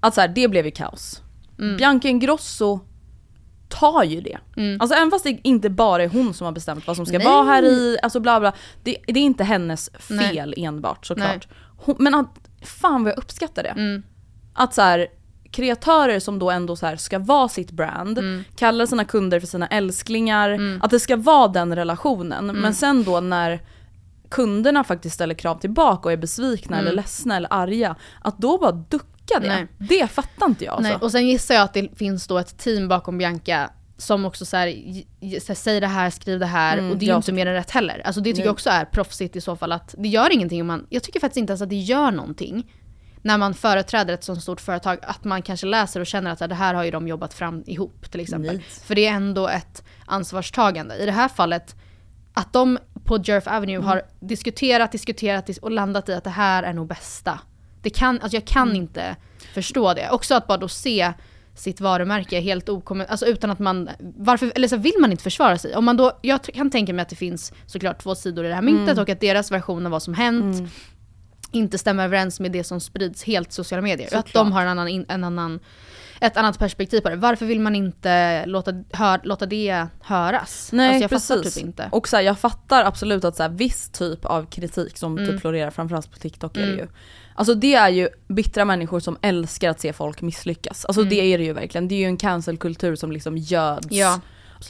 var. 0.00 0.08
Att 0.08 0.14
så 0.14 0.20
här, 0.20 0.28
det 0.28 0.48
blev 0.48 0.64
ju 0.64 0.70
kaos. 0.70 1.22
Mm. 1.58 1.76
Bianca 1.76 2.08
Ingrosso 2.08 2.80
tar 3.68 4.04
ju 4.04 4.20
det. 4.20 4.38
Mm. 4.56 4.80
Alltså 4.80 4.96
även 4.96 5.10
fast 5.10 5.24
det 5.24 5.38
inte 5.42 5.70
bara 5.70 6.02
är 6.02 6.08
hon 6.08 6.34
som 6.34 6.44
har 6.44 6.52
bestämt 6.52 6.86
vad 6.86 6.96
som 6.96 7.06
ska 7.06 7.18
Nej. 7.18 7.26
vara 7.26 7.44
här 7.44 7.62
i, 7.62 7.98
alltså 8.02 8.20
bla 8.20 8.40
bla. 8.40 8.52
Det, 8.82 8.96
det 9.06 9.20
är 9.20 9.24
inte 9.24 9.44
hennes 9.44 9.90
Nej. 10.08 10.28
fel 10.30 10.54
enbart 10.56 11.06
såklart. 11.06 11.48
Hon, 11.76 11.96
men 11.98 12.14
att, 12.14 12.48
fan 12.62 13.04
vad 13.04 13.12
jag 13.12 13.18
uppskattar 13.18 13.62
det. 13.62 13.68
Mm. 13.68 14.02
Att 14.54 14.74
så 14.74 14.82
här, 14.82 15.06
kreatörer 15.50 16.20
som 16.20 16.38
då 16.38 16.50
ändå 16.50 16.76
så 16.76 16.96
ska 16.96 17.18
vara 17.18 17.48
sitt 17.48 17.70
brand, 17.70 18.18
Mm. 18.18 18.44
kallar 18.56 18.86
sina 18.86 19.04
kunder 19.04 19.40
för 19.40 19.46
sina 19.46 19.66
älsklingar, 19.66 20.78
att 20.82 20.90
det 20.90 21.00
ska 21.00 21.16
vara 21.16 21.48
den 21.48 21.76
relationen. 21.76 22.50
Mm. 22.50 22.62
Men 22.62 22.74
sen 22.74 23.04
då 23.04 23.20
när 23.20 23.60
kunderna 24.28 24.84
faktiskt 24.84 25.14
ställer 25.14 25.34
krav 25.34 25.58
tillbaka 25.58 26.08
och 26.08 26.12
är 26.12 26.16
besvikna 26.16 26.76
Mm. 26.76 26.86
eller 26.86 26.96
ledsna 26.96 27.36
eller 27.36 27.52
arga, 27.52 27.96
att 28.22 28.38
då 28.38 28.58
bara 28.58 28.84
ducka 29.26 29.40
det. 29.40 29.48
Nej. 29.48 29.66
Det 29.78 30.10
fattar 30.10 30.46
inte 30.46 30.64
jag 30.64 30.72
alltså. 30.74 30.88
Nej, 30.92 30.98
och 31.00 31.12
sen 31.12 31.26
gissar 31.26 31.54
jag 31.54 31.64
att 31.64 31.74
det 31.74 31.98
finns 31.98 32.26
då 32.26 32.38
ett 32.38 32.58
team 32.58 32.88
bakom 32.88 33.18
Bianca 33.18 33.70
som 33.98 34.24
också 34.24 34.44
så 34.44 34.56
här, 34.56 34.74
säger 35.54 35.80
det 35.80 35.86
här, 35.86 36.10
skriv 36.10 36.38
det 36.38 36.46
här. 36.46 36.78
Mm, 36.78 36.90
och 36.90 36.96
det 36.96 37.04
är 37.06 37.10
ju 37.10 37.16
inte 37.16 37.32
mer 37.32 37.46
än 37.46 37.54
rätt 37.54 37.70
heller. 37.70 38.02
Alltså 38.04 38.20
det 38.20 38.30
tycker 38.30 38.38
Nej. 38.38 38.46
jag 38.46 38.52
också 38.52 38.70
är 38.70 38.84
proffsigt 38.84 39.36
i 39.36 39.40
så 39.40 39.56
fall. 39.56 39.72
att 39.72 39.94
Det 39.98 40.08
gör 40.08 40.32
ingenting 40.32 40.60
om 40.60 40.66
man, 40.66 40.86
jag 40.88 41.02
tycker 41.02 41.20
faktiskt 41.20 41.36
inte 41.38 41.50
ens 41.50 41.62
att 41.62 41.68
det 41.68 41.76
gör 41.76 42.10
någonting. 42.10 42.72
När 43.22 43.38
man 43.38 43.54
företräder 43.54 44.14
ett 44.14 44.24
sånt 44.24 44.42
stort 44.42 44.60
företag, 44.60 44.98
att 45.02 45.24
man 45.24 45.42
kanske 45.42 45.66
läser 45.66 46.00
och 46.00 46.06
känner 46.06 46.30
att 46.30 46.38
det 46.38 46.54
här 46.54 46.74
har 46.74 46.84
ju 46.84 46.90
de 46.90 47.08
jobbat 47.08 47.34
fram 47.34 47.62
ihop 47.66 48.10
till 48.10 48.20
exempel. 48.20 48.56
Nej. 48.56 48.64
För 48.84 48.94
det 48.94 49.06
är 49.06 49.12
ändå 49.12 49.48
ett 49.48 49.82
ansvarstagande. 50.06 50.96
I 50.96 51.06
det 51.06 51.12
här 51.12 51.28
fallet, 51.28 51.74
att 52.34 52.52
de 52.52 52.78
på 53.04 53.18
Jerf 53.24 53.46
Avenue 53.46 53.76
Mm. 53.76 53.86
har 53.88 54.02
diskuterat, 54.20 54.92
diskuterat 54.92 55.46
dis- 55.46 55.58
och 55.60 55.70
landat 55.70 56.08
i 56.08 56.14
att 56.14 56.24
det 56.24 56.30
här 56.30 56.62
är 56.62 56.72
nog 56.72 56.86
bästa. 56.88 57.40
Det 57.86 57.90
kan, 57.90 58.20
alltså 58.20 58.36
jag 58.36 58.44
kan 58.44 58.62
Mm. 58.68 58.76
inte 58.82 59.16
förstå 59.54 59.94
det. 59.94 60.10
Också 60.10 60.34
att 60.34 60.46
bara 60.46 60.58
då 60.58 60.68
se 60.68 61.12
sitt 61.54 61.80
varumärke 61.80 62.40
helt 62.40 62.68
okomment, 62.68 63.10
alltså 63.10 63.26
utan 63.26 63.50
att 63.50 63.58
man, 63.58 63.90
varför, 64.16 64.52
eller 64.54 64.68
så 64.68 64.76
vill 64.76 64.92
man 65.00 65.10
inte 65.10 65.22
försvara 65.22 65.58
sig. 65.58 65.76
Om 65.76 65.84
man 65.84 65.96
då, 65.96 66.18
jag 66.22 66.42
kan 66.42 66.70
tänka 66.70 66.92
mig 66.92 67.02
att 67.02 67.08
det 67.08 67.16
finns 67.16 67.52
såklart 67.66 68.02
två 68.02 68.14
sidor 68.14 68.44
i 68.44 68.48
det 68.48 68.54
här 68.54 68.62
myntet 68.62 68.88
Mm. 68.92 69.02
och 69.02 69.08
att 69.08 69.20
deras 69.20 69.50
version 69.52 69.86
av 69.86 69.92
vad 69.92 70.02
som 70.02 70.14
hänt 70.14 70.72
inte 71.52 71.78
stämmer 71.78 72.04
överens 72.04 72.40
med 72.40 72.52
det 72.52 72.64
som 72.64 72.80
sprids 72.80 73.24
helt 73.24 73.48
i 73.48 73.52
sociala 73.52 73.82
medier. 73.82 74.06
Såklart. 74.08 74.26
Att 74.26 74.32
de 74.32 74.52
har 74.52 74.62
en 74.62 74.68
annan, 74.68 75.04
en 75.08 75.24
annan, 75.24 75.60
ett 76.20 76.36
annat 76.36 76.58
perspektiv 76.58 77.00
på 77.00 77.08
det. 77.08 77.16
Varför 77.16 77.46
vill 77.46 77.60
man 77.60 77.74
inte 77.76 78.46
låta, 78.46 78.72
hör, 78.92 79.20
låta 79.24 79.46
det 79.46 79.86
höras? 80.00 80.70
Nej 80.72 80.88
alltså 80.88 81.02
jag 81.02 81.10
precis. 81.10 81.28
fattar 81.28 81.50
typ 81.50 81.64
inte. 81.64 81.88
Och 81.92 82.08
så 82.08 82.16
här, 82.16 82.22
jag 82.22 82.38
fattar 82.38 82.84
absolut 82.84 83.24
att 83.24 83.36
så 83.36 83.42
här, 83.42 83.50
viss 83.50 83.88
typ 83.88 84.24
av 84.24 84.46
kritik 84.50 84.98
som 84.98 85.18
Mm. 85.18 85.30
typ 85.30 85.40
florerar 85.40 85.70
framförallt 85.70 86.10
på 86.10 86.16
TikTok 86.18 86.56
är 86.56 86.66
det 86.66 86.72
ju. 86.72 86.86
Alltså 87.36 87.54
det 87.54 87.74
är 87.74 87.88
ju 87.88 88.08
bittra 88.28 88.64
människor 88.64 89.00
som 89.00 89.18
älskar 89.22 89.70
att 89.70 89.80
se 89.80 89.92
folk 89.92 90.22
misslyckas. 90.22 90.84
Alltså 90.84 91.02
det 91.02 91.20
är 91.34 91.38
det 91.38 91.44
ju 91.44 91.52
verkligen. 91.52 91.88
Det 91.88 91.94
är 91.94 91.98
ju 91.98 92.04
en 92.06 92.16
cancelkultur 92.16 92.96
som 92.96 93.12
liksom 93.12 93.36
göds 93.36 93.86
Mm. 93.86 93.98
Ja, 93.98 94.20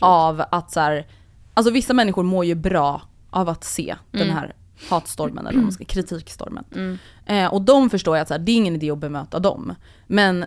av 0.01 0.45
att 0.51 0.71
så 0.73 0.81
här, 0.81 1.07
alltså 1.55 1.73
vissa 1.73 1.95
människor 1.95 2.23
mår 2.23 2.45
ju 2.45 2.55
bra 2.55 3.03
av 3.31 3.49
att 3.49 3.65
se 3.65 3.97
Mm. 4.13 4.27
den 4.27 4.37
här 4.37 4.55
hatstormen 4.89 5.47
eller 5.47 5.59
man 5.61 5.73
ska, 5.73 5.85
kritikstormen. 5.85 6.99
Eh, 7.27 7.47
och 7.55 7.63
de 7.63 7.91
förstår 7.91 8.17
jag 8.17 8.23
att 8.23 8.29
så 8.29 8.35
här, 8.35 8.39
det 8.39 8.53
är 8.53 8.57
ingen 8.57 8.75
idé 8.77 8.91
att 8.91 8.99
bemöta 8.99 9.39
dem. 9.39 9.75
Men 10.07 10.45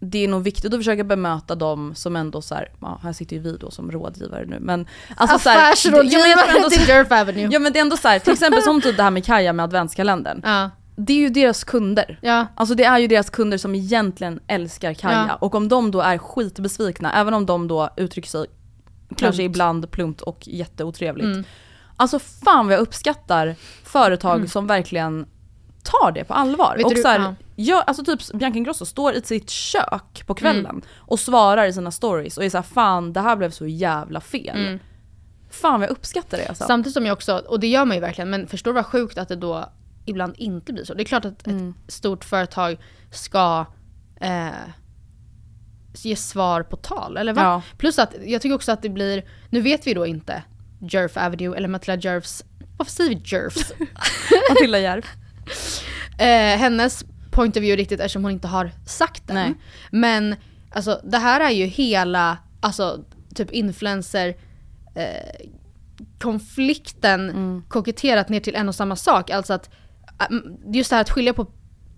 det 0.00 0.24
är 0.24 0.28
nog 0.28 0.42
viktigt 0.42 0.74
att 0.74 0.80
försöka 0.80 1.04
bemöta 1.04 1.54
dem 1.54 1.94
som 1.94 2.16
ändå 2.16 2.42
så 2.42 2.54
här, 2.54 2.68
ja 2.80 3.00
här 3.02 3.12
sitter 3.12 3.36
ju 3.36 3.42
vi 3.42 3.56
då 3.56 3.70
som 3.70 3.90
rådgivare 3.90 4.44
nu 4.46 4.58
men 4.60 4.86
alltså 5.16 5.36
Affärsrådgivare 5.36 6.70
till 6.70 6.88
Jerf 6.88 7.12
Avenue. 7.12 7.48
Ja 7.52 7.58
men 7.58 7.72
det 7.72 7.78
är 7.78 7.80
ändå 7.80 7.96
så 7.96 8.08
här, 8.08 8.18
till 8.18 8.32
exempel 8.32 8.62
som 8.62 8.80
typ 8.80 8.96
det 8.96 9.02
här 9.02 9.10
med 9.10 9.24
Kaja 9.24 9.52
med 9.52 9.64
adventskalendern. 9.64 10.40
Ja. 10.44 10.70
Det 10.96 11.12
är 11.12 11.16
ju 11.16 11.28
deras 11.28 11.64
kunder. 11.64 12.18
Ja. 12.22 12.46
Alltså 12.54 12.74
det 12.74 12.84
är 12.84 12.98
ju 12.98 13.06
deras 13.06 13.30
kunder 13.30 13.58
som 13.58 13.74
egentligen 13.74 14.40
älskar 14.46 14.94
Kaja. 14.94 15.26
Ja. 15.28 15.34
Och 15.34 15.54
om 15.54 15.68
de 15.68 15.90
då 15.90 16.00
är 16.00 16.18
skitbesvikna, 16.18 17.12
även 17.12 17.34
om 17.34 17.46
de 17.46 17.68
då 17.68 17.90
uttrycker 17.96 18.28
sig 18.28 18.46
kanske 19.16 19.42
ibland 19.42 19.90
plumpt 19.90 20.20
och 20.20 20.48
jätteotrevligt. 20.48 21.24
Mm. 21.26 21.44
Alltså 21.96 22.18
fan 22.18 22.66
vad 22.66 22.74
jag 22.74 22.80
uppskattar 22.80 23.54
företag 23.84 24.50
som 24.50 24.66
verkligen 24.66 25.26
tar 25.82 26.12
det 26.12 26.24
på 26.24 26.34
allvar. 26.34 26.74
Vet 26.76 26.86
och 26.86 26.94
du- 26.94 27.02
så 27.02 27.08
här, 27.08 27.18
ja. 27.18 27.34
gör, 27.56 27.80
alltså 27.82 28.04
typ 28.04 28.32
Bianca 28.32 28.58
Ingrosso 28.58 28.86
står 28.86 29.14
i 29.14 29.22
sitt 29.22 29.50
kök 29.50 30.22
på 30.26 30.34
kvällen 30.34 30.66
Mm. 30.66 30.82
och 30.98 31.20
svarar 31.20 31.66
i 31.66 31.72
sina 31.72 31.90
stories 31.90 32.36
och 32.38 32.44
är 32.44 32.50
såhär 32.50 32.62
fan 32.62 33.12
det 33.12 33.20
här 33.20 33.36
blev 33.36 33.50
så 33.50 33.66
jävla 33.66 34.20
fel. 34.20 34.78
Fan 35.50 35.80
vad 35.80 35.82
jag 35.82 35.90
uppskattar 35.90 36.38
det 36.38 36.46
alltså. 36.48 36.64
Mm. 36.64 36.68
Samtidigt 36.68 36.94
som 36.94 37.06
jag 37.06 37.12
också, 37.12 37.36
och 37.48 37.60
det 37.60 37.66
gör 37.66 37.84
man 37.84 37.96
ju 37.96 38.00
verkligen, 38.00 38.30
men 38.30 38.46
förstår 38.46 38.72
vad 38.72 38.86
sjukt 38.86 39.18
att 39.18 39.28
det 39.28 39.36
då 39.36 39.68
ibland 40.04 40.34
inte 40.36 40.72
blir 40.72 40.84
så? 40.84 40.94
Det 40.94 41.02
är 41.02 41.04
klart 41.04 41.24
att 41.24 41.46
Mm. 41.46 41.74
ett 41.86 41.92
stort 41.92 42.24
företag 42.24 42.76
ska 43.10 43.66
eh, 44.20 44.48
ge 45.94 46.16
svar 46.16 46.62
på 46.62 46.76
tal, 46.76 47.16
eller 47.16 47.32
va? 47.32 47.42
Ja. 47.42 47.62
Plus 47.78 47.98
att 47.98 48.14
jag 48.24 48.42
tycker 48.42 48.54
också 48.54 48.72
att 48.72 48.82
det 48.82 48.88
blir, 48.88 49.24
nu 49.50 49.60
vet 49.60 49.86
vi 49.86 49.94
då 49.94 50.06
inte 50.06 50.42
Jerf 50.90 51.16
Avenue 51.16 51.56
eller 51.56 51.68
Matilda 51.68 52.08
Jerfs, 52.08 52.44
varför 52.76 52.92
säger 52.92 53.10
vi 53.10 53.22
Jerfs? 53.24 53.72
Matilda 54.50 54.78
Järv. 54.78 55.02
eh, 56.18 56.58
hennes 56.58 57.04
point 57.30 57.56
of 57.56 57.62
view 57.62 57.82
riktigt 57.82 58.00
eftersom 58.00 58.22
hon 58.24 58.32
inte 58.32 58.48
har 58.48 58.70
sagt 58.86 59.26
den. 59.26 59.36
Nej. 59.36 59.54
Men 59.90 60.36
alltså 60.70 61.00
det 61.04 61.18
här 61.18 61.40
är 61.40 61.50
ju 61.50 61.64
hela, 61.66 62.38
alltså 62.60 63.04
typ 63.34 63.50
influencer 63.50 64.36
eh, 64.94 65.46
konflikten 66.20 67.30
Mm. 67.30 67.62
koketterat 67.68 68.28
ner 68.28 68.40
till 68.40 68.54
en 68.54 68.68
och 68.68 68.74
samma 68.74 68.96
sak. 68.96 69.30
Alltså 69.30 69.52
att 69.52 69.70
just 70.74 70.90
det 70.90 70.96
här 70.96 71.00
att 71.00 71.10
skilja 71.10 71.32
på 71.32 71.46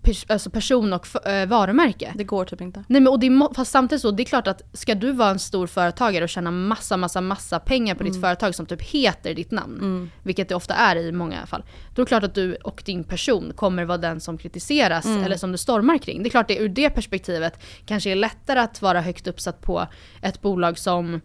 pers- 0.03 0.25
alltså 0.29 0.49
person 0.49 0.93
och 0.93 1.27
eh, 1.27 1.47
varumärke. 1.47 2.13
Det 2.15 2.23
går 2.23 2.45
typ 2.45 2.61
inte. 2.61 2.83
Nej 2.87 3.01
men 3.01 3.13
och 3.13 3.19
det 3.19 3.27
är, 3.27 3.53
fast 3.53 3.71
samtidigt 3.71 4.01
så, 4.01 4.11
det 4.11 4.23
är 4.23 4.25
klart 4.25 4.47
att 4.47 4.61
ska 4.73 4.95
du 4.95 5.11
vara 5.11 5.29
en 5.29 5.39
stor 5.39 5.67
företagare 5.67 6.23
och 6.23 6.29
tjäna 6.29 6.51
massa, 6.51 6.97
massa, 6.97 7.21
massa 7.21 7.59
pengar 7.59 7.95
på 7.95 8.03
ditt 8.03 8.21
företag 8.21 8.55
som 8.55 8.65
typ 8.65 8.81
heter 8.81 9.33
ditt 9.33 9.51
namn, 9.51 10.11
vilket 10.23 10.49
det 10.49 10.55
ofta 10.55 10.73
är 10.73 10.95
i 10.95 11.11
många 11.11 11.45
fall, 11.45 11.63
då 11.95 12.01
är 12.01 12.05
det 12.05 12.09
klart 12.09 12.23
att 12.23 12.35
du 12.35 12.55
och 12.55 12.83
din 12.85 13.03
person 13.03 13.53
kommer 13.55 13.85
vara 13.85 13.97
den 13.97 14.19
som 14.19 14.37
kritiseras 14.37 15.05
eller 15.05 15.37
som 15.37 15.51
det 15.51 15.57
stormar 15.57 15.97
kring. 15.97 16.23
Det 16.23 16.29
är 16.29 16.31
klart 16.31 16.47
det 16.47 16.57
ur 16.57 16.69
det 16.69 16.89
perspektivet 16.89 17.63
kanske 17.85 18.11
är 18.11 18.15
lättare 18.15 18.59
att 18.59 18.81
vara 18.81 19.01
högt 19.01 19.27
uppsatt 19.27 19.61
på 19.61 19.87
ett 20.21 20.41
bolag 20.41 20.77
som 20.77 21.21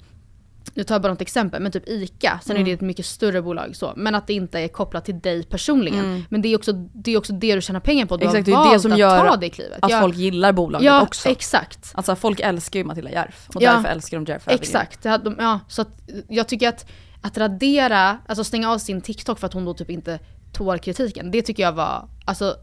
nu 0.74 0.84
tar 0.84 0.94
jag 0.94 1.02
bara 1.02 1.12
något 1.12 1.20
exempel, 1.20 1.62
men 1.62 1.72
typ 1.72 1.88
ICA, 1.88 2.40
sen 2.44 2.56
är 2.56 2.64
det 2.64 2.72
ett 2.72 2.80
mycket 2.80 3.06
större 3.06 3.42
bolag 3.42 3.76
så. 3.76 3.92
Men 3.96 4.14
att 4.14 4.26
det 4.26 4.32
inte 4.32 4.58
är 4.60 4.68
kopplat 4.68 5.04
till 5.04 5.20
dig 5.20 5.42
personligen. 5.42 6.24
Men 6.28 6.42
det 6.42 6.48
är 6.48 6.56
också 6.56 6.72
det, 6.72 7.10
är 7.10 7.18
också 7.18 7.32
det 7.32 7.54
du 7.54 7.60
tjänar 7.60 7.80
pengar 7.80 8.06
på, 8.06 8.16
du 8.16 8.26
Exakt, 8.26 8.46
det 8.46 8.52
har 8.52 8.60
är 8.62 8.64
ju 8.64 8.70
valt 8.70 8.76
det 8.76 8.80
som 8.82 8.92
att 8.92 8.98
gör 8.98 9.28
ta 9.28 9.36
det 9.36 9.50
klivet. 9.50 9.78
att 9.82 9.90
Ja. 9.90 10.00
folk 10.00 10.16
gillar 10.16 10.52
bolaget 10.52 10.86
Ja, 10.86 11.02
också. 11.02 11.28
exakt. 11.28 11.92
Alltså 11.94 12.16
folk 12.16 12.40
älskar 12.40 12.78
ju 12.80 12.84
Matilda 12.84 13.10
Järf 13.10 13.48
och 13.54 13.62
Ja. 13.62 13.72
därför 13.72 13.88
älskar 13.88 14.16
de 14.20 14.32
Järf. 14.32 14.42
Exakt, 14.46 15.02
det 15.02 15.08
hade 15.08 15.24
de, 15.24 15.36
ja, 15.38 15.60
så 15.68 15.82
att 15.82 15.88
jag 16.28 16.48
tycker 16.48 16.68
att, 16.68 16.86
att 17.22 17.38
radera, 17.38 18.18
alltså 18.26 18.44
stänga 18.44 18.70
av 18.72 18.78
sin 18.78 19.00
TikTok 19.00 19.38
för 19.38 19.46
att 19.46 19.52
hon 19.52 19.64
då 19.64 19.74
typ 19.74 19.90
inte 19.90 20.18
tål 20.52 20.78
kritiken, 20.78 21.30
det 21.30 21.42
tycker 21.42 21.62
jag 21.62 21.72
var 21.72 22.08
alltså 22.24 22.56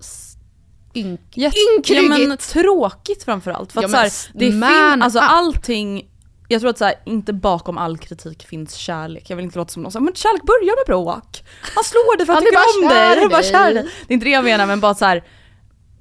ynk, 0.95 1.21
Jätte- 1.37 1.57
ynkryggigt. 1.77 2.19
Ja 2.19 2.27
men 2.27 2.37
tråkigt 2.37 3.23
framförallt. 3.23 3.71
För 3.71 3.79
att 3.79 3.83
Ja, 3.83 3.89
så 3.89 3.97
här, 3.97 4.11
det 4.39 4.45
är 4.45 4.51
film, 4.51 5.01
alltså 5.01 5.19
up. 5.19 5.25
allting, 5.27 6.09
jag 6.47 6.61
tror 6.61 6.69
att 6.69 6.77
så 6.77 6.85
här, 6.85 6.95
inte 7.05 7.33
bakom 7.33 7.77
all 7.77 7.97
kritik 7.97 8.47
finns 8.47 8.73
kärlek. 8.73 9.29
Jag 9.29 9.35
vill 9.35 9.45
inte 9.45 9.57
låta 9.57 9.71
som 9.71 9.83
någon 9.83 9.91
som 9.91 10.05
men 10.05 10.13
kärlek 10.13 10.43
börjar 10.43 10.75
med 10.79 10.85
bråk. 10.85 11.43
Man 11.75 11.83
slår 11.83 12.17
dig 12.17 12.25
för 12.25 12.33
att 12.33 12.43
Han 12.43 12.53
bara 12.53 12.87
om 12.87 12.95
dig, 12.95 13.19
han 13.19 13.29
bara 13.29 13.43
kär 13.43 13.73
dig. 13.73 13.83
Det 14.07 14.13
är 14.13 14.13
inte 14.13 14.25
det 14.25 14.31
jag 14.31 14.43
menar 14.43 14.65
men 14.65 14.79
bara 14.79 14.95
så 14.95 15.05
här. 15.05 15.23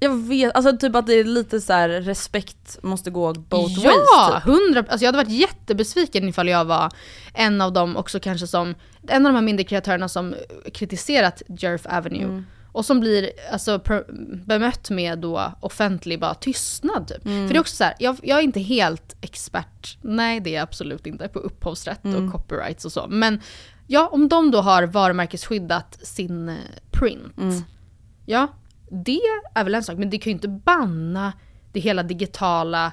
Jag 0.01 0.29
vet, 0.29 0.55
alltså 0.55 0.77
typ 0.77 0.97
att 0.97 1.07
det 1.07 1.15
är 1.15 1.25
lite 1.25 1.61
så 1.61 1.73
här 1.73 1.89
respekt 1.89 2.79
måste 2.83 3.11
gå 3.11 3.33
both 3.33 3.81
ja, 3.85 3.91
ways 3.91 4.35
typ. 4.35 4.45
hundra 4.45 4.81
Alltså 4.81 5.05
jag 5.05 5.13
hade 5.13 5.25
varit 5.25 5.39
jättebesviken 5.39 6.29
ifall 6.29 6.49
jag 6.49 6.65
var 6.65 6.93
en 7.35 7.61
av 7.61 7.73
dem 7.73 7.97
också 7.97 8.21
kanske 8.21 8.47
som, 8.47 8.75
en 9.09 9.27
av 9.27 9.33
de 9.33 9.37
här 9.37 9.45
mindre 9.45 9.65
kreatörerna 9.65 10.09
som 10.09 10.35
kritiserat 10.75 11.43
Jerf 11.49 11.87
Avenue. 11.87 12.25
Mm. 12.25 12.47
Och 12.75 12.85
som 12.87 13.01
blir 13.01 13.31
alltså, 13.53 13.81
bemött 14.47 14.91
med 14.91 15.19
då 15.19 15.53
offentlig 15.61 16.21
bara 16.21 16.35
tystnad 16.35 17.09
typ. 17.09 17.25
Mm. 17.27 17.47
För 17.49 17.55
det 17.55 17.59
är 17.59 17.61
också 17.61 17.77
så 17.77 17.85
här, 17.85 17.95
jag, 17.99 18.17
jag 18.23 18.39
är 18.39 18.43
inte 18.43 18.61
helt 18.61 19.17
expert, 19.21 19.99
nej 20.03 20.41
det 20.41 20.51
är 20.51 20.55
jag 20.55 20.63
absolut 20.63 21.07
inte, 21.07 21.29
på 21.29 21.39
upphovsrätt 21.39 22.05
Mm. 22.05 22.27
och 22.27 22.33
copyrights 22.33 22.85
och 22.85 22.93
så. 22.93 23.07
Men 23.09 23.41
ja, 23.87 24.09
om 24.13 24.29
de 24.29 24.51
då 24.51 24.61
har 24.61 24.83
varumärkesskyddat 24.83 25.99
sin 26.03 26.49
eh, 26.49 26.55
print, 26.91 27.39
Mm. 27.39 27.63
ja, 28.27 28.47
det 28.91 29.21
är 29.55 29.65
väl 29.65 29.75
en 29.75 29.83
sak. 29.85 29.99
Men 29.99 30.11
det 30.11 30.19
kan 30.19 30.31
ju 30.31 30.35
inte 30.35 30.49
banna 30.49 31.33
det 31.73 31.81
hela 31.81 32.03
digitala 32.03 32.93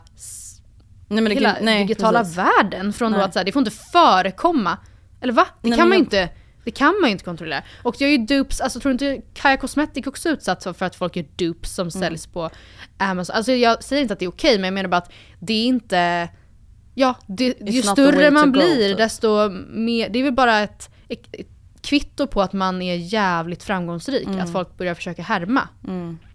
Nej, 1.07 1.21
men 1.21 1.23
det 1.23 1.33
hela 1.33 1.53
kan, 1.53 1.65
nej, 1.65 1.81
digitala 1.87 2.19
precis. 2.19 2.37
världen 2.37 2.93
från 2.93 3.11
då 3.11 3.17
Nej. 3.17 3.25
att 3.25 3.33
så 3.33 3.39
här, 3.39 3.45
det 3.45 3.51
får 3.51 3.59
inte 3.59 3.71
förekomma. 3.71 4.77
Eller 5.21 5.33
va? 5.33 5.47
Det 5.61 5.69
Nej, 5.69 5.79
kan 5.79 5.89
man 5.89 5.97
ju 5.97 6.03
inte. 6.03 6.29
Det 6.63 6.71
kan 6.71 6.93
man 7.01 7.09
ju 7.09 7.11
inte 7.11 7.23
kontrollera. 7.23 7.63
Och 7.83 7.95
jag 7.99 8.07
är 8.07 8.11
ju 8.11 8.25
dupes, 8.25 8.61
alltså 8.61 8.79
tror 8.79 8.91
inte 8.91 9.21
Kaja 9.33 9.57
Cosmetic 9.57 10.07
också 10.07 10.29
utsatt 10.29 10.63
för 10.63 10.83
att 10.85 10.95
folk 10.95 11.15
gör 11.15 11.25
dupes 11.35 11.75
som 11.75 11.87
Mm. 11.87 11.91
säljs 11.91 12.27
på 12.27 12.49
Amazon? 12.97 13.35
Alltså 13.35 13.51
jag 13.51 13.83
säger 13.83 14.01
inte 14.01 14.13
att 14.13 14.19
det 14.19 14.25
är 14.25 14.29
okej, 14.29 14.55
men 14.55 14.63
jag 14.65 14.73
menar 14.73 14.89
bara 14.89 14.97
att 14.97 15.11
det 15.39 15.53
är 15.53 15.65
inte... 15.65 16.29
Ja, 16.93 17.15
det, 17.27 17.61
ju 17.61 17.81
större 17.81 18.31
man 18.31 18.51
blir 18.51 18.89
typ. 18.89 18.97
desto 18.97 19.49
mer... 19.69 20.09
Det 20.09 20.19
är 20.19 20.23
väl 20.23 20.33
bara 20.33 20.59
ett, 20.59 20.89
ett, 21.07 21.27
ett 21.31 21.47
kvitto 21.81 22.27
på 22.27 22.41
att 22.41 22.53
man 22.53 22.81
är 22.81 22.95
jävligt 22.95 23.63
framgångsrik. 23.63 24.27
Mm. 24.27 24.39
Att 24.39 24.51
folk 24.51 24.77
börjar 24.77 24.93
försöka 24.93 25.21
härma. 25.23 25.67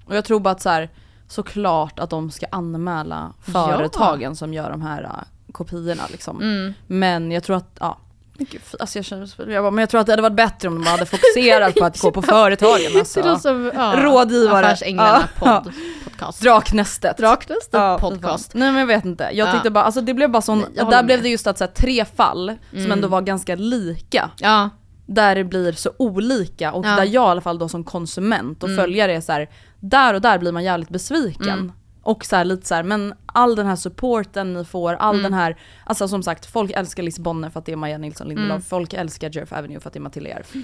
Och 0.06 0.16
jag 0.16 0.24
tror 0.24 0.40
bara 0.40 0.50
att 0.50 0.62
så 0.62 0.68
här, 0.68 0.90
såklart 1.28 1.98
att 1.98 2.10
de 2.10 2.30
ska 2.30 2.46
anmäla 2.50 3.32
företagen 3.40 4.36
som 4.36 4.54
gör 4.54 4.70
de 4.70 4.82
här 4.82 5.02
uh, 5.02 5.52
kopiorna 5.52 6.02
liksom. 6.10 6.42
Mm. 6.42 6.74
Men 6.86 7.32
jag 7.32 7.42
tror 7.42 7.56
att, 7.56 7.76
ja. 7.80 7.98
Gud, 8.38 8.60
alltså 8.80 8.98
jag, 8.98 9.04
känner, 9.04 9.50
jag 9.50 9.64
bara, 9.64 9.70
men 9.70 9.82
jag 9.82 9.90
tror 9.90 10.00
att 10.00 10.06
det 10.06 10.12
hade 10.12 10.22
varit 10.22 10.36
bättre 10.36 10.68
om 10.68 10.74
de 10.84 10.90
hade 10.90 11.06
fokuserat 11.06 11.74
på 11.74 11.84
att 11.84 12.00
gå 12.00 12.10
på 12.10 12.22
företagen 12.32 12.98
alltså. 12.98 13.22
Det 13.22 13.38
som 13.38 13.70
ja, 13.74 13.94
Rådgivare. 13.96 14.66
Affärsänglarna 14.66 15.28
Ja. 15.40 15.60
podd, 15.62 15.72
podcast. 16.04 16.42
Draknästet. 16.42 17.16
Draknästet 17.16 17.68
Ja, 17.72 17.98
podcast. 18.00 18.54
Nej 18.54 18.70
men 18.72 18.80
jag 18.80 18.86
vet 18.86 19.04
inte. 19.04 19.24
Jag 19.32 19.48
Ja. 19.48 19.52
tyckte 19.52 19.70
bara, 19.70 19.84
alltså 19.84 20.00
det 20.00 20.14
blev 20.14 20.30
bara 20.30 20.42
sån, 20.42 20.60
där 20.74 20.84
blev 21.02 21.18
med. 21.18 21.22
det 21.22 21.28
just 21.28 21.46
att 21.46 21.58
så 21.58 21.64
här, 21.64 21.72
tre 21.72 22.04
fall 22.04 22.56
som 22.70 22.78
Mm. 22.78 22.92
ändå 22.92 23.08
var 23.08 23.20
ganska 23.22 23.54
lika. 23.54 24.30
Ja, 24.38 24.70
Där 25.06 25.34
det 25.34 25.44
blir 25.44 25.72
så 25.72 25.90
olika 25.98 26.72
och. 26.72 26.84
Mm. 26.84 26.96
där 26.96 27.04
jag 27.04 27.12
i 27.12 27.30
alla 27.30 27.40
fall 27.40 27.58
då 27.58 27.68
som 27.68 27.84
konsument 27.84 28.62
och 28.62 28.70
följare 28.76 29.14
är 29.14 29.20
så 29.20 29.32
här, 29.32 29.48
där 29.80 30.14
och 30.14 30.20
där 30.20 30.38
blir 30.38 30.52
man 30.52 30.64
jävligt 30.64 30.88
besviken. 30.88 31.72
Och 32.06 32.24
så 32.24 32.36
här, 32.36 32.44
lite 32.44 32.66
så 32.66 32.74
här, 32.74 32.82
men 32.82 33.14
all 33.26 33.56
den 33.56 33.66
här 33.66 33.76
supporten 33.76 34.52
ni 34.54 34.64
får, 34.64 34.94
all 34.94 35.14
Mm. 35.14 35.22
den 35.22 35.34
här, 35.34 35.56
alltså 35.84 36.08
som 36.08 36.22
sagt 36.22 36.46
folk 36.46 36.70
älskar 36.70 37.02
Liz 37.02 37.18
Bonne 37.18 37.50
för 37.50 37.58
att 37.60 37.66
det 37.66 37.72
är 37.72 37.76
Maja 37.76 37.98
Nilsson 37.98 38.28
Lindelöf, 38.28 38.50
Mm. 38.50 38.62
folk 38.62 38.92
älskar 38.94 39.30
Jerf 39.36 39.52
Avenue 39.52 39.80
för 39.80 39.88
att 39.88 39.92
det 39.92 39.98
är 39.98 40.00
Matilda 40.00 40.28
Järf. 40.28 40.54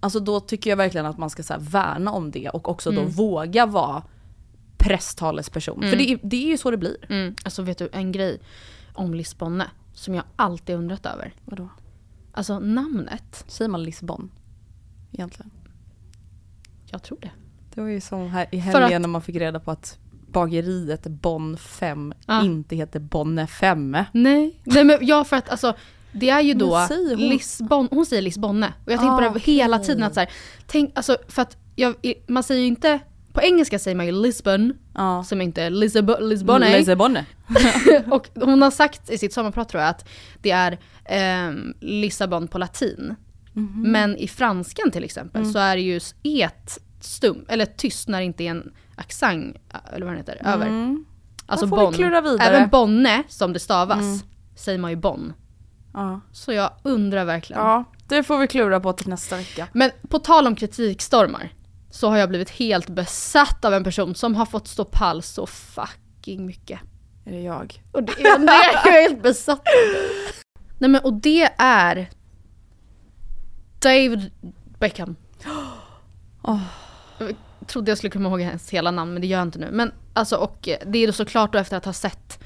Alltså 0.00 0.20
då 0.20 0.40
tycker 0.40 0.70
jag 0.70 0.76
verkligen 0.76 1.06
att 1.06 1.18
man 1.18 1.30
ska 1.30 1.42
så 1.42 1.52
här, 1.52 1.60
värna 1.60 2.12
om 2.12 2.30
det 2.30 2.48
och 2.48 2.68
också 2.68 2.90
Mm. 2.90 3.02
då 3.04 3.10
våga 3.10 3.66
vara 3.66 4.02
presstalesperson. 4.76 5.82
För 5.82 5.96
det 5.96 6.10
är, 6.10 6.18
det 6.22 6.36
är 6.36 6.48
ju 6.48 6.58
så 6.58 6.70
det 6.70 6.76
blir. 6.76 6.96
mm. 7.08 7.34
alltså 7.44 7.62
vet 7.62 7.78
du 7.78 7.88
en 7.92 8.12
grej 8.12 8.40
om 8.94 9.14
Lisbonne 9.14 9.66
som 9.94 10.14
jag 10.14 10.24
alltid 10.36 10.76
undrat 10.76 11.06
över. 11.06 11.34
Vadå? 11.44 11.68
Alltså 12.32 12.58
namnet, 12.58 13.44
Säger 13.48 13.68
man 13.68 13.82
Lisbon? 13.82 14.30
Egentligen. 15.12 15.50
jag 16.86 17.02
tror 17.02 17.18
det. 17.20 17.30
Det 17.74 17.80
var 17.80 17.88
ju 17.88 18.00
som 18.00 18.28
här 18.28 18.46
i 18.52 18.56
helgen 18.58 18.94
att- 18.94 19.00
när 19.00 19.08
man 19.08 19.22
fick 19.22 19.36
reda 19.36 19.60
på 19.60 19.70
att 19.70 19.98
bageriet 20.32 21.02
Bonn 21.06 21.56
5 21.56 22.12
Ja. 22.26 22.44
inte 22.44 22.76
heter 22.76 23.00
Bonne 23.00 23.46
5. 23.46 23.96
Nej. 24.12 24.60
Nej 24.64 24.84
men 24.84 24.98
ja 25.00 25.24
för 25.24 25.36
att 25.36 25.48
alltså 25.48 25.74
det 26.12 26.30
är 26.30 26.40
ju 26.40 26.54
då 26.54 26.76
hon? 26.78 27.16
Lisbon, 27.18 27.88
hon 27.90 28.06
säger 28.06 28.22
Lisbonne. 28.22 28.72
Och 28.86 28.92
jag 28.92 28.98
tänker 29.00 29.14
Ah, 29.26 29.28
på 29.28 29.34
det 29.34 29.40
hela 29.44 29.76
okej. 29.76 29.86
tiden 29.86 30.02
att 30.02 30.14
så 30.14 30.20
här, 30.20 30.30
tänk, 30.66 30.92
alltså 30.94 31.16
för 31.28 31.42
att 31.42 31.56
jag, 31.76 31.94
man 32.26 32.42
säger 32.42 32.60
ju 32.60 32.66
inte, 32.66 32.98
på 33.32 33.40
engelska 33.42 33.78
säger 33.78 33.94
man 33.96 34.06
ju 34.06 34.12
Lisbon, 34.12 34.72
Ja. 34.94 35.24
som 35.24 35.40
inte 35.40 35.70
Lisab- 35.70 36.20
Lisbonne. 36.20 36.78
Lisbonne. 36.78 37.24
och 38.10 38.28
hon 38.34 38.62
har 38.62 38.70
sagt 38.70 39.10
i 39.10 39.18
sitt 39.18 39.32
sommarprat 39.32 39.68
tror 39.68 39.82
jag 39.82 39.90
att 39.90 40.08
det 40.42 40.50
är 40.50 40.78
ehm, 41.04 41.74
Lissabon 41.80 42.48
på 42.48 42.58
latin. 42.58 43.14
Mhm. 43.52 43.82
Men 43.92 44.16
i 44.16 44.28
franskan 44.28 44.90
till 44.90 45.04
exempel 45.04 45.40
Mm. 45.40 45.52
så 45.52 45.58
är 45.58 45.76
det 45.76 45.82
ju 45.82 46.00
et 46.42 46.78
stum, 47.00 47.44
eller 47.48 47.66
tyst 47.66 48.08
när 48.08 48.18
det 48.18 48.24
inte 48.24 48.44
är 48.44 48.50
en 48.50 48.72
accent, 49.00 49.56
eller 49.92 50.06
vad 50.06 50.14
den 50.14 50.18
heter, 50.18 50.42
över. 50.44 50.96
Alltså 51.46 51.66
Mm. 51.66 51.92
klura 51.92 52.20
vidare. 52.20 52.48
Mm. 52.48 52.54
Även 52.56 52.68
Bonne, 52.68 53.22
som 53.28 53.52
det 53.52 53.58
stavas, 53.60 54.24
säger 54.56 54.78
man 54.78 54.90
ju 54.90 54.96
Bonn. 54.96 55.32
Ja. 55.94 56.20
Så 56.32 56.52
jag 56.52 56.70
undrar 56.82 57.24
verkligen. 57.24 57.62
ja, 57.62 57.84
det 58.08 58.22
får 58.22 58.38
vi 58.38 58.46
klura 58.46 58.80
på 58.80 58.92
till 58.92 59.08
nästa 59.08 59.36
vecka. 59.36 59.68
Men 59.72 59.90
på 60.08 60.18
tal 60.18 60.46
om 60.46 60.56
kritikstormar 60.56 61.52
så 61.90 62.08
har 62.08 62.16
jag 62.16 62.28
blivit 62.28 62.50
helt 62.50 62.88
besatt 62.88 63.64
av 63.64 63.74
en 63.74 63.84
person 63.84 64.14
som 64.14 64.34
har 64.34 64.46
fått 64.46 64.68
stå 64.68 64.84
pall 64.84 65.22
så 65.22 65.46
fucking 65.46 66.46
mycket. 66.46 66.80
Är 67.24 67.32
det 67.32 67.40
jag? 67.40 67.82
Och 67.92 68.02
det 68.02 68.12
är 68.12 68.38
det 68.38 68.52
jag 68.84 68.96
är 68.96 69.02
helt 69.02 69.22
besatt 69.22 69.58
av. 69.58 70.34
Nej 70.78 70.90
men 70.90 71.00
och 71.04 71.12
det 71.12 71.48
är 71.58 72.10
David 73.82 74.30
Beckham. 74.78 75.16
Jag 77.18 77.34
trodde 77.70 77.90
jag 77.90 77.98
skulle 77.98 78.10
komma 78.10 78.28
ihåg 78.28 78.40
hans 78.42 78.70
hela 78.70 78.90
namn 78.90 79.12
men 79.12 79.20
det 79.20 79.26
gör 79.26 79.38
jag 79.38 79.46
inte 79.48 79.58
nu. 79.58 79.68
Men 79.72 79.92
alltså 80.12 80.36
och 80.36 80.68
eh, 80.68 80.76
det 80.86 80.98
är 80.98 81.06
då 81.06 81.12
såklart 81.12 81.52
då 81.52 81.58
efter 81.58 81.76
att 81.76 81.84
ha 81.84 81.92
sett 81.92 82.38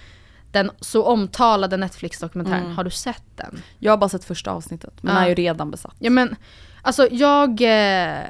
den 0.53 0.71
så 0.81 1.05
omtalade 1.05 1.77
Netflix-dokumentären. 1.77 2.73
Har 2.73 2.85
du 2.85 2.91
sett 2.91 3.25
den? 3.37 3.63
Jag 3.79 3.93
har 3.93 3.97
bara 3.97 4.09
sett 4.09 4.25
första 4.25 4.51
avsnittet, 4.51 5.03
men 5.03 5.15
Ja. 5.17 5.23
är 5.23 5.29
ju 5.29 5.35
redan 5.35 5.71
besatt. 5.71 5.95
Ja 5.99 6.11
men 6.11 6.37
alltså 6.83 7.09
jag, 7.11 7.61
eh, 7.61 8.23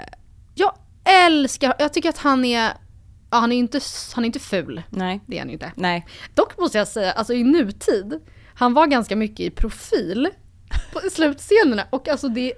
jag 0.55 0.73
älskar, 1.05 1.75
jag 1.79 1.93
tycker 1.93 2.09
att 2.09 2.19
han 2.19 2.45
är, 2.45 2.73
ja, 3.31 3.39
han 3.39 3.53
är 3.53 3.57
ju 3.57 3.63
inte, 3.63 3.81
han 4.15 4.25
är 4.25 4.27
inte 4.27 4.39
ful. 4.41 4.83
Nej. 4.91 5.21
Det 5.27 5.37
är 5.37 5.41
han 5.41 5.49
ju 5.49 5.53
inte. 5.53 5.73
Nej. 5.77 6.07
Dock 6.35 6.59
måste 6.59 6.79
jag 6.79 6.89
säga, 6.89 7.13
alltså 7.13 7.33
i 7.35 7.45
nutid, 7.45 8.21
han 8.55 8.75
var 8.75 8.87
ganska 8.87 9.17
mycket 9.17 9.41
i 9.41 9.51
profil 9.51 10.29
på 10.93 11.01
slutscenerna 11.13 11.83
och 11.91 12.09
alltså 12.09 12.29
det 12.29 12.53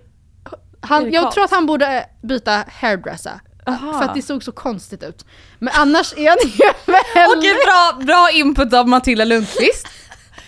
han, 0.80 1.12
jag 1.12 1.32
tror 1.32 1.44
att 1.44 1.50
han 1.50 1.66
borde 1.66 2.06
byta 2.22 2.64
hairdresser. 2.68 3.40
Aha. 3.66 3.98
För 3.98 4.08
att 4.08 4.14
det 4.14 4.22
såg 4.22 4.42
så 4.44 4.52
konstigt 4.52 5.02
ut. 5.02 5.24
Men 5.58 5.74
annars 5.74 6.12
är 6.16 6.28
han 6.28 6.38
ju 6.42 6.50
väldigt... 6.86 7.38
Okej, 7.38 7.54
bra, 7.66 8.04
bra 8.06 8.30
input 8.32 8.72
av 8.72 8.88
Matilda 8.88 9.24
Lundqvist. 9.24 9.88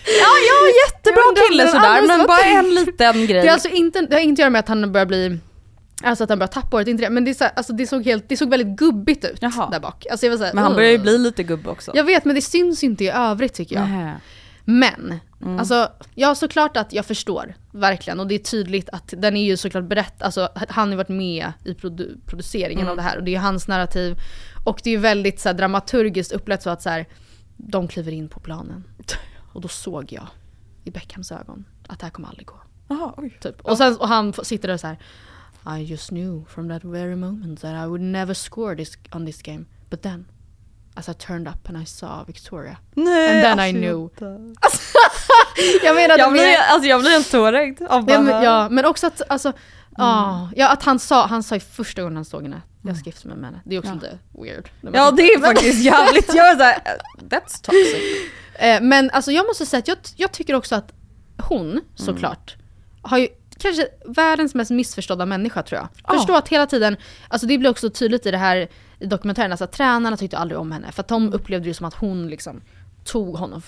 Ja, 0.05 0.27
ja, 0.47 0.69
jättebra 0.87 1.21
om 1.29 1.35
kille 1.49 1.67
sådär, 1.67 2.07
men 2.07 2.27
bara 2.27 2.43
en 2.43 2.75
liten 2.75 3.27
grej. 3.27 3.41
Det, 3.41 3.47
är 3.47 3.53
alltså 3.53 3.67
inte, 3.69 4.01
det 4.01 4.15
har 4.15 4.21
inte 4.21 4.39
att 4.39 4.43
göra 4.43 4.49
med 4.49 4.59
att 4.59 4.67
han 4.67 4.91
börjar 4.91 5.05
bli 5.05 5.39
Alltså 6.03 6.23
att 6.23 6.29
han 6.29 6.39
börjar 6.39 6.47
tappa 6.47 6.77
håret, 6.77 6.87
inte 6.87 7.03
det. 7.03 7.09
Men 7.09 7.25
det, 7.25 7.33
så 7.33 7.43
här, 7.43 7.53
alltså 7.55 7.73
det, 7.73 7.87
såg 7.87 8.05
helt, 8.05 8.29
det 8.29 8.37
såg 8.37 8.49
väldigt 8.49 8.77
gubbigt 8.77 9.25
ut 9.25 9.37
Jaha. 9.41 9.69
där 9.69 9.79
bak. 9.79 10.05
Alltså 10.11 10.25
jag 10.25 10.31
var 10.31 10.37
så 10.37 10.43
här, 10.43 10.53
men 10.53 10.63
han 10.63 10.75
börjar 10.75 10.91
ju 10.91 10.97
bli 10.97 11.17
lite 11.17 11.43
gubbe 11.43 11.69
också. 11.69 11.91
Jag 11.95 12.03
vet 12.03 12.25
men 12.25 12.35
det 12.35 12.41
syns 12.41 12.83
inte 12.83 13.03
i 13.03 13.09
övrigt 13.09 13.53
tycker 13.53 13.75
jag. 13.75 13.89
Nähä. 13.89 14.19
Men, 14.65 15.19
Mm. 15.41 15.59
alltså 15.59 15.91
ja 16.15 16.35
såklart 16.35 16.77
att 16.77 16.93
jag 16.93 17.05
förstår, 17.05 17.53
verkligen. 17.71 18.19
Och 18.19 18.27
det 18.27 18.35
är 18.35 18.39
tydligt 18.39 18.89
att 18.89 19.13
den 19.17 19.37
är 19.37 19.43
ju 19.43 19.57
såklart 19.57 19.83
berätt, 19.83 20.21
alltså 20.21 20.49
han 20.69 20.89
har 20.89 20.95
varit 20.97 21.09
med 21.09 21.51
i 21.65 21.73
produ 21.73 22.17
produceringen 22.25 22.79
Mm. 22.81 22.89
av 22.91 22.95
det 22.97 23.01
här 23.03 23.17
och 23.17 23.23
det 23.23 23.31
är 23.31 23.33
ju 23.33 23.39
hans 23.39 23.67
narrativ. 23.67 24.17
Och 24.65 24.81
det 24.83 24.89
är 24.89 24.91
ju 24.91 24.97
väldigt 24.99 25.39
så 25.39 25.49
här, 25.49 25.53
dramaturgiskt 25.53 26.31
upplagt 26.31 26.63
så 26.63 26.69
att 26.69 26.81
så 26.81 26.89
här, 26.89 27.05
de 27.57 27.87
kliver 27.87 28.11
in 28.11 28.29
på 28.29 28.39
planen. 28.39 28.83
Och 29.53 29.61
då 29.61 29.67
såg 29.67 30.11
jag 30.11 30.27
i 30.83 30.91
Beckhams 30.91 31.31
ögon 31.31 31.65
att 31.87 31.99
det 31.99 32.05
här 32.05 32.11
kommer 32.11 32.27
aldrig 32.27 32.47
gå. 32.47 32.55
Jaha, 32.87 33.13
oj. 33.17 33.37
Typ. 33.41 33.61
Och, 33.61 33.77
sen, 33.77 33.97
och 33.97 34.07
han 34.07 34.33
sitter 34.43 34.67
där 34.67 34.77
så 34.77 34.87
här. 34.87 34.97
I 35.79 35.83
just 35.83 36.09
knew 36.09 36.45
from 36.49 36.69
that 36.69 36.83
very 36.83 37.15
moment 37.15 37.61
that 37.61 37.71
I 37.85 37.87
would 37.87 38.01
never 38.01 38.33
score 38.33 38.75
this 38.75 38.97
on 39.11 39.25
this 39.25 39.41
game. 39.41 39.65
But 39.89 40.01
then, 40.01 40.25
as 40.95 41.09
I 41.09 41.13
turned 41.13 41.47
up 41.47 41.69
and 41.69 41.83
I 41.83 41.85
saw 41.85 42.23
Victoria. 42.27 42.77
Nej, 42.93 43.31
And 43.31 43.41
then 43.43 43.59
I 43.59 43.61
alltså, 43.61 43.77
knew. 43.79 44.09
vänta. 44.29 44.59
Jag 45.83 45.95
menar 45.95 46.17
Jag 46.17 46.31
blir, 46.31 46.43
är- 46.43 46.57
alltså 46.71 46.89
jag 46.89 46.99
blir 47.01 47.11
helt 47.11 47.31
tårögd 47.31 47.81
Ja 47.89 48.01
men, 48.07 48.27
ja, 48.43 48.69
men 48.69 48.85
också 48.85 49.07
att, 49.07 49.21
alltså, 49.29 49.47
Mm. 49.97 50.09
ah, 50.09 50.49
ja, 50.55 50.69
att 50.69 50.83
han 50.83 50.99
sa, 50.99 51.25
han 51.27 51.43
sa 51.43 51.55
ju 51.55 51.61
första 51.61 52.01
gången 52.01 52.15
han 52.15 52.25
såg 52.25 52.43
henne, 52.43 52.61
jag 52.83 52.97
ska 52.97 53.05
gifta 53.05 53.27
mig 53.27 53.37
med 53.37 53.45
henne. 53.45 53.61
Det 53.65 53.75
är 53.75 53.79
också 53.79 53.91
Ja. 53.91 53.95
lite 53.95 54.17
weird. 54.31 54.69
Ja 54.81 54.89
tittar. 54.91 55.11
det 55.17 55.23
är 55.33 55.39
faktiskt 55.47 55.79
jävligt, 55.83 56.35
jag 56.35 56.49
är 56.49 56.55
såhär, 56.57 56.77
that's 57.29 57.61
toxic. 57.63 57.95
Eh, 58.61 58.81
men 58.81 59.09
alltså 59.11 59.31
jag 59.31 59.47
måste 59.47 59.65
säga 59.65 59.79
att 59.79 59.87
jag, 59.87 59.97
jag 60.15 60.31
tycker 60.31 60.53
också 60.53 60.75
att 60.75 60.91
hon, 61.37 61.81
såklart, 61.95 62.55
har 63.01 63.17
ju 63.17 63.27
kanske 63.59 63.87
världens 64.05 64.55
mest 64.55 64.71
missförstådda 64.71 65.25
människa 65.25 65.63
tror 65.63 65.79
jag. 65.79 65.87
Ja. 66.07 66.13
Förstå 66.13 66.35
att 66.35 66.47
hela 66.47 66.65
tiden, 66.65 66.97
alltså 67.27 67.47
det 67.47 67.57
blir 67.57 67.69
också 67.69 67.89
tydligt 67.89 68.25
i 68.25 68.31
det 68.31 68.37
här 68.37 68.67
i 68.99 69.05
dokumentären, 69.05 69.51
alltså 69.51 69.63
att 69.63 69.71
tränarna 69.71 70.17
tyckte 70.17 70.37
aldrig 70.37 70.59
om 70.59 70.71
henne. 70.71 70.91
För 70.91 71.01
att 71.01 71.07
de 71.07 71.33
upplevde 71.33 71.69
det 71.69 71.73
som 71.73 71.85
att 71.85 71.93
hon 71.93 72.27
liksom 72.29 72.61
tog 73.03 73.35
honom, 73.35 73.61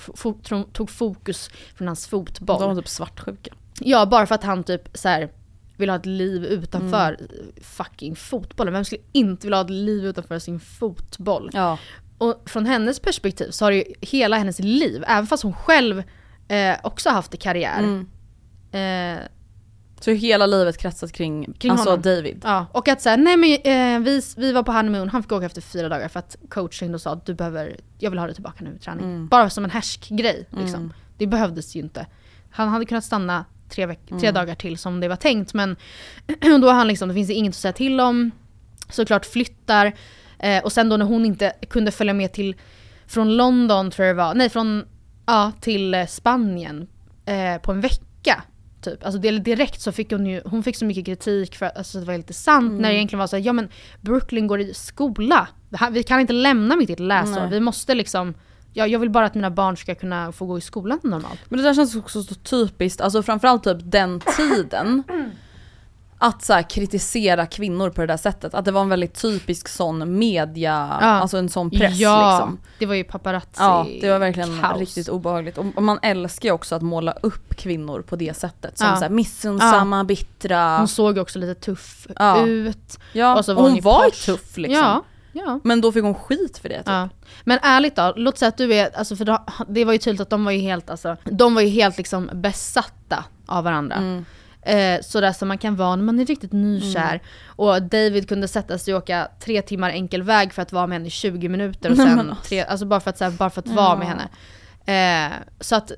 tog 0.74 0.90
fokus 0.90 1.50
från 1.76 1.88
hans 1.88 2.08
fotboll. 2.08 2.60
De 2.60 2.70
var 2.70 2.82
typ 2.82 2.90
svartsjuka. 2.90 3.54
Ja, 3.80 4.06
bara 4.06 4.28
för 4.28 4.36
att 4.36 4.44
han 4.44 4.64
typ 4.64 4.90
så 4.94 5.10
här 5.10 5.30
vill 5.78 5.90
ha 5.90 5.98
ett 5.98 6.06
liv 6.06 6.46
utanför 6.46 7.18
fucking 7.62 8.16
fotbollen. 8.16 8.74
Vem 8.74 8.86
skulle 8.86 9.02
inte 9.12 9.48
vilja 9.48 9.58
ha 9.58 9.64
ett 9.64 9.70
liv 9.70 10.06
utanför 10.06 10.40
sin 10.40 10.60
fotboll? 10.60 11.50
Ja. 11.54 11.78
Och 12.18 12.42
från 12.46 12.66
hennes 12.66 13.00
perspektiv 13.00 13.52
så 13.52 13.66
har 13.66 13.72
ju 13.72 13.84
hela 14.02 14.38
hennes 14.38 14.60
liv, 14.60 15.04
även 15.08 15.28
fast 15.28 15.44
hon 15.44 15.54
själv 15.54 16.04
eh, 16.48 16.76
också 16.84 17.10
haft 17.10 17.40
karriär. 17.40 18.06
Eh, 18.72 19.20
Så 20.04 20.12
hela 20.12 20.46
livet 20.46 20.78
kretsat 20.78 21.12
kring, 21.12 21.54
Kring 21.54 21.72
alltså 21.72 21.90
honom. 21.90 22.02
David. 22.02 22.42
ja, 22.44 22.66
och 22.72 22.88
att 22.88 23.02
säga 23.02 23.16
nej 23.18 23.38
men 23.38 23.50
eh, 23.52 24.00
vi, 24.06 24.22
vi 24.38 24.52
var 24.52 24.64
på 24.64 24.72
honeymoon, 24.72 25.10
han 25.10 25.24
fick 25.24 25.32
åka 25.32 25.46
efter 25.46 25.62
fyra 25.62 25.90
dagar 25.90 26.08
för 26.08 26.20
att 26.20 26.36
coachen 26.50 26.92
då 26.92 27.00
sa 27.00 27.12
att 27.14 27.26
du 27.26 27.34
behöver, 27.34 27.76
jag 28.00 28.10
vill 28.10 28.20
ha 28.20 28.26
dig 28.26 28.36
tillbaka 28.36 28.64
nu 28.64 28.76
i 28.76 28.80
träning. 28.80 29.28
Bara 29.28 29.50
som 29.50 29.64
en 29.66 29.72
härskgrej 29.72 30.48
liksom. 30.58 30.94
Det 31.18 31.28
behövdes 31.28 31.76
ju 31.76 31.80
inte. 31.80 32.06
Han 32.52 32.68
hade 32.68 32.86
kunnat 32.86 33.04
stanna 33.04 33.46
tre, 33.70 33.86
veck- 33.86 34.20
tre 34.20 34.32
dagar 34.32 34.56
till 34.56 34.78
som 34.78 35.00
det 35.00 35.08
var 35.08 35.16
tänkt 35.16 35.54
men 35.54 35.76
då 36.62 36.68
har 36.68 36.74
han 36.74 36.88
liksom, 36.88 37.08
det 37.10 37.16
finns 37.16 37.30
inget 37.30 37.50
att 37.52 37.56
säga 37.56 37.74
till 37.74 38.00
om. 38.02 38.32
Såklart 38.90 39.26
flyttar. 39.26 39.94
Eh, 40.40 40.64
och 40.64 40.72
sen 40.72 40.90
då 40.90 40.98
när 40.98 41.06
hon 41.06 41.26
inte 41.26 41.54
kunde 41.70 41.92
följa 41.92 42.14
med 42.14 42.32
till, 42.34 42.56
från 43.08 43.38
London 43.38 43.92
tror 43.92 44.08
jag 44.08 44.16
det 44.16 44.22
var, 44.24 44.34
nej 44.34 44.50
från, 44.50 44.86
ja 45.26 45.52
till 45.62 45.94
eh, 45.94 46.06
Spanien 46.06 46.88
eh, 47.26 47.58
på 47.62 47.72
en 47.72 47.82
vecka. 47.82 48.44
Typ. 48.82 49.06
Alltså 49.06 49.20
direkt 49.20 49.82
så 49.82 49.92
fick 49.92 50.12
hon 50.12 50.26
ju, 50.26 50.42
hon 50.46 50.64
fick 50.64 50.76
så 50.76 50.86
mycket 50.86 51.06
kritik 51.06 51.56
för 51.56 51.66
att 51.66 51.78
alltså, 51.78 52.00
det 52.00 52.06
var 52.06 52.18
lite 52.18 52.34
sant 52.34 52.82
när 52.82 52.90
det 52.90 52.96
egentligen 52.96 53.20
var 53.20 53.28
så 53.28 53.36
här, 53.36 53.44
ja 53.44 53.54
men 53.54 53.70
Brooklyn 54.02 54.48
går 54.48 54.60
i 54.60 54.74
skola. 54.74 55.48
Vi 55.92 56.04
kan 56.04 56.20
inte 56.20 56.34
lämna 56.34 56.76
mitt 56.76 56.90
i 56.90 56.94
ett 56.94 57.00
läsår. 57.00 57.40
Nej. 57.42 57.50
Vi 57.50 57.60
måste 57.60 57.96
liksom, 57.96 58.34
ja, 58.74 58.88
jag 58.88 59.00
vill 59.00 59.10
bara 59.10 59.26
att 59.26 59.36
mina 59.36 59.52
barn 59.52 59.78
ska 59.78 59.96
kunna 59.96 60.32
få 60.32 60.46
gå 60.46 60.58
i 60.58 60.62
skolan 60.62 61.00
normalt. 61.04 61.40
Men 61.50 61.58
det 61.58 61.64
där 61.64 61.74
känns 61.74 61.96
också 61.96 62.24
så 62.24 62.36
typiskt, 62.36 63.02
alltså 63.02 63.24
framförallt 63.24 63.64
typ 63.64 63.78
den 63.82 64.22
tiden. 64.38 65.04
Att 66.24 66.44
så 66.44 66.54
här, 66.54 66.70
kritisera 66.70 67.46
kvinnor 67.46 67.90
på 67.90 68.02
det 68.02 68.08
där 68.08 68.18
sättet. 68.18 68.54
Att 68.54 68.66
det 68.66 68.72
var 68.72 68.82
en 68.82 68.90
väldigt 68.90 69.14
typisk 69.22 69.68
sån 69.68 70.18
media, 70.20 70.98
Ja. 71.02 71.08
alltså 71.08 71.38
en 71.38 71.50
sån 71.50 71.70
press 71.70 71.98
ja, 72.00 72.32
liksom. 72.40 72.60
det 72.80 72.86
var 72.86 72.96
ju 72.96 73.04
paparazzi 73.04 73.50
Ja, 73.58 73.88
det 74.02 74.10
var 74.12 74.20
verkligen 74.20 74.62
kaos. 74.62 74.80
riktigt 74.80 75.10
obehagligt. 75.10 75.58
Och 75.58 75.84
man 75.84 76.00
älskar 76.02 76.50
ju 76.50 76.54
också 76.54 76.76
att 76.76 76.82
måla 76.82 77.12
upp 77.12 77.56
kvinnor 77.56 78.02
på 78.02 78.16
det 78.16 78.38
sättet. 78.38 78.78
Som 78.78 78.88
Ja. 78.88 78.96
så 78.96 79.02
här 79.02 79.10
missunnsamma, 79.10 80.04
bittra. 80.04 80.78
Hon 80.78 80.88
såg 80.88 81.18
också 81.18 81.40
lite 81.40 81.56
tuff 81.62 82.08
Ja. 82.16 82.46
ut. 82.46 83.00
ja, 83.14 83.38
och 83.38 83.46
så 83.46 83.54
hon, 83.54 83.76
ju 83.76 83.82
var 83.82 84.04
ju 84.06 84.10
posh. 84.12 84.26
tuff 84.26 84.58
liksom. 84.58 84.78
Ja, 84.84 85.04
ja. 85.34 85.60
Men 85.64 85.82
då 85.82 85.92
fick 85.92 86.04
hon 86.04 86.16
skit 86.16 86.58
för 86.58 86.70
det 86.70 86.78
typ. 86.78 86.88
Ja. 86.88 87.10
Men 87.44 87.60
ärligt 87.62 87.96
då, 87.96 88.14
låt 88.16 88.38
säga 88.38 88.50
att 88.50 88.58
du 88.58 88.74
är, 88.74 88.98
alltså 88.98 89.16
för 89.16 89.38
det 89.68 89.86
var 89.86 89.94
ju 89.94 90.00
tydligt 90.00 90.22
att 90.22 90.30
de 90.30 90.46
var 90.46 90.52
ju 90.52 90.60
helt, 90.60 90.90
alltså, 90.90 91.18
de 91.24 91.56
var 91.56 91.62
ju 91.62 91.70
helt 91.70 91.98
liksom 91.98 92.30
besatta 92.34 93.24
av 93.46 93.64
varandra. 93.64 93.96
Mm. 93.96 94.26
Eh, 94.62 95.02
sådär 95.02 95.32
som 95.32 95.48
man 95.48 95.58
kan 95.58 95.76
vara 95.76 95.96
när 95.96 96.04
man 96.04 96.20
är 96.20 96.26
riktigt 96.26 96.52
nykär. 96.54 97.22
Och 97.46 97.82
David 97.82 98.30
kunde 98.30 98.48
sätta 98.48 98.78
sig 98.78 98.94
och 98.94 99.04
åka 99.04 99.28
tre 99.40 99.62
timmar 99.62 99.90
enkel 99.90 100.24
väg 100.24 100.54
för 100.54 100.62
att 100.62 100.72
vara 100.72 100.88
med 100.88 100.96
henne 100.96 101.08
i 101.08 101.12
20 101.12 101.50
minuter 101.50 101.90
och 101.92 101.98
sen 101.98 102.36
tre, 102.44 102.62
alltså 102.64 102.86
bara 102.86 103.00
för 103.00 103.10
att, 103.10 103.20
här, 103.20 103.32
bara 103.32 103.50
för 103.50 103.62
att 103.62 103.68
vara 103.68 103.96
med 103.96 104.08
henne. 104.08 104.30
Eh, 104.86 105.38
så 105.60 105.76
att, 105.76 105.92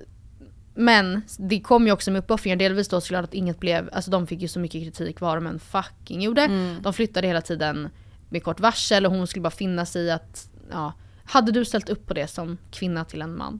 men 0.75 1.21
det 1.37 1.59
kom 1.59 1.85
ju 1.85 1.91
också 1.91 2.11
med 2.11 2.19
uppoffringar, 2.19 2.55
delvis 2.57 2.87
då 2.87 3.01
såklart 3.01 3.23
att 3.23 3.33
inget 3.33 3.59
blev, 3.59 3.89
alltså 3.93 4.11
de 4.11 4.27
fick 4.27 4.41
ju 4.41 4.47
så 4.47 4.59
mycket 4.59 4.83
kritik 4.83 5.19
vad 5.21 5.37
de 5.37 5.47
än 5.47 5.59
fucking 5.59 6.21
gjorde. 6.21 6.41
Mm. 6.41 6.81
De 6.81 6.93
flyttade 6.93 7.27
hela 7.27 7.41
tiden 7.41 7.89
med 8.29 8.43
kort 8.43 8.59
varsel 8.59 9.05
och 9.05 9.11
hon 9.11 9.27
skulle 9.27 9.43
bara 9.43 9.51
finna 9.51 9.85
sig 9.85 10.01
i 10.03 10.11
att, 10.11 10.47
ja. 10.71 10.93
Hade 11.25 11.51
du 11.51 11.65
ställt 11.65 11.89
upp 11.89 12.07
på 12.07 12.13
det 12.13 12.27
som 12.27 12.57
kvinna 12.71 13.05
till 13.05 13.21
en 13.21 13.37
man? 13.37 13.59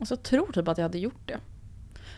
Alltså 0.00 0.14
jag 0.14 0.22
tror 0.22 0.52
typ 0.52 0.68
att 0.68 0.78
jag 0.78 0.84
hade 0.84 0.98
gjort 0.98 1.22
det. 1.28 1.38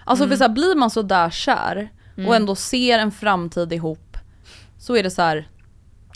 Alltså 0.04 0.24
Mm. 0.24 0.30
för 0.30 0.36
så 0.36 0.44
här, 0.44 0.54
blir 0.54 0.74
man 0.76 0.90
så 0.90 1.02
där 1.02 1.30
kär 1.30 1.88
och 2.26 2.36
ändå 2.36 2.54
ser 2.54 2.98
en 2.98 3.10
framtid 3.12 3.72
ihop 3.72 4.16
så 4.78 4.96
är 4.96 5.02
det 5.02 5.10
så 5.10 5.22
här. 5.22 5.48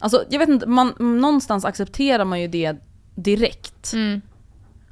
Alltså 0.00 0.24
jag 0.30 0.38
vet 0.38 0.48
inte, 0.48 0.66
man, 0.66 0.94
någonstans 0.98 1.64
accepterar 1.64 2.24
man 2.24 2.40
ju 2.40 2.48
det 2.48 2.76
direkt. 3.14 3.92
Mm. 3.92 4.20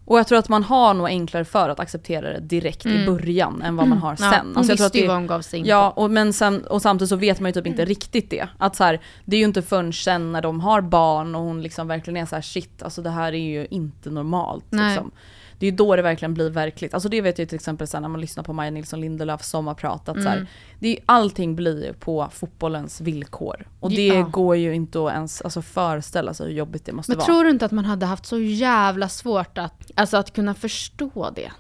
Och 0.05 0.19
jag 0.19 0.27
tror 0.27 0.39
att 0.39 0.49
man 0.49 0.63
har 0.65 0.95
nog 0.95 1.07
enklare 1.07 1.45
för 1.45 1.69
att 1.69 1.81
acceptera 1.81 2.33
det 2.33 2.41
direkt 2.41 2.87
i 2.87 3.07
början 3.07 3.63
än 3.63 3.77
vad 3.77 3.89
man 3.89 3.99
har 3.99 4.17
sen. 4.17 4.27
Mm. 4.27 4.37
Ja, 4.37 4.43
hon 4.47 4.57
Alltså 4.57 4.73
jag 4.73 4.79
tror 4.79 4.87
att 4.87 4.95
ju 4.97 5.01
det- 5.01 5.07
vad 5.09 5.17
hon 5.17 5.27
gav 5.27 5.41
sig 5.43 5.59
in 5.61 5.67
Ja, 5.67 5.93
på. 5.95 6.03
och, 6.03 6.11
men 6.11 6.33
sen, 6.33 6.67
och 6.67 6.83
samtidigt 6.83 7.09
så 7.09 7.17
vet 7.17 7.41
man 7.41 7.49
ju 7.49 7.53
typ 7.53 7.67
inte 7.67 7.85
riktigt 7.85 8.31
det. 8.31 8.49
Att 8.59 8.77
så 8.77 8.85
här, 8.85 9.01
det 9.25 9.37
är 9.37 9.39
ju 9.41 9.45
inte 9.47 9.63
förrän 9.63 9.93
sen 9.93 10.33
när 10.33 10.43
de 10.43 10.61
har 10.61 10.81
barn 10.81 11.35
och 11.35 11.43
hon 11.43 11.63
liksom 11.63 11.89
verkligen 11.89 12.17
är 12.23 12.27
så 12.27 12.35
här: 12.35 12.43
shit, 12.43 12.83
alltså 12.83 13.03
det 13.03 13.11
här 13.11 13.33
är 13.33 13.39
ju 13.39 13.67
inte 13.71 14.11
normalt. 14.11 14.65
Nej. 14.71 14.89
Liksom. 14.91 15.11
Det 15.61 15.67
är 15.67 15.73
då 15.73 15.97
det 15.97 16.03
verkligen 16.03 16.35
blir 16.35 16.51
verkligt. 16.51 16.95
Alltså 16.95 17.09
det 17.09 17.21
vet 17.21 17.39
jag 17.39 17.49
till 17.49 17.57
exempel 17.57 17.87
sen 17.87 18.03
när 18.03 18.09
man 18.09 18.21
lyssnar 18.21 18.45
på 18.45 18.53
Maja 18.53 18.71
Nilsson 18.71 19.01
Lindelöfs 19.01 19.49
sommarprat. 19.49 20.09
Att 20.09 20.17
så 20.17 20.21
Mm. 20.21 20.33
här, 20.33 20.47
det 20.79 20.89
är, 20.89 20.99
allting 21.07 21.57
blir 21.57 21.93
på 21.93 22.29
fotbollens 22.33 23.01
villkor. 23.01 23.69
Och 23.81 23.91
det 23.91 24.07
Ja. 24.07 24.23
går 24.23 24.57
ju 24.57 24.75
inte 24.75 25.07
att 25.07 25.13
ens 25.13 25.43
alltså, 25.43 25.63
föreställa 25.63 26.35
sig 26.35 26.47
hur 26.47 26.55
jobbigt 26.55 26.85
det 26.87 26.93
måste 26.93 27.11
Men 27.13 27.19
vara. 27.19 27.27
tror 27.27 27.45
du 27.45 27.51
inte 27.51 27.65
att 27.65 27.73
man 27.73 27.85
hade 27.85 28.07
haft 28.07 28.27
så 28.27 28.39
jävla 28.39 29.09
svårt 29.09 29.59
att, 29.59 29.91
alltså 29.95 30.17
att 30.17 30.33
kunna 30.33 30.55
förstå 30.55 31.31
det? 31.35 31.51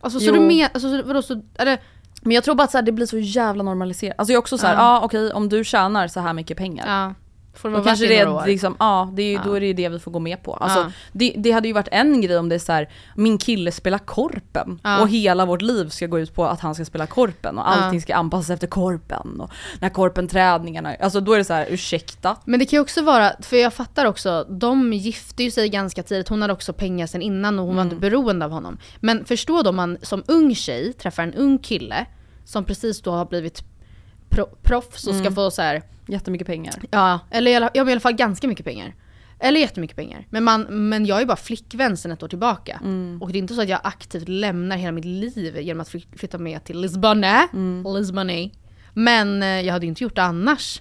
Alltså 0.00 0.20
så 0.20 0.26
Jo. 0.26 0.32
du 0.32 0.40
men, 0.40 0.62
alltså 0.74 0.80
så- 0.98 1.02
vadå 1.06 1.22
så, 1.22 1.42
eller, 1.54 1.78
Men 2.22 2.32
jag 2.32 2.44
tror 2.44 2.54
bara 2.54 2.62
att 2.64 2.70
så 2.70 2.78
här, 2.78 2.82
det 2.82 2.92
blir 2.92 3.06
så 3.06 3.18
jävla 3.18 3.62
normaliserat. 3.62 4.14
Alltså 4.18 4.32
jag 4.32 4.36
är 4.38 4.40
också 4.40 4.58
så 4.58 4.66
här, 4.66 4.74
ja 4.74 4.80
ah, 4.82 5.00
okej 5.04 5.32
om 5.32 5.48
du 5.48 5.64
tjänar 5.64 6.08
så 6.08 6.20
här 6.20 6.32
mycket 6.32 6.56
pengar. 6.56 6.86
ja. 6.86 7.14
Får 7.54 7.68
Då 7.68 7.72
vara 7.72 7.84
kanske 7.84 8.06
det 8.06 8.18
är 8.18 8.46
liksom, 8.46 8.76
ja, 8.78 9.10
det 9.14 9.22
är, 9.22 9.26
ju- 9.26 9.32
Ja. 9.34 9.40
då 9.44 9.52
är 9.54 9.60
det 9.60 9.66
ju 9.66 9.72
det 9.72 9.88
vi 9.88 9.98
får 9.98 10.10
gå 10.10 10.18
med 10.18 10.42
på. 10.42 10.54
Alltså, 10.54 10.78
Ja. 10.78 10.90
det, 11.12 11.34
det 11.36 11.50
hade 11.50 11.68
ju 11.68 11.74
varit 11.74 11.88
en 11.92 12.20
grej 12.20 12.38
om 12.38 12.48
det 12.48 12.54
är 12.54 12.58
så 12.58 12.72
här, 12.72 12.88
min 13.16 13.38
kille 13.38 13.72
spelar 13.72 13.98
korpen 13.98 14.80
Ja. 14.82 15.00
och 15.00 15.08
hela 15.08 15.46
vårt 15.46 15.62
liv 15.62 15.88
ska 15.88 16.06
gå 16.06 16.18
ut 16.18 16.34
på 16.34 16.44
att 16.46 16.60
han 16.60 16.74
ska 16.74 16.84
spela 16.84 17.06
korpen 17.06 17.58
och 17.58 17.70
allting 17.70 18.00
ska 18.00 18.14
anpassas 18.14 18.50
efter 18.50 18.66
korpen 18.66 19.40
och 19.40 19.50
när 19.80 19.88
korpen-träningarna, 19.88 20.94
alltså 21.00 21.20
då 21.20 21.32
är 21.32 21.38
det 21.38 21.44
så 21.44 21.52
här, 21.54 21.66
ursäkta? 21.70 22.36
Men 22.44 22.60
det 22.60 22.66
kan 22.66 22.76
ju 22.76 22.80
också 22.80 23.02
vara, 23.02 23.32
för 23.40 23.56
jag 23.56 23.72
fattar 23.74 24.04
också, 24.06 24.46
de 24.50 24.92
gifte 24.92 25.42
ju 25.42 25.50
sig 25.50 25.68
ganska 25.68 26.02
tidigt, 26.02 26.28
hon 26.28 26.40
hade 26.42 26.52
också 26.52 26.72
pengar 26.72 27.06
sen 27.06 27.22
innan 27.22 27.58
och 27.58 27.66
hon 27.66 27.74
var 27.76 27.82
Mm. 27.82 27.92
inte 27.94 28.00
beroende 28.10 28.44
av 28.44 28.50
honom. 28.50 28.78
Men 29.00 29.24
förstå 29.24 29.62
då 29.62 29.70
om 29.70 29.76
man 29.76 29.98
som 30.02 30.22
ung 30.28 30.54
tjej 30.54 30.92
träffar 30.92 31.22
en 31.22 31.34
ung 31.34 31.58
kille 31.58 32.06
som 32.44 32.64
precis 32.64 33.02
då 33.02 33.10
har 33.10 33.24
blivit 33.26 33.62
pro, 34.34 34.46
proffs 34.62 35.06
och 35.06 35.14
ska 35.14 35.20
Mm. 35.20 35.34
få 35.34 35.50
så 35.50 35.62
här, 35.62 35.82
Jättemycket 36.08 36.46
pengar. 36.46 36.74
ja, 36.90 37.20
eller 37.30 37.50
i 37.50 37.54
alla, 37.56 37.70
ja, 37.74 37.88
i 37.88 37.92
alla 37.92 38.00
fall 38.00 38.12
ganska 38.12 38.48
mycket 38.48 38.64
pengar. 38.64 38.94
Eller 39.40 39.60
jättemycket 39.60 39.96
pengar. 39.96 40.26
Men, 40.30 40.44
man, 40.44 40.62
men 40.88 41.06
jag 41.06 41.20
är 41.22 41.26
bara 41.26 41.36
flickvän 41.36 41.96
sen 41.96 42.12
ett 42.12 42.22
år 42.22 42.28
tillbaka. 42.28 42.80
Mm. 42.82 43.22
Och 43.22 43.32
det 43.32 43.38
är 43.38 43.40
inte 43.40 43.54
så 43.54 43.62
att 43.62 43.68
jag 43.68 43.80
aktivt 43.84 44.28
lämnar 44.28 44.76
hela 44.76 44.92
mitt 44.92 45.04
liv 45.04 45.58
genom 45.60 45.80
att 45.80 45.88
fly- 45.88 46.06
flytta 46.16 46.38
med 46.38 46.64
till 46.64 46.80
Lisbonne. 46.80 47.48
Mm. 47.52 47.94
Lisbonne. 47.96 48.50
Men 48.94 49.42
eh, 49.42 49.48
jag 49.60 49.72
hade 49.72 49.86
ju 49.86 49.88
inte 49.88 50.02
gjort 50.04 50.16
det 50.16 50.22
annars. 50.22 50.80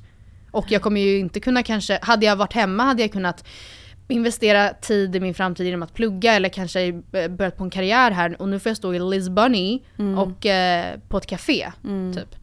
Och 0.52 0.72
jag 0.72 0.82
kommer 0.82 1.02
ju 1.02 1.18
inte 1.18 1.40
kunna 1.40 1.64
kanske, 1.64 2.00
hade 2.02 2.26
jag 2.26 2.36
varit 2.36 2.54
hemma 2.54 2.84
hade 2.84 3.02
jag 3.02 3.12
kunnat 3.12 3.46
investera 4.08 4.70
tid 4.70 5.16
i 5.16 5.20
min 5.20 5.34
framtid 5.34 5.66
genom 5.66 5.84
att 5.84 5.94
plugga 5.94 6.34
eller 6.34 6.50
kanske 6.50 6.82
eh, 7.12 7.28
börjat 7.28 7.58
på 7.58 7.64
en 7.64 7.70
karriär 7.70 8.12
här 8.12 8.42
och 8.42 8.50
nu 8.50 8.60
får 8.60 8.70
jag 8.70 8.78
stå 8.78 8.94
i 8.94 9.00
Lisbonne 9.00 9.80
och 10.18 10.46
eh, 10.46 11.00
på 11.10 11.18
ett 11.18 11.26
café. 11.28 11.72
Typ. 12.16 12.36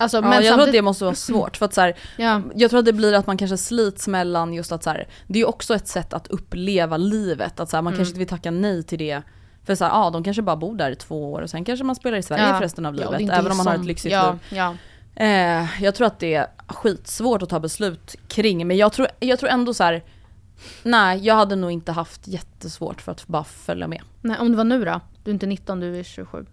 Alltså. 0.00 0.16
Ja, 0.22 0.40
jag 0.42 0.54
tror 0.54 0.66
att 0.66 0.72
det 0.72 0.82
måste 0.82 1.04
vara 1.04 1.14
svårt 1.14 1.56
för 1.56 1.64
att 1.66 1.74
så 1.74 1.80
här, 1.80 1.94
Ja. 2.16 2.42
jag 2.54 2.70
tror 2.70 2.78
att 2.80 2.86
det 2.86 2.92
blir 2.92 3.12
att 3.14 3.26
man 3.26 3.36
kanske 3.36 3.56
slits 3.56 4.08
mellan 4.08 4.54
just 4.54 4.72
att 4.72 4.82
så 4.82 4.90
här, 4.90 5.08
det 5.26 5.40
är 5.40 5.48
också 5.48 5.74
ett 5.74 5.88
sätt 5.88 6.12
att 6.12 6.26
uppleva 6.26 6.96
livet. 6.96 7.60
Att 7.60 7.70
så 7.70 7.76
här, 7.76 7.82
man 7.82 7.92
Mm. 7.92 7.98
kanske 7.98 8.10
inte 8.10 8.18
vill 8.18 8.28
tacka 8.28 8.50
nej 8.50 8.82
till 8.82 8.98
det. 8.98 9.22
För 9.64 9.74
så 9.74 9.84
här, 9.84 9.90
ja, 9.92 10.10
de 10.10 10.24
kanske 10.24 10.42
bara 10.42 10.56
bor 10.56 10.76
där 10.76 10.90
i 10.90 10.96
två 10.96 11.32
år 11.32 11.40
och 11.42 11.50
sen 11.50 11.64
kanske 11.64 11.84
man 11.84 11.96
spelar 11.96 12.18
i 12.18 12.22
Sverige 12.22 12.46
Ja. 12.48 12.54
för 12.54 12.60
resten 12.60 12.86
av 12.86 12.96
Ja, 12.96 13.04
livet. 13.04 13.20
inte 13.20 13.34
även 13.34 13.50
om 13.50 13.56
man 13.56 13.66
har 13.66 13.74
ett 13.74 13.84
lyxigt 13.84 14.12
ja, 14.12 14.30
liv. 14.50 14.58
Ja. 14.58 14.74
Eh, 15.14 15.82
jag 15.84 15.94
tror 15.94 16.06
att 16.06 16.18
det 16.18 16.34
är 16.34 16.46
skitsvårt 16.66 17.42
att 17.42 17.48
ta 17.48 17.60
beslut 17.60 18.16
kring, 18.28 18.66
men 18.66 18.76
jag 18.76 18.92
tror, 18.92 19.08
jag 19.20 19.38
tror 19.38 19.50
ändå 19.50 19.74
så 19.74 19.84
här. 19.84 20.04
Nej, 20.82 21.18
jag 21.26 21.34
hade 21.34 21.56
nog 21.56 21.70
inte 21.70 21.92
haft 21.92 22.28
jättesvårt 22.28 23.00
för 23.00 23.12
att 23.12 23.26
bara 23.26 23.44
följa 23.44 23.88
med. 23.88 24.02
Nej, 24.20 24.36
om 24.38 24.50
det 24.50 24.56
var 24.56 24.64
nu 24.64 24.84
då? 24.84 25.00
Du 25.24 25.30
är 25.30 25.32
inte 25.34 25.46
19, 25.46 25.80
du 25.80 25.98
är 25.98 26.02
27. 26.02 26.46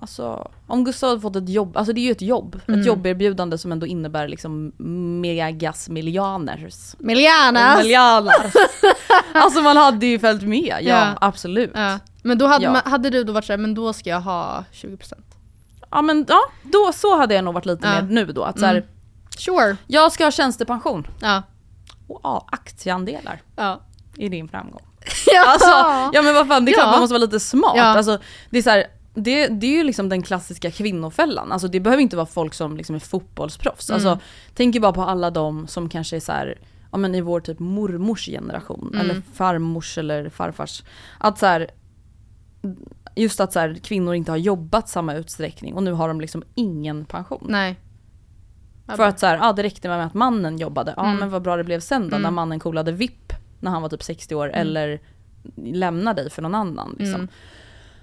Alltså, 0.00 0.50
om 0.66 0.84
Gustav 0.84 1.08
hade 1.08 1.20
fått 1.20 1.36
ett 1.36 1.48
jobb, 1.48 1.76
alltså 1.76 1.92
det 1.92 2.00
är 2.00 2.02
ju 2.02 2.12
ett 2.12 2.22
jobb. 2.22 2.60
Mm. 2.68 2.80
Ett 2.80 2.86
jobberbjudande 2.86 3.58
som 3.58 3.72
ändå 3.72 3.86
innebär 3.86 4.28
liksom 4.28 4.72
megas 5.20 5.88
miljoners. 5.88 6.94
Miljanas! 6.98 7.78
Miljoner. 7.82 8.52
alltså 9.32 9.60
man 9.62 9.76
hade 9.76 10.06
ju 10.06 10.18
följt 10.18 10.42
med, 10.42 10.66
ja, 10.66 10.78
Ja. 10.80 11.14
absolut. 11.20 11.70
Ja. 11.74 11.90
Ja. 11.90 11.98
Men 12.22 12.38
då 12.38 12.46
hade, 12.46 12.64
Ja. 12.64 12.72
man, 12.72 12.82
hade 12.84 13.10
du 13.10 13.24
då 13.24 13.32
varit 13.32 13.44
såhär, 13.44 13.58
men 13.58 13.74
då 13.74 13.92
ska 13.92 14.10
jag 14.10 14.20
ha 14.20 14.64
20%? 14.72 15.12
men 16.04 16.26
ja, 16.28 16.40
då, 16.62 16.90
så 16.94 17.16
hade 17.18 17.34
jag 17.34 17.44
nog 17.44 17.54
varit 17.54 17.66
lite 17.66 17.86
Ja. 17.86 17.94
med 17.94 18.10
nu 18.10 18.26
då. 18.26 18.42
Att 18.44 18.58
så 18.58 18.66
här, 18.66 18.74
Mm. 18.74 18.88
Sure. 19.38 19.76
jag 19.86 20.12
ska 20.12 20.24
ha 20.24 20.30
tjänstepension 20.30 21.06
Ja. 21.20 21.42
och 22.08 22.20
ja, 22.22 22.46
aktieandelar 22.52 23.42
Ja. 23.56 23.80
i 24.16 24.28
din 24.28 24.48
framgång. 24.48 24.82
ja. 25.26 25.44
Alltså, 25.46 25.68
ja 26.16 26.22
men 26.22 26.34
vad 26.34 26.48
fan, 26.48 26.64
det 26.64 26.70
är 26.70 26.74
klart 26.74 26.86
Ja. 26.86 26.90
man 26.90 27.00
måste 27.00 27.12
vara 27.14 27.24
lite 27.24 27.40
smart. 27.40 27.72
Ja. 27.76 27.82
Alltså, 27.82 28.18
det, 28.50 28.58
är 28.58 28.62
så 28.62 28.70
här, 28.70 28.84
det, 29.18 29.48
det 29.48 29.66
är 29.66 29.76
ju 29.76 29.84
liksom 29.84 30.08
den 30.08 30.22
klassiska 30.22 30.70
kvinnofällan. 30.70 31.52
Alltså, 31.52 31.68
det 31.68 31.80
behöver 31.80 32.02
inte 32.02 32.16
vara 32.16 32.26
folk 32.26 32.54
som 32.54 32.76
liksom 32.76 32.94
är 32.94 33.00
fotbollsproffs. 33.00 33.90
Mm. 33.90 33.94
Alltså, 33.94 34.18
tänk 34.54 34.74
ju 34.74 34.80
bara 34.80 34.92
på 34.92 35.02
alla 35.02 35.30
de 35.30 35.66
som 35.66 35.88
kanske 35.88 36.16
är 36.16 36.20
så 36.20 36.32
här, 36.32 36.58
ja, 36.92 36.98
men 36.98 37.14
i 37.14 37.20
vår 37.20 37.40
typ 37.40 37.58
mormors 37.58 38.26
generation, 38.26 38.90
Mm. 38.94 39.00
eller 39.10 39.22
farmors 39.34 39.98
eller 39.98 40.28
farfars. 40.28 40.82
Att 41.18 41.38
så 41.38 41.46
här, 41.46 41.70
just 43.16 43.40
att 43.40 43.52
så 43.52 43.58
här, 43.60 43.74
kvinnor 43.82 44.14
inte 44.14 44.30
har 44.32 44.36
jobbat 44.38 44.88
samma 44.88 45.14
utsträckning 45.14 45.74
och 45.74 45.82
nu 45.82 45.92
har 45.92 46.08
de 46.08 46.20
liksom 46.20 46.42
ingen 46.54 47.04
pension. 47.04 47.46
Nej. 47.48 47.76
För 48.96 49.02
att 49.02 49.18
så 49.20 49.26
här, 49.26 49.36
ja, 49.36 49.52
det 49.52 49.62
räckte 49.62 49.88
med 49.88 50.06
att 50.06 50.14
mannen 50.14 50.58
jobbade, 50.58 50.94
ja 50.96 51.04
Mm. 51.06 51.16
men 51.18 51.30
vad 51.30 51.42
bra 51.42 51.56
det 51.56 51.64
blev 51.64 51.80
sen 51.80 52.02
då 52.02 52.08
när 52.08 52.18
Mm. 52.18 52.34
mannen 52.34 52.60
coolade 52.60 52.92
vipp 52.92 53.32
när 53.60 53.70
han 53.70 53.82
var 53.82 53.88
typ 53.88 54.02
60 54.02 54.34
år 54.34 54.50
eller 54.50 55.00
lämnar 55.56 56.14
dig 56.14 56.30
för 56.30 56.42
någon 56.42 56.54
annan. 56.54 56.96
Liksom. 56.98 57.28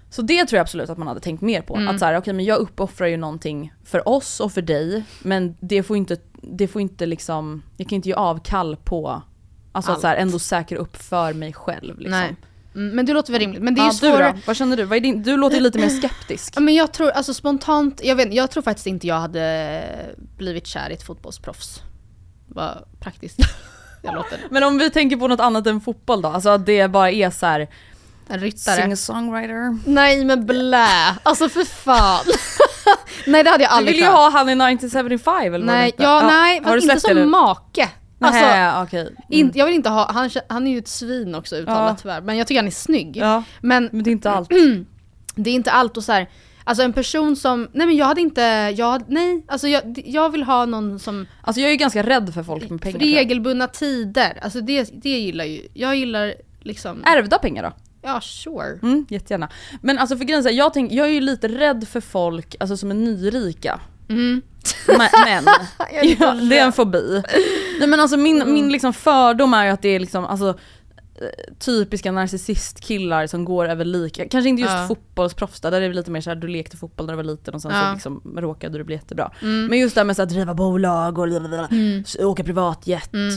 Så 0.10 0.22
det 0.22 0.46
tror 0.46 0.58
jag 0.58 0.62
absolut 0.62 0.90
att 0.90 0.98
man 0.98 1.08
hade 1.08 1.20
tänkt 1.20 1.42
mer 1.42 1.62
på. 1.62 1.76
Mm. 1.76 1.88
Att 1.88 2.00
så 2.00 2.06
här, 2.06 2.18
okej 2.18 2.34
men 2.34 2.46
jag 2.46 2.60
uppoffrar 2.60 3.08
ju 3.08 3.18
någonting 3.18 3.74
för 3.84 4.10
oss 4.10 4.40
och 4.40 4.52
för 4.52 4.62
dig 4.62 5.04
men 5.24 5.58
det 5.60 5.84
får 5.84 5.98
inte, 5.98 6.18
det 6.42 6.68
får 6.68 6.82
inte 6.82 7.06
liksom, 7.06 7.64
jag 7.78 7.90
kan 7.90 7.96
inte 7.96 8.10
ge 8.10 8.16
avkall 8.16 8.78
på, 8.84 9.22
alltså 9.72 9.92
att 9.92 10.02
så 10.02 10.08
här, 10.08 10.16
Allt. 10.16 10.22
ändå 10.22 10.40
säkra 10.40 10.78
upp 10.78 10.98
för 10.98 11.34
mig 11.34 11.54
själv. 11.54 12.00
Liksom. 12.00 12.20
Nej. 12.20 12.36
Mm, 12.76 12.96
men 12.96 13.06
det 13.06 13.14
låter 13.14 13.32
väl 13.32 13.40
rimligt. 13.40 13.62
Men 13.62 13.76
det 13.76 13.82
är 13.82 13.86
ja, 13.86 13.92
du 13.92 13.98
svårare. 13.98 14.32
då? 14.32 14.40
Vad 14.46 14.56
känner 14.56 14.78
du? 14.78 14.84
Vad 14.84 15.02
din, 15.02 15.24
du 15.24 15.38
låter 15.38 15.62
lite 15.62 15.80
mer 15.80 15.90
skeptisk. 15.90 16.54
Ja, 16.56 16.62
men 16.62 16.74
jag 16.74 16.92
tror, 16.92 17.10
alltså 17.10 17.34
spontant, 17.34 18.02
jag, 18.04 18.16
vet, 18.16 18.34
jag 18.34 18.52
tror 18.52 18.64
faktiskt 18.64 18.88
inte 18.88 19.08
jag 19.08 19.20
hade 19.20 20.16
blivit 20.38 20.68
kär 20.68 20.90
i 20.90 20.94
ett 20.94 21.04
fotbollsproffs. 21.04 21.82
Vad 22.48 22.84
praktiskt 23.00 23.40
jag 24.02 24.16
låter. 24.16 24.40
Men 24.50 24.64
om 24.64 24.78
vi 24.78 24.90
tänker 24.90 25.18
på 25.18 25.28
något 25.28 25.40
annat 25.40 25.68
än 25.68 25.82
fotboll 25.82 26.22
då? 26.22 26.30
Alltså 26.30 26.50
att 26.50 26.66
det 26.66 26.88
bara 26.88 27.12
är 27.12 27.30
så 27.30 27.46
här 27.46 27.68
En 28.28 28.40
ryttare. 28.40 28.76
singer-songwriter. 28.76 29.80
Nej 29.86 30.26
men 30.26 30.46
blä! 30.46 30.88
Alltså 31.24 31.50
för 31.50 31.64
fan. 31.66 32.26
nej 33.28 33.44
det 33.44 33.50
hade 33.50 33.64
jag 33.64 33.72
Du 33.72 33.76
aldrig 33.76 33.96
vill 33.96 34.04
ju 34.04 34.10
klarat. 34.10 34.34
ha 34.34 34.40
han 34.40 34.50
i 34.50 34.52
1975 34.52 35.54
eller 35.54 35.58
vad 35.66 35.66
Nej, 35.76 35.86
heter. 35.86 36.04
ja, 36.04 36.22
nej 36.28 36.60
du 36.60 36.66
fast 36.66 36.84
inte 36.84 37.00
som 37.00 37.16
nu? 37.16 37.26
make. 37.26 37.90
Alltså, 38.20 38.42
Nähä, 38.42 38.84
okej. 38.84 39.02
Mm. 39.02 39.16
in, 39.30 39.52
jag 39.56 39.66
vill 39.66 39.76
inte 39.76 39.90
ha, 39.90 40.12
han, 40.12 40.30
han 40.50 40.68
är 40.68 40.72
ju 40.72 40.78
ett 40.78 40.88
svin 40.88 41.36
också 41.36 41.56
uttalat 41.56 41.90
Ja. 41.90 41.96
tyvärr. 42.02 42.22
Men 42.22 42.38
jag 42.38 42.48
tycker 42.48 42.60
han 42.60 42.68
är 42.68 42.72
snygg. 42.72 43.18
Ja, 43.18 43.44
Men 43.62 43.90
men 43.92 44.04
det 44.04 44.10
är 44.10 44.12
inte 44.12 44.32
allt. 44.32 44.50
det 45.36 45.50
är 45.50 45.54
inte 45.54 45.72
allt 45.72 45.98
och 45.98 46.04
så 46.04 46.12
här. 46.12 46.30
Alltså 46.64 46.84
en 46.84 46.94
person 46.94 47.36
som, 47.36 47.68
nej 47.74 47.88
men 47.88 47.96
jag 47.96 48.06
hade 48.06 48.22
inte, 48.22 48.42
jag, 48.78 49.04
nej, 49.08 49.46
alltså 49.48 49.68
jag, 49.68 50.02
jag 50.06 50.30
vill 50.30 50.44
ha 50.44 50.66
någon 50.66 51.00
som 51.00 51.28
Alltså 51.42 51.62
jag 51.62 51.68
är 51.68 51.72
ju 51.72 51.78
ganska 51.78 52.04
rädd 52.04 52.34
för 52.34 52.44
folk 52.44 52.70
med 52.70 52.82
pengar. 52.82 53.00
regelbundna 53.00 53.68
tider, 53.68 54.40
alltså 54.42 54.62
det, 54.62 54.90
det 55.04 55.10
gillar 55.10 55.46
ju, 55.46 55.68
jag 55.74 55.96
gillar 55.96 56.34
liksom, 56.62 57.04
Ärvda 57.06 57.38
pengar 57.38 57.64
då? 57.64 57.72
Ja 58.06 58.22
sure. 58.22 58.80
Mm, 58.84 59.06
jättegärna. 59.10 59.50
Men 59.82 59.98
alltså 59.98 60.18
för 60.18 60.26
grejen 60.26 60.56
jag, 60.56 60.74
tänk, 60.74 60.92
jag 60.92 61.08
är 61.08 61.12
ju 61.12 61.22
lite 61.22 61.48
rädd 61.48 61.88
för 61.88 62.02
folk 62.02 62.56
alltså, 62.60 62.78
som 62.78 62.92
är 62.92 62.96
nyrika. 62.96 63.80
Mm. 64.10 64.42
Men, 64.88 64.98
men 65.26 65.44
ja, 66.20 66.34
det 66.34 66.58
är 66.58 66.66
en 66.66 66.72
fobi. 66.74 67.24
Nej 67.80 67.88
men 67.90 68.00
alltså 68.00 68.18
min, 68.18 68.42
Mm. 68.42 68.54
min 68.54 68.72
liksom 68.72 68.94
fördom 68.94 69.54
är 69.54 69.66
ju 69.66 69.72
att 69.72 69.82
det 69.82 69.90
är 69.90 70.00
liksom, 70.00 70.26
alltså 70.26 70.50
eh, 71.16 71.54
typiska 71.60 72.12
narcissistkillar 72.12 73.28
som 73.28 73.46
går 73.46 73.68
över 73.70 73.86
lika, 73.86 74.28
kanske 74.30 74.50
inte 74.50 74.62
just 74.62 74.74
Ja. 74.74 74.88
fotbollsproffs 74.88 75.62
där, 75.62 75.72
där 75.72 75.82
är 75.82 75.90
det 75.90 75.96
lite 75.96 76.12
mer 76.12 76.22
såhär 76.22 76.36
du 76.36 76.48
lekte 76.48 76.78
fotboll 76.78 77.06
när 77.06 77.14
du 77.14 77.18
var 77.18 77.24
liten 77.24 77.54
och 77.54 77.62
sen 77.62 77.72
Ja. 77.72 77.88
så 77.88 77.94
liksom 77.94 78.22
råkade 78.38 78.78
du 78.78 78.84
bli 78.84 78.96
jättebra. 78.96 79.32
Mm. 79.42 79.66
Men 79.68 79.80
just 79.80 79.96
det 79.96 80.00
här 80.02 80.06
med 80.06 80.20
att 80.20 80.30
driva 80.30 80.54
bolag 80.54 81.18
och 81.20 81.28
Mm. 81.28 82.04
åka 82.20 82.44
privatjet. 82.44 83.14
Mm. 83.14 83.36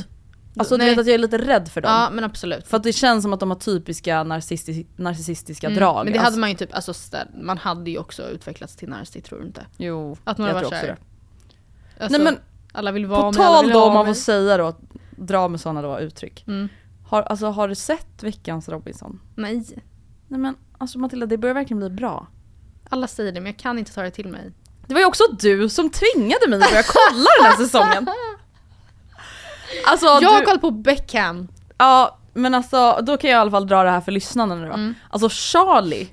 Alltså 0.58 0.74
du 0.76 0.78
Nej. 0.78 0.90
vet 0.90 0.98
att 0.98 1.06
jag 1.06 1.14
är 1.14 1.18
lite 1.18 1.38
rädd 1.38 1.68
för 1.68 1.80
dem. 1.80 1.90
Ja 1.92 2.10
men 2.12 2.24
absolut. 2.24 2.66
För 2.68 2.76
att 2.76 2.82
det 2.82 2.92
känns 2.92 3.22
som 3.22 3.32
att 3.32 3.40
de 3.40 3.50
har 3.50 3.58
typiska 3.58 4.24
narcissi- 4.24 4.86
narcissistiska 4.96 5.66
Mm. 5.66 5.78
drag. 5.78 6.04
Men 6.04 6.12
det 6.12 6.18
Alltså- 6.18 6.30
hade 6.30 6.40
man 6.40 6.50
ju 6.50 6.56
typ, 6.56 6.74
alltså 6.74 6.92
man 7.42 7.58
hade 7.58 7.90
ju 7.90 7.98
också 7.98 8.22
utvecklats 8.28 8.76
till 8.76 8.88
narcissist 8.88 9.26
tror 9.26 9.40
du 9.40 9.46
inte? 9.46 9.66
Jo, 9.76 10.16
Att 10.24 10.38
man 10.38 10.48
jag 10.48 10.56
tror 10.58 10.66
också 10.74 10.86
det. 10.86 10.96
alltså, 12.00 12.18
Nej 12.18 12.24
men 12.24 12.38
alla 12.72 12.92
vill 12.92 13.06
vara 13.06 13.20
på 13.20 13.26
med, 13.26 13.34
tal 13.34 13.70
då 13.70 13.84
om 13.84 13.94
man 13.94 14.06
får 14.06 14.14
säga 14.14 14.56
då, 14.56 14.76
dra 15.16 15.48
med 15.48 15.60
sådana 15.60 15.82
då 15.82 16.00
uttryck. 16.00 16.44
Mm. 16.46 16.68
Har, 17.06 17.22
alltså, 17.22 17.46
har 17.46 17.68
du 17.68 17.74
sett 17.74 18.22
veckans 18.22 18.68
Robinson? 18.68 19.20
Nej. 19.34 19.64
Nej 20.28 20.40
men 20.40 20.54
alltså 20.78 20.98
Matilda, 20.98 21.26
det 21.26 21.38
börjar 21.38 21.54
verkligen 21.54 21.78
bli 21.78 21.90
bra. 21.90 22.26
Alla 22.90 23.06
säger 23.06 23.32
det 23.32 23.40
men 23.40 23.46
jag 23.52 23.58
kan 23.58 23.78
inte 23.78 23.94
ta 23.94 24.02
det 24.02 24.10
till 24.10 24.28
mig. 24.28 24.52
Det 24.86 24.94
var 24.94 25.00
ju 25.00 25.06
också 25.06 25.22
du 25.40 25.68
som 25.68 25.90
tvingade 25.90 26.48
mig 26.48 26.62
att 26.62 26.70
börja 26.70 26.82
kolla 26.82 27.28
den 27.40 27.46
här 27.50 27.56
säsongen. 27.64 28.06
Alltså 29.86 30.06
Jag 30.06 30.30
har 30.30 30.40
du, 30.40 30.46
kollat 30.46 30.60
på 30.60 30.70
Beckham. 30.70 31.48
ja 31.78 32.18
men 32.34 32.54
alltså 32.54 32.98
då 33.02 33.16
kan 33.16 33.30
jag 33.30 33.38
i 33.38 33.40
alla 33.40 33.50
fall 33.50 33.66
dra 33.66 33.82
det 33.82 33.90
här 33.90 34.00
för 34.00 34.12
lyssnarna 34.12 34.54
nu 34.54 34.66
då. 34.66 34.72
Mm. 34.72 34.94
Alltså 35.10 35.28
Charlie, 35.32 36.08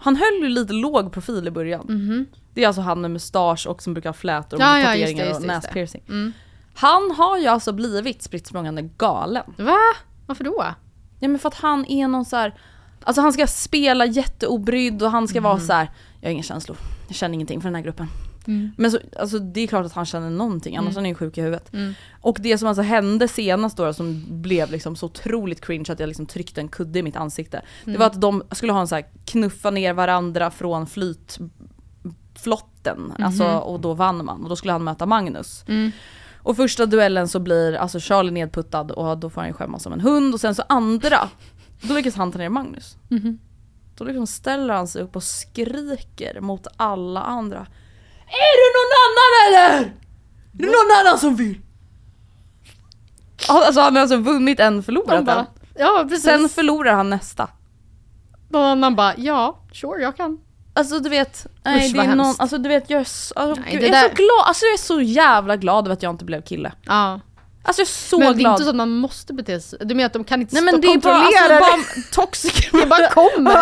han 0.00 0.16
höll 0.16 0.34
ju 0.42 0.48
lite 0.48 0.72
låg 0.72 1.12
profil 1.12 1.48
i 1.48 1.50
början. 1.50 1.86
Mhm. 1.88 2.26
Det 2.54 2.62
är 2.62 2.66
alltså 2.66 2.82
han 2.82 3.00
med 3.00 3.10
mustasch 3.10 3.66
och 3.66 3.82
som 3.82 3.94
brukar 3.94 4.08
ha 4.08 4.14
flätor 4.14 4.56
och 4.56 4.62
Ja, 4.62 4.78
ja, 4.78 4.84
ja, 4.84 4.94
just 4.94 5.06
det, 5.06 5.12
tatueringar 5.12 5.24
just 5.26 5.40
och 5.40 5.46
det, 5.46 5.54
näspiercing. 5.54 6.02
Mm. 6.08 6.32
Han 6.74 7.10
har 7.10 7.38
ju 7.38 7.46
alltså 7.46 7.72
blivit 7.72 8.22
spritt 8.22 8.50
galen. 8.96 9.44
Va? 9.58 9.76
Varför 10.26 10.44
då? 10.44 10.64
Ja 11.20 11.28
men 11.28 11.38
för 11.38 11.48
att 11.48 11.54
han 11.54 11.86
är 11.86 12.08
någon 12.08 12.24
så 12.24 12.36
här. 12.36 12.54
Alltså 13.04 13.22
han 13.22 13.32
ska 13.32 13.46
spela 13.46 14.06
jätteobrydd 14.06 15.02
och 15.02 15.10
han 15.10 15.28
ska 15.28 15.40
vara 15.40 15.54
Mm. 15.54 15.66
så 15.66 15.72
här. 15.72 15.90
jag 16.20 16.28
har 16.28 16.32
inga 16.32 16.42
känslor, 16.42 16.76
jag 17.08 17.16
känner 17.16 17.34
ingenting 17.34 17.60
för 17.60 17.68
den 17.68 17.74
här 17.74 17.82
gruppen. 17.82 18.06
Mm. 18.46 18.70
Men 18.76 18.90
så, 18.90 18.98
alltså 19.18 19.38
det 19.38 19.60
är 19.60 19.66
klart 19.66 19.86
att 19.86 19.92
han 19.92 20.06
känner 20.06 20.30
någonting, 20.30 20.76
annars 20.76 20.92
är 20.92 21.00
han 21.00 21.08
ju 21.08 21.14
sjuk 21.14 21.38
i 21.38 21.40
huvudet. 21.40 21.72
Mm. 21.72 21.94
Och 22.20 22.38
det 22.40 22.58
som 22.58 22.68
alltså 22.68 22.82
hände 22.82 23.28
senast 23.28 23.76
då 23.76 23.92
som 23.92 24.24
blev 24.28 24.70
liksom 24.70 24.96
så 24.96 25.06
otroligt 25.06 25.60
cringe 25.60 25.92
att 25.92 26.00
jag 26.00 26.06
liksom 26.06 26.26
tryckte 26.26 26.60
en 26.60 26.68
kudde 26.68 26.98
i 26.98 27.02
mitt 27.02 27.16
ansikte. 27.16 27.56
Mm. 27.56 27.92
Det 27.92 27.98
var 27.98 28.06
att 28.06 28.20
de 28.20 28.42
skulle 28.50 28.72
ha 28.72 28.80
en 28.80 28.88
så 28.88 28.94
här 28.94 29.04
knuffa 29.24 29.70
ner 29.70 29.92
varandra 29.92 30.50
från 30.50 30.86
flytflotten, 30.86 33.12
alltså, 33.18 33.44
och 33.44 33.80
då 33.80 33.94
vann 33.94 34.24
man. 34.24 34.42
Och 34.42 34.48
då 34.48 34.56
skulle 34.56 34.72
han 34.72 34.84
möta 34.84 35.06
Magnus. 35.06 35.64
Mm. 35.68 35.90
Och 36.36 36.56
första 36.56 36.86
duellen 36.86 37.28
så 37.28 37.40
blir 37.40 37.74
alltså 37.74 37.98
Charlie 38.00 38.30
nedputtad 38.30 38.90
och 38.90 39.18
då 39.18 39.30
får 39.30 39.40
han 39.40 39.48
ju 39.48 39.54
skämmas 39.54 39.82
som 39.82 39.92
en 39.92 40.00
hund 40.00 40.34
och 40.34 40.40
sen 40.40 40.54
så 40.54 40.62
andra, 40.68 41.28
då 41.82 41.94
lyckas 41.94 42.14
han 42.14 42.32
ta 42.32 42.38
ner 42.38 42.48
Magnus. 42.48 42.96
Mhm. 43.08 43.38
Då 43.96 44.04
liksom 44.04 44.26
ställer 44.26 44.74
han 44.74 44.88
sig 44.88 45.02
upp 45.02 45.16
och 45.16 45.22
skriker 45.22 46.40
mot 46.40 46.66
alla 46.76 47.22
andra. 47.22 47.66
Är 48.34 48.54
det 48.60 48.70
någon 48.78 48.92
annan 49.04 49.30
eller? 49.46 49.84
Är 49.86 49.92
det 50.52 50.66
någon 50.66 51.06
annan 51.06 51.18
som 51.18 51.36
vill? 51.36 51.60
Alltså 53.48 53.80
han 53.80 53.94
har 53.94 54.02
alltså 54.02 54.16
vunnit 54.16 54.60
en 54.60 54.82
förlorat 54.82 55.08
De 55.08 55.16
en. 55.16 55.24
bara, 55.24 55.46
ja 55.78 56.06
precis. 56.08 56.24
Sen 56.24 56.48
förlorar 56.48 56.92
han 56.94 57.10
nästa. 57.10 57.48
Någon 58.48 58.64
annan 58.64 58.96
bara, 58.96 59.14
ja, 59.16 59.58
sure 59.72 60.02
jag 60.02 60.16
kan. 60.16 60.38
Alltså 60.76 60.98
du 60.98 61.08
vet, 61.08 61.46
nej, 61.64 61.86
Usch, 61.86 61.94
det 61.96 62.00
är 62.00 62.14
någon, 62.14 62.34
alltså 62.38 62.58
du 62.58 62.68
vet 62.68 62.90
jag 62.90 63.00
är, 63.00 63.04
så, 63.04 63.34
alltså, 63.34 63.62
Nej, 63.62 63.72
gud, 63.72 63.82
jag 63.82 64.04
är 64.04 64.08
så 64.08 64.14
glad, 64.14 64.44
alltså 64.46 64.64
jag 64.64 64.72
är 64.74 64.78
så 64.78 65.00
jävla 65.00 65.56
glad 65.56 65.84
över 65.84 65.92
att 65.92 66.02
jag 66.02 66.10
inte 66.12 66.24
blev 66.24 66.42
kille. 66.42 66.72
Ja. 66.86 67.20
Alltså 67.66 67.82
jag 67.82 67.86
är 67.86 67.90
så 67.92 68.18
men 68.18 68.28
det 68.28 68.32
är 68.32 68.40
glad. 68.40 68.52
inte 68.52 68.64
så 68.64 68.70
att 68.70 68.76
man 68.76 68.90
måste 68.90 69.32
bete 69.32 69.60
sig 69.60 69.78
Du 69.82 69.94
menar 69.94 70.06
att 70.06 70.12
de 70.12 70.24
kan 70.24 70.40
inte 70.40 70.54
Nej 70.54 70.62
stå 70.62 70.72
men 70.72 70.80
det 70.80 70.86
är 70.86 70.98
bara, 70.98 71.14
kontrollera 71.14 71.66
alltså, 71.66 72.00
bara 72.00 72.26
toxic. 72.26 72.68
det 72.72 72.86
bara 72.90 73.08
kommer. 73.08 73.54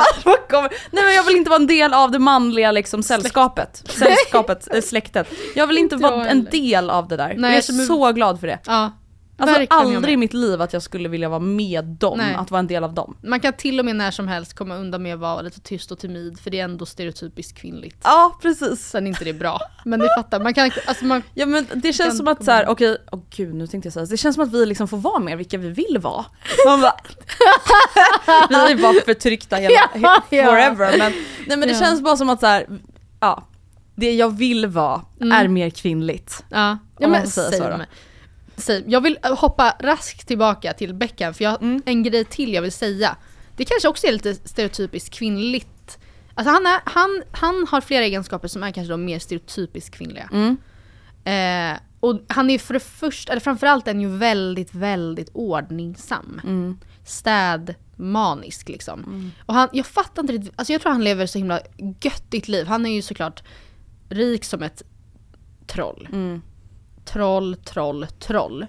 Nej 0.91 1.05
men 1.05 1.15
jag 1.15 1.25
vill 1.25 1.37
inte 1.37 1.51
vara 1.51 1.61
en 1.61 1.67
del 1.67 1.95
av 1.95 2.11
det 2.11 2.19
manliga 2.19 2.73
liksom 2.73 3.03
sällskapet. 3.03 3.83
Sällskapet, 3.89 4.75
äh, 4.75 4.81
släktet. 4.81 5.29
Jag 5.55 5.67
vill 5.67 5.79
inte 5.79 5.97
vara 5.97 6.27
en 6.27 6.45
del 6.45 6.91
av 6.91 7.09
det 7.09 7.17
där. 7.17 7.35
Nej, 7.37 7.51
jag 7.51 7.59
är- 7.81 7.87
så 7.87 8.13
glad 8.13 8.41
för 8.41 8.47
det. 8.47 8.59
Ja, 8.67 8.91
Alltså 9.37 9.59
verkligen 9.59 9.97
aldrig 9.97 10.15
i 10.15 10.17
mitt 10.17 10.33
liv 10.35 10.63
att 10.63 10.73
jag 10.73 10.83
skulle 10.83 11.09
vilja 11.09 11.29
vara 11.29 11.41
med 11.41 11.85
dem, 11.85 12.19
Nej. 12.19 12.35
att 12.35 12.51
vara 12.51 12.59
en 12.59 12.67
del 12.67 12.85
av 12.85 12.95
dem. 12.95 13.17
Man 13.23 13.41
kan 13.41 13.53
till 13.53 13.79
och 13.79 13.85
med 13.85 13.97
när 13.97 14.11
som 14.11 14.29
helst 14.29 14.55
komma 14.55 14.77
undan 14.77 15.03
med 15.03 15.15
att 15.15 15.21
vara 15.21 15.43
lite 15.43 15.61
tyst 15.61 15.93
och 15.93 15.99
timid 15.99 16.41
för 16.41 16.51
det 16.51 16.61
är 16.61 16.65
ändå 16.65 16.87
stereotypiskt 16.87 17.59
kvinnligt. 17.59 18.01
Ja 18.05 18.39
precis. 18.43 18.81
Sen 18.89 19.05
är 19.07 19.09
inte 19.09 19.25
det 19.25 19.33
bra. 19.33 19.61
Men 19.85 20.01
ni 20.01 20.07
fattar, 20.17 20.41
man 20.41 20.55
kan 20.55 20.71
alltså 20.87 21.05
man, 21.05 21.23
Ja 21.35 21.47
men 21.47 21.67
det 21.75 21.93
känns 21.93 22.17
som 22.19 22.29
att 22.29 22.39
komma- 22.39 22.45
så 22.45 22.51
här, 22.51 22.69
okej, 22.69 22.97
åh 23.13 23.21
gud 23.31 23.55
nu 23.55 23.67
tänkte 23.67 23.87
jag 23.87 23.93
säga, 23.93 24.07
det 24.07 24.17
känns 24.17 24.35
som 24.35 24.45
att 24.45 24.53
vi 24.53 24.67
liksom 24.67 24.89
får 24.89 24.97
vara 24.97 25.19
mer 25.21 25.37
vilka 25.37 25.59
vi 25.59 25.69
vill 25.69 25.99
vara. 26.01 26.25
Man 26.67 26.81
bara, 26.81 26.97
vi 28.49 28.73
är 28.73 28.83
bara 28.83 29.01
förtryckta 29.05 29.57
hela, 29.57 29.75
Ja, 29.95 30.23
ja. 30.31 30.45
forever 30.47 30.99
men, 30.99 31.13
nej 31.47 31.57
men 31.57 31.61
det 31.61 31.75
Ja. 31.75 31.79
känns 31.81 32.01
bara 32.01 32.17
som 32.17 32.31
att 32.31 32.41
så 32.41 32.47
här, 32.47 32.67
ja, 33.21 33.47
det 33.95 34.13
jag 34.13 34.37
vill 34.37 34.67
vara 34.67 35.01
Mm. 35.21 35.33
är 35.33 35.49
mer 35.49 35.71
kvinnligt. 35.71 36.45
ja. 36.49 36.79
ja 36.99 37.09
men 37.09 37.27
säga 37.29 37.51
så 37.59 37.85
Same. 38.63 38.83
Jag 38.87 39.01
vill 39.01 39.19
äh, 39.25 39.37
hoppa 39.39 39.77
raskt 39.81 40.29
tillbaka 40.29 40.73
till 40.73 40.95
Beckham 40.95 41.35
för 41.35 41.45
jag 41.45 41.51
har 41.51 41.59
Mm. 41.59 41.83
en 41.87 42.03
grej 42.03 42.25
till 42.25 42.53
jag 42.55 42.63
vill 42.63 42.73
säga. 42.73 43.17
Det 43.57 43.65
kanske 43.65 43.89
också 43.89 44.07
är 44.07 44.13
lite 44.13 44.35
stereotypiskt 44.35 45.15
kvinnligt. 45.15 45.99
Alltså 46.35 46.53
han, 46.53 46.67
är, 46.67 46.81
han, 46.85 47.23
han 47.33 47.67
har 47.71 47.81
flera 47.81 48.05
egenskaper 48.05 48.49
som 48.49 48.63
är 48.63 48.71
kanske 48.71 48.93
då 48.93 48.97
mer 48.97 49.19
stereotypiskt 49.19 49.95
kvinnliga. 49.95 50.29
Mm. 50.33 50.57
Eh, 51.25 51.81
och 52.01 52.21
han 52.29 52.51
är 52.51 52.59
för 52.59 52.75
det 52.75 52.81
första, 52.81 53.33
eller 53.33 53.41
framförallt 53.41 53.89
är 53.89 53.93
han 53.93 54.01
ju 54.01 54.09
väldigt, 54.17 54.75
väldigt 54.75 55.31
ordningsam. 55.33 56.41
Mm. 56.45 56.79
Städmanisk 57.05 58.69
liksom. 58.69 59.31
Och 59.47 59.55
han, 59.55 59.69
jag 59.73 59.87
fattar 59.87 60.23
inte 60.23 60.33
riktigt, 60.33 60.53
alltså 60.57 60.73
jag 60.73 60.83
tror 60.83 60.93
han 60.93 61.05
lever 61.05 61.27
så 61.27 61.39
himla 61.39 61.61
göttigt 62.01 62.49
liv. 62.49 62.67
Han 62.67 62.87
är 62.87 62.91
ju 62.91 63.03
såklart 63.03 63.43
rik 64.09 64.45
som 64.45 64.63
ett 64.63 64.83
troll. 65.67 66.09
Mm. 66.13 66.43
Troll, 67.05 67.57
troll, 67.57 68.07
troll. 68.19 68.67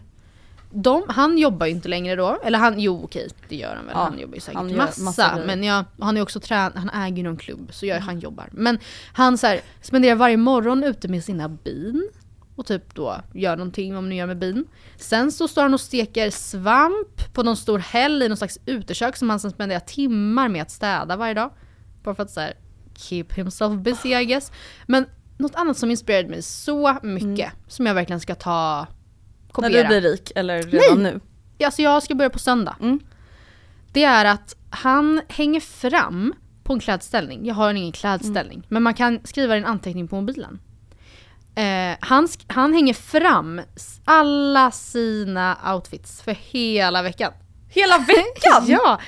De, 0.75 1.03
han 1.09 1.37
jobbar 1.37 1.65
ju 1.65 1.71
inte 1.71 1.87
längre 1.89 2.15
då, 2.15 2.39
eller 2.43 2.59
han, 2.59 2.79
jo 2.79 3.03
okej 3.03 3.29
det 3.49 3.55
gör 3.55 3.75
han 3.75 3.85
väl, 3.85 3.93
Ja, 3.95 4.03
han 4.03 4.19
jobbar 4.19 4.35
ju 4.35 4.41
säkert 4.41 4.55
han 4.55 4.75
massa. 4.75 5.01
massa 5.03 5.39
men 5.45 5.63
ja, 5.63 5.85
han 5.99 6.17
är 6.17 6.21
också 6.21 6.39
trän, 6.39 6.71
han 6.75 6.89
äger 6.89 7.17
ju 7.17 7.23
någon 7.23 7.37
klubb 7.37 7.69
så 7.73 7.85
gör, 7.85 7.99
han 7.99 8.19
jobbar. 8.19 8.49
Men 8.51 8.79
han 9.13 9.37
så 9.37 9.47
här, 9.47 9.61
spenderar 9.81 10.15
varje 10.15 10.37
morgon 10.37 10.83
ute 10.83 11.07
med 11.07 11.23
sina 11.23 11.49
bin 11.49 12.09
och 12.55 12.65
typ 12.65 12.95
då 12.95 13.21
gör 13.33 13.55
någonting 13.57 13.93
vad 13.93 14.03
man 14.03 14.09
nu 14.09 14.15
gör 14.15 14.27
med 14.27 14.37
bin. 14.37 14.65
Sen 14.97 15.31
så 15.31 15.47
står 15.47 15.61
han 15.61 15.73
och 15.73 15.81
steker 15.81 16.29
svamp 16.29 17.33
på 17.33 17.43
någon 17.43 17.57
stor 17.57 17.79
häll 17.79 18.21
i 18.23 18.27
någon 18.27 18.37
slags 18.37 18.59
utekök 18.65 19.15
som 19.15 19.29
han 19.29 19.39
sen 19.39 19.51
spenderar 19.51 19.79
timmar 19.79 20.49
med 20.49 20.61
att 20.61 20.71
städa 20.71 21.15
varje 21.15 21.33
dag. 21.33 21.49
Bara 22.03 22.15
för 22.15 22.23
att 22.23 22.31
så 22.31 22.39
här, 22.39 22.53
keep 22.95 23.25
himself 23.35 23.79
busy 23.79 24.09
I 24.15 24.25
guess. 24.25 24.51
Men 24.85 25.05
något 25.37 25.55
annat 25.55 25.77
som 25.77 25.91
inspirerade 25.91 26.29
mig 26.29 26.41
så 26.41 26.97
mycket, 27.03 27.51
som 27.67 27.85
jag 27.85 27.93
verkligen 27.93 28.19
ska 28.19 28.35
ta 28.35 28.87
När 29.47 29.51
kopiera. 29.51 29.81
du 29.81 29.87
blir 29.87 30.11
rik, 30.11 30.31
eller 30.35 30.63
redan 30.63 31.03
nu. 31.03 31.19
Alltså 31.63 31.81
jag 31.81 32.03
ska 32.03 32.15
börja 32.15 32.29
på 32.29 32.39
söndag. 32.39 32.75
Mm. 32.79 32.99
Det 33.91 34.03
är 34.03 34.25
att 34.25 34.55
han 34.69 35.21
hänger 35.27 35.59
fram 35.59 36.33
på 36.63 36.73
en 36.73 36.79
klädställning. 36.79 37.45
Jag 37.45 37.55
har 37.55 37.73
ingen 37.73 37.91
klädställning. 37.91 38.57
Mm. 38.57 38.65
Men 38.67 38.83
man 38.83 38.93
kan 38.93 39.19
skriva 39.23 39.55
en 39.57 39.65
anteckning 39.65 40.07
på 40.07 40.15
mobilen. 40.15 40.59
Eh, 41.55 41.97
han, 41.99 42.27
han 42.47 42.73
hänger 42.73 42.93
fram 42.93 43.61
alla 44.05 44.71
sina 44.71 45.73
outfits 45.73 46.21
för 46.21 46.31
hela 46.31 47.01
veckan. 47.01 47.33
Hela 47.69 47.97
veckan! 47.97 48.63
ja! 48.67 48.99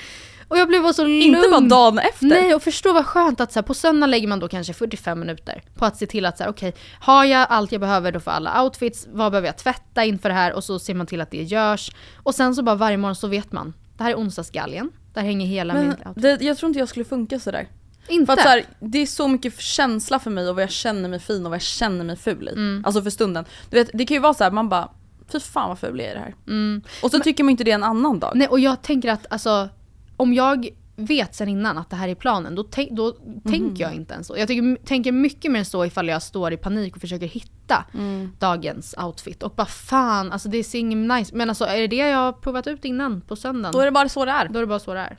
Och 0.48 0.58
jag 0.58 0.68
blev 0.68 0.82
bara 0.82 0.92
så 0.92 1.02
lugn. 1.02 1.22
Inte 1.22 1.48
bara 1.50 1.60
dagen 1.60 1.98
efter. 1.98 2.26
Nej 2.26 2.54
och 2.54 2.62
förstå 2.62 2.92
vad 2.92 3.06
skönt 3.06 3.40
att 3.40 3.52
så 3.52 3.58
här, 3.58 3.64
på 3.64 3.74
söndag 3.74 4.06
lägger 4.06 4.28
man 4.28 4.40
då 4.40 4.48
kanske 4.48 4.72
45 4.72 5.20
minuter 5.20 5.62
på 5.74 5.84
att 5.84 5.96
se 5.96 6.06
till 6.06 6.26
att 6.26 6.38
så 6.38 6.44
här, 6.44 6.50
okej, 6.50 6.74
har 7.00 7.24
jag 7.24 7.46
allt 7.50 7.72
jag 7.72 7.80
behöver 7.80 8.12
då 8.12 8.20
för 8.20 8.30
alla 8.30 8.62
outfits, 8.62 9.06
vad 9.10 9.32
behöver 9.32 9.48
jag 9.48 9.56
tvätta 9.58 10.04
inför 10.04 10.28
det 10.28 10.34
här 10.34 10.52
och 10.52 10.64
så 10.64 10.78
ser 10.78 10.94
man 10.94 11.06
till 11.06 11.20
att 11.20 11.30
det 11.30 11.42
görs. 11.42 11.90
Och 12.22 12.34
sen 12.34 12.54
så 12.54 12.62
bara 12.62 12.76
varje 12.76 12.96
morgon 12.96 13.16
så 13.16 13.28
vet 13.28 13.52
man, 13.52 13.74
det 13.96 14.04
här 14.04 14.10
är 14.10 14.16
onsdagsgalgen, 14.16 14.90
där 15.14 15.22
hänger 15.22 15.46
hela 15.46 15.74
min 15.74 15.82
Men 15.82 16.08
outfit. 16.08 16.22
det, 16.22 16.44
jag 16.44 16.58
tror 16.58 16.68
inte 16.68 16.78
jag 16.78 16.88
skulle 16.88 17.04
funka 17.04 17.40
sådär. 17.40 17.68
Inte? 18.08 18.26
För 18.26 18.32
att 18.32 18.42
så 18.42 18.48
här, 18.48 18.64
det 18.80 18.98
är 18.98 19.06
så 19.06 19.28
mycket 19.28 19.60
känsla 19.60 20.18
för 20.18 20.30
mig 20.30 20.48
och 20.48 20.54
vad 20.54 20.62
jag 20.62 20.70
känner 20.70 21.08
mig 21.08 21.20
fin 21.20 21.46
och 21.46 21.50
vad 21.50 21.56
jag 21.56 21.62
känner 21.62 22.04
mig 22.04 22.16
ful 22.16 22.48
i. 22.48 22.52
Mm. 22.52 22.82
Alltså 22.86 23.02
för 23.02 23.10
stunden. 23.10 23.44
Du 23.70 23.78
vet, 23.78 23.90
det 23.94 24.04
kan 24.04 24.14
ju 24.14 24.20
vara 24.20 24.34
så 24.34 24.44
här, 24.44 24.50
man 24.50 24.68
bara 24.68 24.90
Fy 25.32 25.40
fan 25.40 25.68
vad 25.68 25.78
ful 25.78 25.98
jag 25.98 26.08
är 26.08 26.14
det 26.14 26.20
här. 26.20 26.34
Mm. 26.46 26.82
Och 27.02 27.10
så 27.10 27.18
tycker 27.18 27.44
man 27.44 27.50
inte 27.50 27.64
det 27.64 27.70
en 27.70 27.84
annan 27.84 28.20
dag. 28.20 28.32
Nej 28.34 28.48
och 28.48 28.60
jag 28.60 28.82
tänker 28.82 29.10
att 29.10 29.26
alltså, 29.30 29.68
om 30.16 30.34
jag 30.34 30.68
vet 30.98 31.34
sen 31.34 31.48
innan 31.48 31.78
att 31.78 31.90
det 31.90 31.96
här 31.96 32.08
är 32.08 32.14
planen, 32.14 32.54
då, 32.54 32.64
då 32.90 33.16
Mhm. 33.24 33.40
tänker 33.52 33.82
jag 33.84 33.94
inte 33.94 34.14
ens 34.14 34.26
så. 34.26 34.34
Jag 34.38 34.48
tycker, 34.48 34.84
tänker 34.84 35.12
mycket 35.12 35.50
mer 35.52 35.64
så 35.64 35.84
ifall 35.84 36.08
jag 36.08 36.22
står 36.22 36.52
i 36.52 36.56
panik 36.56 36.94
och 36.94 37.00
försöker 37.00 37.26
hitta 37.26 37.84
Mm. 37.94 38.32
dagens 38.38 38.94
outfit. 38.98 39.42
Och 39.42 39.50
bara 39.56 39.66
fan, 39.66 40.32
alltså 40.32 40.48
det 40.48 40.64
ser 40.64 40.78
inget 40.78 41.18
nice 41.18 41.36
Men 41.36 41.48
alltså 41.48 41.64
är 41.64 41.80
det 41.80 41.86
det 41.86 41.96
jag 41.96 42.18
har 42.18 42.32
provat 42.32 42.66
ut 42.66 42.84
innan 42.84 43.20
på 43.20 43.36
söndagen? 43.36 43.72
Då 43.72 43.80
är 43.80 43.84
det 43.84 43.90
bara 43.92 44.08
så 44.08 44.24
det 44.24 44.30
är. 44.30 44.48
Då 44.48 44.58
är 44.58 44.62
det 44.62 44.66
bara 44.66 44.78
så 44.78 44.94
det 44.94 45.00
är. 45.00 45.16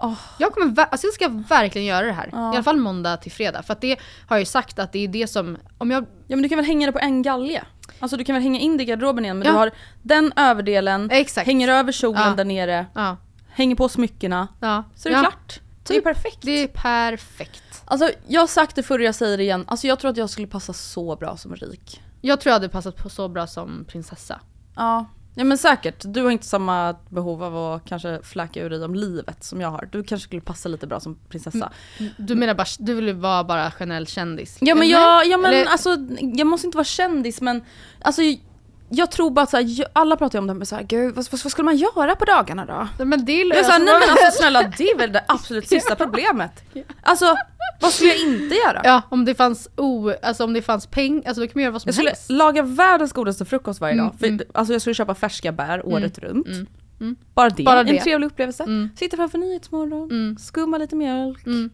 Åh. 0.00 0.18
Jag, 0.38 0.52
kommer, 0.52 0.82
alltså 0.90 1.06
jag 1.06 1.14
ska 1.14 1.28
verkligen 1.28 1.86
göra 1.86 2.06
det 2.06 2.12
här. 2.12 2.28
Ja. 2.32 2.52
I 2.52 2.56
alla 2.56 2.62
fall 2.62 2.76
måndag 2.76 3.16
till 3.16 3.32
fredag. 3.32 3.62
För 3.62 3.72
att 3.72 3.80
det 3.80 3.98
har 4.26 4.36
jag 4.36 4.40
ju 4.40 4.46
sagt 4.46 4.78
att 4.78 4.92
det 4.92 4.98
är 5.04 5.08
det 5.08 5.26
som, 5.26 5.56
om 5.78 5.90
jag... 5.90 6.02
Ja 6.26 6.36
men 6.36 6.42
du 6.42 6.48
kan 6.48 6.56
väl 6.56 6.64
hänga 6.66 6.86
det 6.86 6.92
på 6.92 6.98
en 6.98 7.22
galge? 7.22 7.62
Alltså 7.98 8.16
du 8.16 8.24
kan 8.24 8.34
väl 8.34 8.42
hänga 8.42 8.60
in 8.60 8.76
det 8.76 8.82
i 8.82 8.86
garderoben 8.86 9.24
igen 9.24 9.38
men 9.38 9.46
Ja. 9.46 9.52
du 9.52 9.58
har 9.58 9.70
den 10.02 10.32
överdelen, 10.36 11.10
Exakt. 11.10 11.46
hänger 11.46 11.68
över 11.68 11.92
kjolen 11.92 12.22
Ja. 12.22 12.34
där 12.34 12.44
nere, 12.44 12.86
Ja. 12.94 13.16
Hänger 13.54 13.76
på 13.76 13.88
smyckena. 13.88 14.48
ja. 14.60 14.84
Så 14.96 15.08
är 15.08 15.12
det 15.12 15.18
ja. 15.18 15.22
klart. 15.22 15.60
Det 15.86 15.92
är 15.94 15.96
Typ. 15.96 16.04
perfekt. 16.04 16.38
Det 16.40 16.50
är 16.62 16.66
perfekt. 16.68 17.82
Alltså 17.84 18.10
jag 18.26 18.40
har 18.40 18.46
sagt 18.46 18.76
det 18.76 18.82
förr 18.82 18.98
och 18.98 19.04
jag 19.04 19.14
säger 19.14 19.36
det 19.36 19.42
igen, 19.42 19.64
alltså 19.68 19.86
jag 19.86 19.98
tror 19.98 20.10
att 20.10 20.16
jag 20.16 20.30
skulle 20.30 20.46
passa 20.46 20.72
så 20.72 21.16
bra 21.16 21.36
som 21.36 21.56
rik. 21.56 22.02
Jag 22.20 22.40
tror 22.40 22.50
jag 22.50 22.54
hade 22.54 22.68
passat 22.68 22.96
på 22.96 23.08
så 23.08 23.28
bra 23.28 23.46
som 23.46 23.84
prinsessa. 23.88 24.40
Ja. 24.76 25.06
Ja 25.36 25.44
men 25.44 25.58
säkert, 25.58 26.02
du 26.06 26.22
har 26.22 26.30
inte 26.30 26.46
samma 26.46 26.96
behov 27.08 27.42
av 27.42 27.56
att 27.56 27.84
kanske 27.84 28.20
fläka 28.22 28.60
ur 28.62 28.70
dig 28.70 28.84
om 28.84 28.94
livet 28.94 29.44
som 29.44 29.60
jag 29.60 29.68
har. 29.70 29.88
Du 29.92 30.04
kanske 30.04 30.24
skulle 30.28 30.40
passa 30.42 30.68
lite 30.68 30.86
bra 30.86 31.00
som 31.00 31.18
prinsessa. 31.28 31.72
Du 32.16 32.34
menar 32.34 32.54
bara, 32.54 32.66
du 32.78 32.94
vill 32.94 33.14
vara 33.14 33.44
bara 33.44 33.70
generell 33.70 34.06
kändis? 34.06 34.58
Ja 34.60 34.74
men, 34.74 34.88
jag, 34.88 35.26
ja, 35.26 35.36
men 35.36 35.52
Eller- 35.54 35.70
alltså, 35.70 35.96
jag 36.20 36.46
måste 36.46 36.66
inte 36.66 36.76
vara 36.76 36.84
kändis 36.84 37.40
men 37.40 37.64
alltså, 38.00 38.22
jag 38.96 39.10
tror 39.10 39.30
bara 39.30 39.42
att 39.42 39.52
här, 39.52 39.86
alla 39.92 40.16
pratar 40.16 40.38
ju 40.38 40.40
om 40.40 40.46
det 40.46 40.54
men 40.54 40.66
så 40.66 40.76
här, 40.76 40.82
gud 40.82 41.14
vad, 41.14 41.24
vad, 41.30 41.40
vad 41.44 41.52
skulle 41.52 41.64
man 41.64 41.76
göra 41.76 42.16
på 42.16 42.24
dagarna 42.24 42.66
då? 42.98 43.04
Men 43.04 43.24
det 43.24 43.32
är 43.32 43.54
är 43.58 43.62
såhär, 43.62 43.78
nej 43.78 43.94
men 44.00 44.10
alltså 44.10 44.38
snälla 44.38 44.62
det 44.78 44.84
är 44.90 44.98
väl 44.98 45.12
det 45.12 45.24
absolut 45.28 45.68
sista 45.68 45.96
problemet. 45.96 46.50
Alltså 47.02 47.34
vad 47.80 47.92
skulle 47.92 48.10
jag 48.10 48.18
inte 48.20 48.54
göra? 48.54 48.80
Ja, 48.84 49.02
om 49.08 49.24
det 49.24 49.34
fanns 49.34 49.68
o, 49.76 50.12
alltså 50.22 50.44
om 50.44 50.52
det 50.52 50.62
fanns 50.62 50.86
pengar, 50.86 51.22
alltså 51.28 51.40
då 51.40 51.46
kan 51.46 51.52
man 51.54 51.62
göra 51.62 51.72
vad 51.72 51.82
som 51.82 51.88
Jag 51.88 51.94
skulle 51.94 52.10
helst. 52.10 52.30
laga 52.30 52.62
världens 52.62 53.12
godaste 53.12 53.44
frukost 53.44 53.80
varje 53.80 53.92
Mm, 53.94 54.04
dag. 54.06 54.14
För, 54.18 54.26
mm. 54.26 54.40
Alltså 54.54 54.72
jag 54.74 54.80
skulle 54.80 54.94
köpa 54.94 55.14
färska 55.14 55.52
bär 55.52 55.86
året 55.86 56.18
runt. 56.18 56.46
mm. 57.00 57.16
Bara 57.34 57.50
det, 57.50 57.62
Bara 57.62 57.80
en 57.80 57.86
det. 57.86 58.00
trevlig 58.00 58.26
upplevelse. 58.26 58.62
Mm. 58.62 58.88
Sitta 58.96 59.16
framför 59.16 59.38
Nyhetsmorgon, 59.38 60.10
Mm. 60.10 60.36
skumma 60.38 60.78
lite 60.78 60.96
mjölk. 60.96 61.46
Mm. 61.46 61.70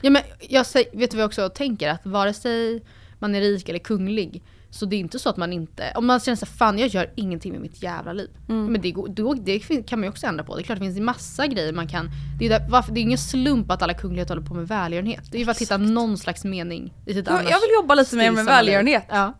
Ja, 0.00 0.10
men 0.10 0.22
jag 0.40 0.66
säger, 0.66 0.98
vet 0.98 1.10
du 1.10 1.16
vad 1.16 1.22
jag 1.22 1.28
också 1.28 1.48
tänker? 1.48 1.88
Att 1.90 2.06
vare 2.06 2.32
sig 2.34 2.82
man 3.18 3.34
är 3.34 3.40
rik 3.40 3.68
eller 3.68 3.78
kunglig 3.78 4.42
så 4.74 4.86
det 4.86 4.96
är 4.96 5.00
inte 5.00 5.18
så 5.18 5.28
att 5.28 5.36
man 5.36 5.52
inte, 5.52 5.92
om 5.94 6.06
man 6.06 6.20
känner 6.20 6.36
sig 6.36 6.48
fan 6.48 6.78
jag 6.78 6.88
gör 6.88 7.12
ingenting 7.16 7.52
med 7.52 7.60
mitt 7.60 7.82
jävla 7.82 8.12
liv. 8.12 8.30
Mm. 8.48 8.72
Men 8.72 8.80
det, 8.80 8.94
då, 9.08 9.34
det 9.34 9.58
kan 9.58 9.98
man 9.98 10.02
ju 10.02 10.08
också 10.10 10.26
ändra 10.26 10.44
på. 10.44 10.56
Det 10.56 10.62
är 10.62 10.64
klart 10.64 10.78
det 10.78 10.84
finns 10.84 11.00
massa 11.00 11.46
grejer 11.46 11.72
man 11.72 11.88
kan, 11.88 12.10
det 12.38 12.46
är, 12.46 12.50
där, 12.50 12.68
varför, 12.68 12.92
det 12.92 13.00
är 13.00 13.02
ingen 13.02 13.18
slump 13.18 13.70
att 13.70 13.82
alla 13.82 13.94
kungligheter 13.94 14.34
håller 14.34 14.46
på 14.46 14.54
med 14.54 14.68
välgörenhet. 14.68 15.32
Det 15.32 15.36
är 15.36 15.38
ju 15.38 15.44
för 15.44 15.52
att 15.52 15.58
hitta 15.58 15.76
någon 15.76 16.18
slags 16.18 16.44
mening 16.44 16.94
i 17.06 17.14
sitt 17.14 17.26
Jag, 17.26 17.34
annars 17.38 17.50
jag 17.50 17.60
vill 17.60 17.70
jobba 17.74 17.94
lite 17.94 18.16
mer 18.16 18.30
med 18.30 18.44
välgörenhet. 18.44 19.04
Ja. 19.10 19.34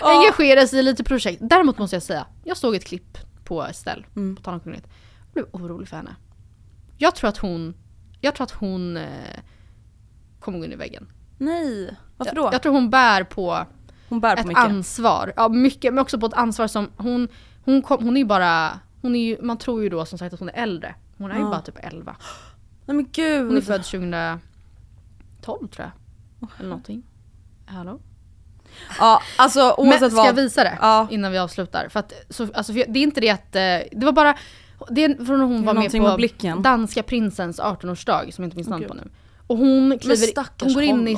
Engagera 0.00 0.66
sig 0.66 0.78
i 0.78 0.82
lite 0.82 1.04
projekt. 1.04 1.38
Däremot 1.42 1.78
måste 1.78 1.96
jag 1.96 2.02
säga, 2.02 2.26
jag 2.44 2.56
såg 2.56 2.74
ett 2.74 2.84
klipp 2.84 3.18
på 3.44 3.62
Estelle, 3.64 4.04
Mm. 4.16 4.36
på 4.36 4.42
tal 4.42 4.54
om 4.54 4.60
kunglighet. 4.60 4.88
Jag 5.24 5.32
blev 5.32 5.46
orolig 5.62 5.88
för 5.88 5.96
henne. 5.96 6.16
Jag 6.98 7.14
tror 7.14 7.28
att 7.28 7.38
hon, 7.38 7.74
jag 8.20 8.34
tror 8.34 8.44
att 8.44 8.50
hon 8.50 8.96
eh, 8.96 9.04
kommer 10.40 10.58
gå 10.58 10.64
in 10.64 10.72
i 10.72 10.76
väggen. 10.76 11.08
Nej, 11.38 11.96
varför 12.16 12.36
Jag, 12.36 12.44
då? 12.44 12.48
jag 12.52 12.62
tror 12.62 12.72
hon 12.72 12.90
bär 12.90 13.24
på 13.24 13.66
Hon 14.14 14.20
bär 14.20 14.34
på 14.36 14.40
ett 14.40 14.46
mycket. 14.46 14.62
ansvar. 14.64 15.32
Ja 15.36 15.48
mycket, 15.48 15.94
men 15.94 16.02
också 16.02 16.18
på 16.20 16.26
ett 16.26 16.34
ansvar 16.34 16.66
som 16.66 16.90
hon, 16.96 17.28
hon, 17.64 17.82
kom, 17.82 18.04
hon 18.04 18.16
är 18.16 18.20
ju 18.20 18.26
bara, 18.26 18.80
hon 19.02 19.16
är 19.16 19.20
ju, 19.24 19.42
man 19.42 19.58
tror 19.58 19.82
ju 19.82 19.88
då 19.88 20.04
som 20.04 20.18
sagt 20.18 20.34
att 20.34 20.40
hon 20.40 20.48
är 20.48 20.62
äldre. 20.62 20.94
Hon 21.18 21.30
är 21.30 21.34
ju 21.34 21.40
Ja. 21.40 21.50
bara 21.50 21.60
typ 21.60 21.78
11. 21.82 22.16
Nej 22.86 22.96
men 22.96 23.06
gud. 23.12 23.46
Hon 23.46 23.56
är 23.56 23.60
född 23.60 23.84
2012 23.84 25.68
tror 25.68 25.90
jag. 26.40 26.48
Eller 26.58 26.68
någonting. 26.68 27.02
Hallå? 27.66 28.00
Ja, 28.98 29.20
alltså 29.38 29.74
Men 29.78 29.86
oavsett 29.88 30.12
ska 30.12 30.16
vad. 30.20 30.26
jag 30.28 30.32
visa 30.34 30.64
det 30.64 30.78
Ja. 30.80 31.06
innan 31.10 31.32
vi 31.32 31.38
avslutar? 31.38 31.88
För 31.88 32.00
att, 32.00 32.12
så, 32.30 32.48
alltså, 32.54 32.72
för 32.72 32.84
det 32.88 32.98
är 32.98 33.02
inte 33.02 33.20
det 33.20 33.30
att, 33.30 33.56
eh, 33.56 33.98
det 33.98 34.04
var 34.06 34.12
bara, 34.12 34.34
det 34.90 35.04
är 35.04 35.24
från 35.24 35.38
när 35.38 35.46
hon 35.46 35.64
var 35.64 35.74
med 35.74 35.90
på 35.92 36.02
med 36.02 36.16
blicken. 36.16 36.62
danska 36.62 37.02
prinsens 37.02 37.60
18-årsdag 37.60 38.30
som 38.34 38.44
jag 38.44 38.46
inte 38.46 38.56
minns 38.56 38.68
namn 38.68 38.84
på 38.88 38.94
nu. 38.94 39.08
Och 39.46 39.56
hon 39.58 39.98
kliver, 39.98 40.64
hon 40.64 40.74
går 40.74 40.82
in 40.82 41.08
i... 41.08 41.16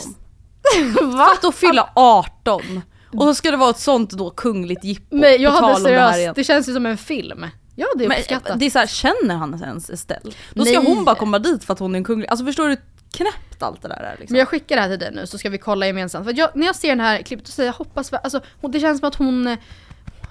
honom. 1.00 1.18
Fatta 1.18 1.48
att 1.48 1.54
fylla 1.54 1.90
18 1.94 2.82
och 3.12 3.22
så 3.22 3.34
ska 3.34 3.50
det 3.50 3.56
vara 3.56 3.70
ett 3.70 3.78
sånt 3.78 4.10
då 4.10 4.30
kungligt 4.30 4.84
jippo. 4.84 5.16
Nej 5.16 5.42
jag 5.42 5.50
hade 5.50 5.66
om 5.66 5.72
det 5.72 5.80
seriöst, 5.80 6.34
det 6.34 6.44
känns 6.44 6.68
ju 6.68 6.72
som 6.74 6.86
en 6.86 6.96
film. 6.98 7.46
Jag 7.76 7.88
hade 7.94 8.08
Men 8.08 8.18
uppskattat. 8.18 8.58
det 8.58 8.66
är 8.66 8.70
så 8.70 8.78
här, 8.78 8.86
känner 8.86 9.34
han 9.34 9.62
ens 9.62 9.90
Estelle? 9.90 10.32
Då 10.54 10.64
ska 10.64 10.80
Nej. 10.80 10.94
hon 10.94 11.04
bara 11.04 11.16
komma 11.16 11.38
dit 11.38 11.64
för 11.64 11.72
att 11.72 11.78
hon 11.78 11.94
är 11.94 11.98
en 11.98 12.04
kunglig. 12.04 12.28
Alltså 12.28 12.46
förstår 12.46 12.64
du 12.64 12.68
hur 12.70 12.80
knäppt 13.12 13.62
allt 13.62 13.82
det 13.82 13.88
där 13.88 13.96
är 13.96 14.16
liksom? 14.18 14.34
Men 14.34 14.38
jag 14.38 14.48
skickar 14.48 14.76
det 14.76 14.82
här 14.82 14.88
till 14.88 14.98
dig 14.98 15.10
nu 15.14 15.26
så 15.26 15.38
ska 15.38 15.50
vi 15.50 15.58
kolla 15.58 15.86
gemensamt. 15.86 16.24
För 16.26 16.38
jag, 16.38 16.50
när 16.54 16.66
jag 16.66 16.76
ser 16.76 16.88
den 16.88 17.00
här 17.00 17.22
klippet 17.22 17.46
så 17.46 17.52
säger 17.52 17.68
jag 17.68 17.74
hoppas, 17.74 18.12
alltså 18.12 18.40
det 18.72 18.80
känns 18.80 19.00
som 19.00 19.08
att 19.08 19.14
hon, 19.14 19.46
eh, 19.46 19.58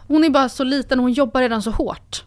hon 0.08 0.24
är 0.24 0.30
bara 0.30 0.50
så 0.50 0.64
liten 0.64 1.00
och 1.00 1.04
hon 1.04 1.14
jobbar 1.14 1.42
redan 1.42 1.62
så 1.62 1.72
hårt. 1.72 2.24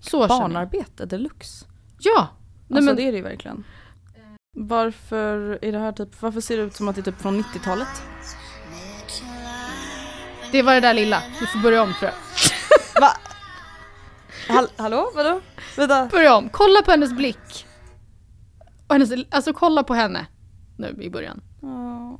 Så. 0.00 0.26
Barnarbete 0.26 1.06
deluxe. 1.06 1.66
Ja! 1.98 2.28
Nej, 2.68 2.76
Alltså 2.76 2.86
men, 2.86 2.96
det 2.96 3.02
är 3.02 3.12
det 3.12 3.18
ju 3.18 3.24
verkligen. 3.24 3.64
Varför 4.60 5.58
är 5.62 5.72
det 5.72 5.78
här 5.78 5.92
typ, 5.92 6.22
varför 6.22 6.40
ser 6.40 6.56
det 6.56 6.62
ut 6.62 6.76
som 6.76 6.88
att 6.88 6.94
det 6.94 7.00
är 7.00 7.02
typ 7.12 7.20
från 7.22 7.42
90-talet? 7.44 7.88
det 10.52 10.62
var 10.62 10.74
det 10.74 10.80
där 10.80 10.94
lilla, 10.94 11.22
vi 11.40 11.46
får 11.46 11.58
börja 11.58 11.82
om 11.82 11.94
tror 12.00 12.10
jag. 12.10 12.18
Va? 13.00 13.08
Hall 14.48 14.68
hallå? 14.76 15.10
Vadå? 15.14 15.40
Vänta. 15.76 16.06
Börja 16.06 16.36
om, 16.36 16.48
kolla 16.48 16.82
på 16.82 16.90
hennes 16.90 17.12
blick. 17.12 17.66
Och 18.86 18.94
hennes, 18.94 19.10
alltså 19.30 19.52
kolla 19.52 19.82
på 19.82 19.94
henne 19.94 20.26
nu 20.78 20.96
i 21.02 21.10
början. 21.10 21.40
Ja. 21.62 22.18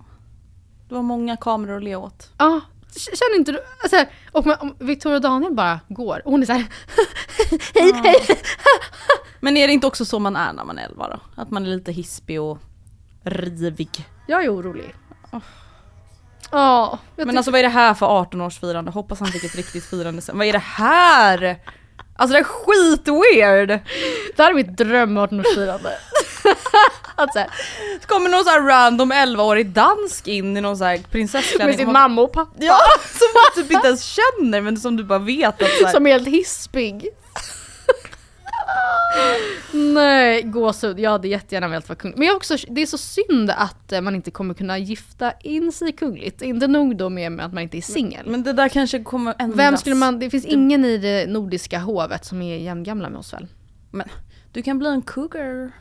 Det 0.89 0.95
var 0.95 1.03
många 1.03 1.37
kameror 1.37 1.77
att 1.77 1.85
le 1.85 1.97
åt. 1.97 2.31
Ja, 2.39 2.61
k- 2.83 3.17
känner 3.17 3.37
inte 3.39 3.53
du? 3.53 3.61
Alltså, 3.83 3.97
här, 3.97 4.09
och 4.33 4.47
Victoria 4.79 5.17
och 5.17 5.23
Daniel 5.23 5.55
bara 5.55 5.81
går 5.89 6.23
och 6.25 6.31
hon 6.31 6.43
är 6.43 6.47
så 6.47 6.53
här. 6.53 6.65
hej 7.75 7.93
hej. 8.05 8.39
Men 9.41 9.57
är 9.57 9.67
det 9.67 9.73
inte 9.73 9.87
också 9.87 10.05
så 10.05 10.19
man 10.19 10.37
är 10.37 10.53
när 10.53 10.65
man 10.65 10.79
är 10.79 10.85
11 10.85 11.09
då? 11.09 11.43
Att 11.43 11.51
man 11.51 11.63
är 11.63 11.69
lite 11.69 11.93
hispig 11.93 12.41
och 12.41 12.59
rivig. 13.25 14.09
Jag 14.27 14.45
är 14.45 14.55
orolig. 14.55 14.95
Ja, 16.51 16.99
jag 17.17 17.27
Men 17.27 17.37
alltså 17.37 17.51
vad 17.51 17.59
är 17.59 17.63
det 17.63 17.69
här 17.69 17.95
för 17.95 18.07
18-årsfirande? 18.07 18.91
Hoppas 18.91 19.21
han 19.21 19.29
fick 19.29 19.45
ett 19.45 19.57
riktigt 19.57 19.85
firande 19.85 20.23
sen. 20.23 20.39
Vad 20.39 20.47
är 20.47 20.53
det 20.53 20.59
här? 20.59 21.59
Alltså 22.17 22.33
det 22.33 22.39
är 22.39 22.45
skitweird! 22.45 23.69
det 24.37 24.43
här 24.43 24.51
är 24.51 24.55
mitt 24.55 24.77
dröm 24.77 25.19
18-årsfirande. 25.19 25.91
att 27.15 27.33
så 27.33 28.07
kommer 28.07 28.31
någon 28.31 28.45
så 28.45 28.51
här 28.51 28.61
random 28.61 29.13
11-årig 29.13 29.67
dansk 29.67 30.29
in 30.29 30.57
i 30.57 30.61
någon 30.61 30.77
så 30.77 30.85
här 30.85 30.99
prinsessklänning. 31.11 31.67
med 31.67 31.77
sin 31.77 31.93
mamma 31.93 32.23
och 32.23 32.33
pappa. 32.33 32.53
Ja, 32.59 32.79
som 33.19 33.29
man 33.35 33.65
typ 33.65 33.73
inte 33.73 33.87
ens 33.87 34.03
känner 34.03 34.61
men 34.61 34.77
som 34.77 34.97
du 34.97 35.05
bara 35.05 35.19
vet 35.19 35.63
att 35.63 35.71
så 35.71 35.85
här, 35.85 35.93
Som 35.93 36.07
är 36.07 36.11
helt 36.11 36.29
hispig. 36.29 37.09
Nej, 39.73 40.43
gåshud. 40.43 41.01
Jag 41.01 41.11
hade 41.11 41.29
jättegärna 41.29 41.69
velat 41.69 41.89
vara 41.89 41.97
kung. 41.97 42.15
Men 42.17 42.27
jag 42.27 42.37
också, 42.37 42.57
det 42.69 42.83
är 42.83 42.87
så 42.87 42.99
synd 42.99 43.51
att 43.51 43.93
eh, 43.93 44.01
man 44.01 44.15
inte 44.15 44.31
kommer 44.31 44.55
kunna 44.55 44.79
gifta 44.79 45.33
in 45.41 45.73
sig 45.73 45.93
kungligt. 45.93 46.43
Inte 46.43 46.67
nog 46.67 46.97
då 46.97 47.09
med 47.09 47.41
att 47.41 47.53
man 47.53 47.63
inte 47.63 47.79
är 47.79 47.83
singel. 47.83 48.27
Men 48.27 48.43
det 48.43 48.53
där 48.53 48.69
kanske 48.69 49.03
kommer 49.03 49.35
ändras. 49.39 49.59
Vem 49.59 49.77
skulle 49.77 49.95
man, 49.95 50.19
det 50.19 50.31
finns 50.31 50.45
ingen 50.45 50.85
i 50.85 50.99
det 50.99 51.27
nordiska 51.27 51.79
hovet 51.79 52.25
som 52.25 52.43
är 52.43 52.57
jämngamla 52.57 53.11
med 53.11 53.19
oss 53.19 53.33
väl? 53.33 53.47
Men 53.91 54.09
du 54.53 54.63
kan 54.63 54.79
bli 54.79 54.89
en 54.89 55.03
cougar. 55.03 55.73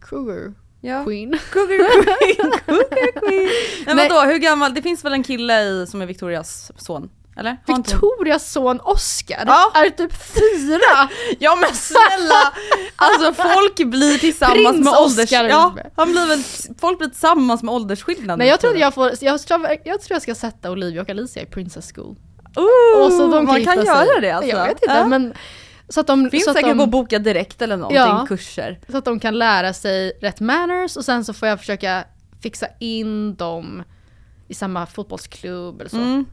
Cougar 0.00 0.54
Ja. 0.80 1.04
Queen. 1.04 1.38
Cougar 1.52 1.76
queen, 2.02 2.52
cougar 2.66 3.20
queen. 3.20 3.48
Men 3.86 3.96
vadå, 3.96 4.20
hur 4.20 4.38
gammal? 4.38 4.74
Det 4.74 4.82
finns 4.82 5.04
väl 5.04 5.12
en 5.12 5.22
kille 5.22 5.62
i, 5.62 5.86
som 5.86 6.02
är 6.02 6.06
Victorias 6.06 6.72
son? 6.76 7.10
Eller? 7.36 7.56
Victorias 7.66 8.52
son 8.52 8.80
Oscar 8.80 9.42
Ja. 9.46 9.72
är 9.74 9.90
typ 9.90 10.12
fyra! 10.12 11.08
Ja 11.38 11.56
men 11.56 11.74
snälla! 11.74 12.52
Alltså 12.96 13.32
folk 13.42 13.76
blir 13.76 14.18
tillsammans 14.18 14.54
Prins 14.72 14.84
med 14.84 14.94
ålders... 14.94 15.32
Ja, 15.32 15.74
han 15.96 16.12
blir 16.12 16.26
väl, 16.26 16.42
folk 16.80 16.98
blir 16.98 17.08
tillsammans 17.08 17.62
med 17.62 17.74
åldersskillnad. 17.74 18.38
Nej 18.38 18.48
jag 18.48 18.60
tror 18.60 18.74
att 18.74 18.80
jag 18.80 18.94
får, 18.94 19.10
jag 19.20 19.40
tror, 19.40 19.66
jag 19.84 20.00
tror 20.00 20.14
jag 20.14 20.22
ska 20.22 20.34
sätta 20.34 20.70
Olivia 20.70 21.02
och 21.02 21.10
Alicia 21.10 21.42
i 21.42 21.46
Princess 21.46 21.92
School. 21.94 22.16
Ooh, 22.56 23.04
Och 23.06 23.12
så 23.12 23.26
de 23.26 23.44
man 23.44 23.56
gifta 23.56 23.74
kan 23.74 23.86
sig. 23.86 24.06
göra 24.06 24.20
det 24.20 24.30
alltså. 24.30 24.50
Jag 24.50 24.62
vet 24.64 24.82
inte 24.82 24.94
Ja. 24.94 25.06
men 25.06 25.34
så 25.88 26.00
att 26.00 26.06
de, 26.06 26.30
Finns 26.30 26.44
så 26.44 26.50
att 26.50 26.56
säkert 26.56 26.70
de, 26.70 26.80
att 26.80 26.88
boka 26.90 27.18
direkt 27.18 27.62
eller 27.62 27.76
någonting, 27.76 27.96
Ja. 28.00 28.24
kurser. 28.28 28.78
så 28.88 28.96
att 28.98 29.04
de 29.04 29.20
kan 29.20 29.38
lära 29.38 29.72
sig 29.72 30.12
rätt 30.20 30.40
manners 30.40 30.96
och 30.96 31.04
sen 31.04 31.24
så 31.24 31.32
får 31.32 31.48
jag 31.48 31.58
försöka 31.58 32.04
fixa 32.42 32.66
in 32.80 33.34
dem 33.34 33.82
i 34.48 34.54
samma 34.54 34.86
fotbollsklubb 34.86 35.80
eller 35.80 35.90
så. 35.90 35.96
Mm. 35.96 36.24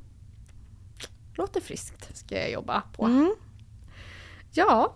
Låter 1.38 1.62
friskt. 1.62 2.18
Ska 2.18 2.36
jag 2.36 2.52
jobba 2.52 2.82
på. 2.98 3.06
Mm. 3.06 3.36
Ja, 4.52 4.94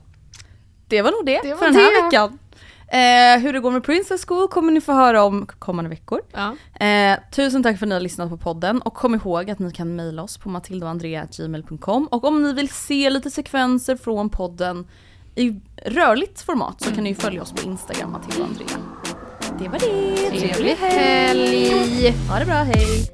Det 0.88 1.02
var 1.02 1.12
nog 1.12 1.26
det, 1.26 1.40
Det 1.44 1.50
var 1.50 1.58
för 1.58 1.66
den 1.66 1.76
här 1.76 2.00
det. 2.02 2.06
veckan. 2.06 2.40
Eh, 2.88 3.40
hur 3.44 3.54
det 3.54 3.60
går 3.60 3.72
med 3.72 3.84
Princess 3.84 4.26
School 4.26 4.48
kommer 4.48 4.72
ni 4.72 4.82
få 4.82 4.94
höra 4.94 5.24
om 5.24 5.46
kommande 5.60 5.90
veckor. 5.90 6.22
ja. 6.32 6.56
Eh, 6.86 7.20
tusen 7.32 7.64
tack 7.64 7.80
för 7.80 7.86
att 7.86 7.90
ni 7.90 7.96
har 7.96 8.00
lyssnat 8.02 8.30
på 8.30 8.38
podden 8.38 8.82
och 8.82 8.94
kom 8.94 9.16
ihåg 9.16 9.50
att 9.50 9.60
ni 9.60 9.72
kan 9.72 9.96
mejla 9.96 10.24
oss 10.24 10.38
på 10.38 10.50
matildaandrea.gmail.com 10.50 12.08
och 12.08 12.24
om 12.24 12.44
ni 12.44 12.54
vill 12.54 12.70
se 12.70 13.10
lite 13.10 13.32
sekvenser 13.32 13.96
från 13.96 14.30
podden 14.30 14.88
i 15.36 15.60
rörligt 15.86 16.42
format 16.42 16.82
så 16.82 16.92
kan 16.96 17.04
ni 17.04 17.16
följa 17.16 17.42
oss 17.42 17.52
på 17.52 17.62
Instagram, 17.70 18.12
Matilda 18.12 18.44
och 18.44 18.50
Andrea. 18.50 18.78
Det 19.60 19.68
var 19.70 19.80
det! 19.80 20.40
Trevlig 20.40 20.76
helg! 20.76 22.12
Ha 22.30 22.40
det 22.40 22.46
bra, 22.46 22.56
hej! 22.56 23.12